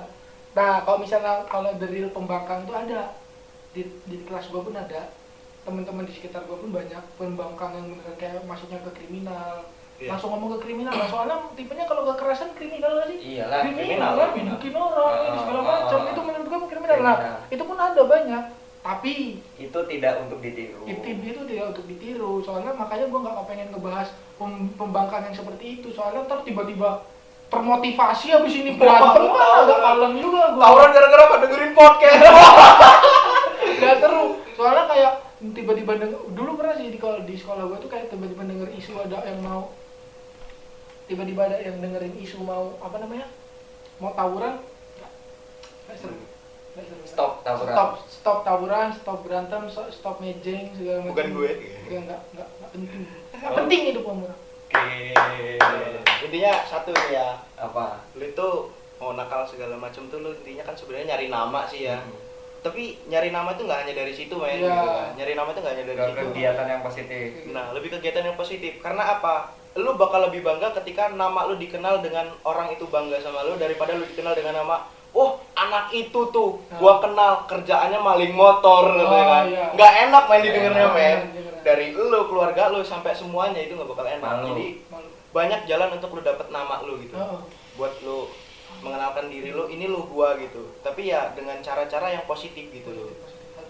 Nah, 0.52 0.84
kalau 0.84 0.98
misalnya 1.00 1.32
kalau 1.46 1.70
dari 1.76 1.98
pembangkang 2.08 2.60
tuh 2.64 2.76
ada 2.76 3.16
di, 3.72 3.82
di 4.04 4.16
kelas 4.26 4.48
gue 4.48 4.60
pun 4.60 4.74
ada 4.74 5.08
teman-teman 5.62 6.04
di 6.04 6.12
sekitar 6.12 6.44
gue 6.44 6.58
pun 6.58 6.68
banyak 6.68 7.00
pembangkang 7.16 7.72
yang 7.72 7.86
beneran 7.88 8.16
kayak 8.18 8.42
masuknya 8.44 8.82
ke 8.82 8.90
kriminal 8.92 9.64
Iya. 10.02 10.10
langsung 10.10 10.34
ngomong 10.34 10.50
ke 10.52 10.66
kriminal 10.66 10.90
nah, 10.90 11.06
soalnya 11.06 11.36
tipenya 11.54 11.86
kalau 11.86 12.02
kekerasan 12.04 12.50
kriminal 12.52 12.90
nggak 12.92 13.06
sih? 13.06 13.18
Iyalah, 13.22 13.58
kriminal, 13.62 13.78
kriminal, 13.78 14.12
kan? 14.12 14.28
kriminal. 14.34 14.54
bikin 14.58 14.74
orang 14.74 15.12
ini 15.14 15.30
Ah, 15.30 15.38
segala 15.38 15.60
macam. 15.62 15.94
ah, 15.96 16.10
itu 16.10 16.18
ah. 16.18 16.24
menurut 16.26 16.46
gue 16.48 16.58
kriminal 16.66 16.96
Kriminal. 16.98 17.16
itu 17.48 17.62
pun 17.62 17.76
ada 17.78 18.02
banyak. 18.02 18.44
Tapi 18.82 19.14
Itu 19.56 19.78
tidak 19.86 20.12
untuk 20.18 20.42
ditiru. 20.42 20.82
itu 20.82 20.98
itu 21.06 21.42
tidak 21.46 21.64
untuk 21.70 21.84
ditiru. 21.86 22.42
Soalnya 22.42 22.74
makanya 22.74 23.06
gue 23.06 23.20
nggak 23.22 23.46
pengen 23.46 23.68
ngebahas 23.70 24.08
pem- 24.34 24.74
pembangkang 24.74 25.22
yang 25.22 25.36
seperti 25.38 25.78
itu. 25.78 25.94
Soalnya 25.94 26.26
ntar 26.26 26.42
tiba-tiba 26.42 27.06
termotivasi 27.46 28.34
abis 28.34 28.54
ini 28.58 28.74
berantem. 28.74 29.22
Wah 29.30 29.62
agak 29.62 29.78
kalem 29.78 30.12
juga 30.18 30.42
gue 30.50 30.62
tawuran 30.66 30.90
gara-gara 30.90 31.22
apa? 31.22 31.36
Dengerin 31.46 31.72
podcast. 31.72 32.20
Nggak 33.78 33.96
seru. 34.02 34.24
Soalnya 34.58 34.84
kayak 34.88 35.12
tiba-tiba 35.42 35.92
denger, 35.98 36.20
dulu 36.34 36.50
pernah 36.54 36.74
sih 36.74 36.90
di 36.90 36.98
di 36.98 37.34
sekolah 37.34 37.62
gue 37.66 37.78
tuh 37.78 37.90
kayak 37.90 38.10
tiba-tiba 38.10 38.42
denger 38.42 38.68
isu 38.72 38.98
ada 38.98 39.22
yang 39.22 39.42
mau 39.42 39.70
tiba-tiba 41.04 41.42
ada 41.44 41.58
yang 41.58 41.78
dengerin 41.78 42.14
isu 42.16 42.40
mau 42.40 42.78
apa 42.78 42.96
namanya 42.98 43.26
mau 43.98 44.12
tawuran 44.12 44.58
nggak 44.96 45.10
nggak 45.84 45.96
seru 45.96 46.16
nggak 46.72 46.84
seru 46.84 47.02
Stop 47.04 47.32
tawuran. 47.42 47.68
stop 47.68 47.90
stop 48.08 48.38
tawuran 48.42 48.88
stop 48.90 49.18
berantem 49.20 49.62
stop, 49.66 49.88
stop 49.88 50.16
mejeng 50.18 50.72
segala 50.72 50.98
macam 51.00 51.10
Bukan 51.12 51.26
gue. 51.34 51.50
Enggak, 51.86 52.20
enggak, 52.26 52.48
enggak 52.48 52.70
penting 52.70 53.02
enggak 53.30 53.52
penting 53.54 53.80
itu 53.86 54.00
pemuda 54.00 54.34
Oke. 54.72 55.60
intinya 56.22 56.52
satu 56.64 56.90
nih 56.90 57.08
ya 57.12 57.28
Apa? 57.56 58.00
lu 58.14 58.24
itu 58.24 58.48
mau 58.96 59.12
nakal 59.12 59.44
segala 59.44 59.76
macam 59.76 60.06
tuh 60.06 60.18
lu 60.18 60.30
intinya 60.34 60.64
kan 60.64 60.74
sebenarnya 60.74 61.12
nyari 61.12 61.26
nama 61.28 61.66
sih 61.66 61.84
ya 61.84 61.98
Hmm. 61.98 62.16
tapi 62.62 62.94
nyari 63.04 63.28
nama 63.28 63.52
itu 63.52 63.66
nggak 63.66 63.80
hanya 63.82 63.94
dari 63.96 64.14
situ 64.14 64.32
men 64.32 64.54
Iya. 64.56 64.70
gitu 64.70 64.86
kan. 64.88 65.08
nyari 65.18 65.32
nama 65.34 65.48
itu 65.50 65.58
nggak 65.58 65.74
hanya 65.74 65.84
dari 65.84 65.98
Ke 65.98 66.06
situ 66.06 66.20
kegiatan 66.24 66.66
yang 66.68 66.80
positif. 66.80 67.26
nah 67.50 67.64
lebih 67.72 67.88
kegiatan 67.90 68.22
yang 68.24 68.38
positif 68.38 68.72
karena 68.78 69.02
apa 69.12 69.34
lu 69.74 69.96
bakal 69.96 70.20
lebih 70.22 70.40
bangga 70.40 70.76
ketika 70.76 71.08
nama 71.10 71.46
lu 71.46 71.56
dikenal 71.56 71.98
dengan 71.98 72.28
orang 72.42 72.68
itu 72.70 72.84
bangga 72.86 73.16
sama 73.18 73.40
lu 73.42 73.56
daripada 73.56 73.92
lu 73.92 74.04
dikenal 74.04 74.32
dengan 74.32 74.60
nama 74.60 74.84
oh 75.12 75.40
anak 75.54 75.92
itu 75.92 76.28
tuh 76.28 76.60
Nah. 76.66 76.76
gua 76.76 76.94
kenal 76.98 77.32
kerjaannya 77.46 77.96
maling 77.96 78.32
motor 78.32 78.92
gitu 78.92 79.04
Oh, 79.06 79.24
kan 79.24 79.44
iya. 79.46 79.72
nggak 79.72 79.92
enak 80.02 80.22
main 80.24 80.38
Nggak 80.38 80.46
didengarnya 80.46 80.82
enak, 80.82 80.94
men 80.94 81.18
iya. 81.32 81.52
dari 81.62 81.86
lu 81.90 82.20
keluarga 82.26 82.68
lu 82.68 82.80
sampai 82.82 83.12
semuanya 83.12 83.60
itu 83.60 83.72
nggak 83.72 83.88
bakal 83.88 84.04
enak 84.04 84.20
Malu. 84.22 84.46
jadi 84.50 84.66
malu 84.88 85.08
banyak 85.32 85.60
jalan 85.64 85.88
untuk 85.90 86.10
lu 86.12 86.20
dapet 86.20 86.46
nama 86.48 86.74
lu 86.82 86.96
gitu 86.98 87.12
Heeh. 87.14 87.40
buat 87.74 87.92
lu 88.00 88.28
mengenalkan 88.78 89.28
diri 89.28 89.52
lu 89.52 89.68
ini 89.68 89.84
lu 89.84 90.04
gua 90.06 90.36
gitu 90.36 90.76
tapi 90.80 91.06
ya 91.06 91.32
dengan 91.32 91.60
cara-cara 91.60 92.08
yang 92.10 92.24
positif 92.24 92.68
gitu 92.68 92.90
loh 92.90 93.12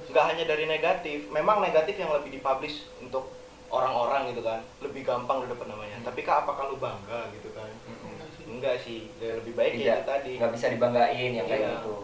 nggak 0.05 0.25
hanya 0.25 0.45
dari 0.45 0.67
negatif 0.67 1.27
memang 1.29 1.59
negatif 1.59 1.95
yang 1.95 2.11
lebih 2.11 2.33
dipublish 2.33 2.87
untuk 2.99 3.31
orang-orang 3.73 4.29
gitu 4.31 4.45
kan 4.45 4.61
lebih 4.85 5.01
gampang 5.03 5.49
dapet 5.49 5.65
namanya 5.65 5.97
tapi 6.05 6.21
kak 6.21 6.45
apakah 6.45 6.69
lu 6.69 6.77
bangga 6.77 7.33
gitu 7.33 7.49
kan 7.57 7.73
Mm-mm. 7.89 8.21
enggak 8.53 8.77
sih 8.79 9.09
ya 9.17 9.41
lebih 9.41 9.57
baik 9.57 9.73
Tidak. 9.75 9.87
ya 9.89 9.95
itu 9.97 10.05
tadi 10.05 10.33
Nggak 10.37 10.53
bisa 10.53 10.67
dibanggain 10.69 11.31
yang 11.33 11.47
kayak 11.49 11.61
Iya. 11.63 11.73
gitu. 11.81 11.95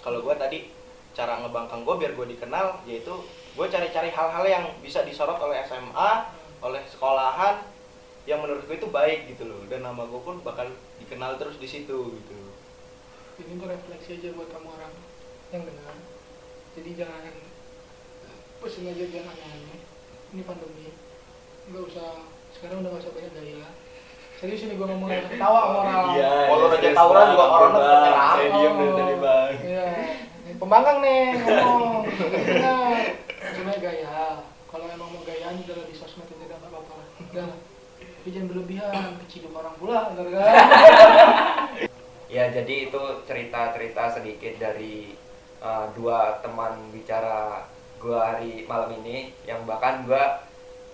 kalau 0.00 0.18
gua 0.24 0.34
tadi 0.34 0.72
cara 1.12 1.36
ngebangkang 1.38 1.84
gua 1.84 2.00
biar 2.00 2.16
gua 2.16 2.24
dikenal 2.24 2.80
yaitu 2.82 3.12
gua 3.52 3.66
cari-cari 3.68 4.08
hal-hal 4.08 4.44
yang 4.44 4.64
bisa 4.80 5.04
disorot 5.04 5.36
oleh 5.36 5.60
SMA 5.62 6.10
oleh 6.58 6.80
sekolahan 6.88 7.60
yang 8.24 8.40
menurut 8.40 8.64
gue 8.64 8.76
itu 8.76 8.88
baik 8.88 9.24
gitu 9.26 9.48
loh 9.48 9.64
dan 9.68 9.80
nama 9.80 10.04
gue 10.04 10.20
pun 10.20 10.36
bakal 10.44 10.68
dikenal 10.98 11.40
terus 11.40 11.56
di 11.56 11.64
situ 11.64 12.12
gitu 12.12 12.36
ini 13.38 13.56
tuh 13.56 13.68
refleksi 13.70 14.20
aja 14.20 14.36
buat 14.36 14.52
kamu 14.52 14.68
orang 14.68 14.92
yang 15.48 15.64
dengar 15.64 15.96
jadi 16.76 16.90
jangan 16.98 17.34
pesen 18.58 18.84
aja 18.84 19.04
jangan 19.08 19.32
aneh-aneh 19.32 19.80
ini 20.28 20.42
pandemi 20.44 20.92
nggak 21.68 21.82
usah 21.84 22.08
sekarang 22.56 22.76
udah 22.80 22.90
nggak 22.90 23.02
usah 23.04 23.12
banyak 23.12 23.32
gaya 23.36 23.68
serius 24.38 24.60
ini 24.64 24.74
gue 24.78 24.86
ngomong 24.86 25.10
ketawa 25.10 25.58
sama 25.66 25.76
orang 25.82 25.96
Iya. 26.14 26.30
Kalau 26.46 26.54
iya, 26.54 26.70
raja 26.70 26.78
serius 26.78 26.96
tawuran 26.96 27.26
juga 27.34 27.44
orang 27.44 27.70
Bang. 27.70 27.82
tetap 27.82 27.98
nyerang. 27.98 28.30
Saya 28.30 28.48
diem 28.54 28.74
dari 28.78 28.92
tadi 28.94 29.14
bang. 29.18 29.50
Iya. 29.66 29.86
Pembangkang 30.58 30.98
nih 31.02 31.20
ngomong. 31.42 31.94
Benar. 32.46 32.98
Cuma 33.58 33.72
gaya. 33.82 34.18
Kalau 34.68 34.86
emang 34.86 35.08
mau 35.10 35.22
gayaan 35.26 35.54
udah 35.58 35.76
di 35.90 35.94
sosmed 35.94 36.26
itu 36.30 36.38
udah 36.38 36.54
nggak 36.54 36.70
apa-apa. 36.70 36.94
Udah. 37.34 37.46
lah. 37.50 37.58
Tapi 37.98 38.28
jangan 38.30 38.48
berlebihan, 38.50 38.94
keciduk 39.26 39.52
orang 39.54 39.74
pula, 39.78 39.98
benar 40.14 40.26
kan? 40.30 40.54
Ya 42.28 42.44
jadi 42.52 42.92
itu 42.92 43.02
cerita-cerita 43.24 44.04
sedikit 44.12 44.52
dari 44.60 45.16
uh, 45.64 45.88
dua 45.96 46.36
teman 46.44 46.76
bicara 46.92 47.64
gua 47.96 48.36
hari 48.36 48.68
malam 48.68 49.00
ini 49.00 49.32
yang 49.48 49.64
bahkan 49.64 50.04
gua 50.04 50.44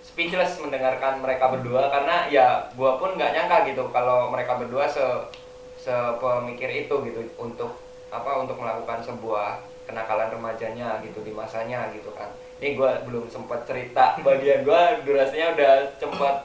speechless 0.04 0.60
mendengarkan 0.60 1.24
mereka 1.24 1.48
berdua 1.48 1.88
karena 1.88 2.28
ya 2.28 2.60
gua 2.76 3.00
pun 3.00 3.16
nggak 3.16 3.32
nyangka 3.32 3.72
gitu 3.72 3.88
kalau 3.88 4.28
mereka 4.28 4.60
berdua 4.60 4.84
se 4.84 5.02
sepemikir 5.80 6.68
itu 6.68 6.94
gitu 7.08 7.20
untuk 7.40 7.80
apa 8.12 8.44
untuk 8.44 8.60
melakukan 8.60 9.00
sebuah 9.00 9.58
kenakalan 9.88 10.32
remajanya 10.32 11.00
gitu 11.00 11.24
di 11.24 11.32
masanya 11.32 11.88
gitu 11.96 12.12
kan. 12.12 12.28
Ini 12.60 12.76
gua 12.76 13.00
belum 13.08 13.26
sempat 13.32 13.64
cerita 13.64 14.14
bagian 14.26 14.62
gua 14.62 15.00
durasinya 15.00 15.56
udah 15.56 15.72
sempat 15.96 16.36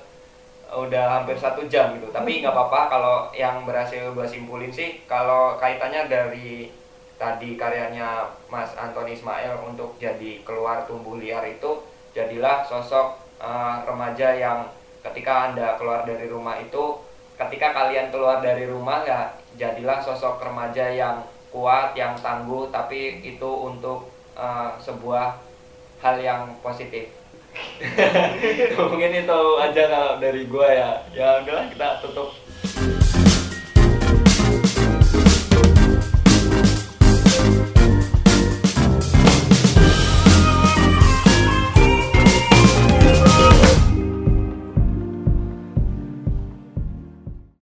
udah 0.69 1.05
hampir 1.19 1.35
satu 1.35 1.67
jam 1.67 1.93
gitu. 1.99 2.07
Tapi 2.15 2.39
nggak 2.39 2.55
apa-apa 2.55 2.81
kalau 2.87 3.17
yang 3.35 3.67
berhasil 3.67 4.15
gua 4.15 4.25
simpulin 4.25 4.71
sih 4.71 5.03
kalau 5.03 5.59
kaitannya 5.59 6.07
dari 6.07 6.71
tadi 7.19 7.59
karyanya 7.59 8.23
Mas 8.47 8.71
Antoni 8.79 9.11
Ismail 9.11 9.59
untuk 9.67 9.99
jadi 9.99 10.39
keluar 10.47 10.87
tumbuh 10.87 11.19
liar 11.19 11.43
itu 11.43 11.83
jadilah 12.15 12.63
sosok 12.63 13.28
eh, 13.39 13.75
remaja 13.87 14.29
yang 14.35 14.59
ketika 14.99 15.51
anda 15.51 15.79
keluar 15.79 16.03
dari 16.03 16.27
rumah 16.27 16.59
itu 16.59 16.99
ketika 17.39 17.71
kalian 17.71 18.11
keluar 18.11 18.43
dari 18.43 18.67
rumah 18.67 19.07
ya 19.07 19.31
jadilah 19.55 20.03
sosok 20.03 20.43
remaja 20.43 20.91
yang 20.91 21.23
kuat 21.49 21.95
yang 21.95 22.13
tangguh 22.19 22.67
tapi 22.69 23.23
itu 23.23 23.49
untuk 23.49 24.11
eh, 24.35 24.69
sebuah 24.83 25.39
hal 25.99 26.15
yang 26.19 26.41
positif. 26.63 27.11
Mungkin 28.77 29.11
itu 29.25 29.41
aja 29.57 29.83
kalau 29.89 30.13
dari 30.21 30.47
gua 30.47 30.69
ya. 30.69 30.91
Ya 31.11 31.27
udahlah 31.43 31.65
kita 31.67 31.87
tutup 32.05 32.29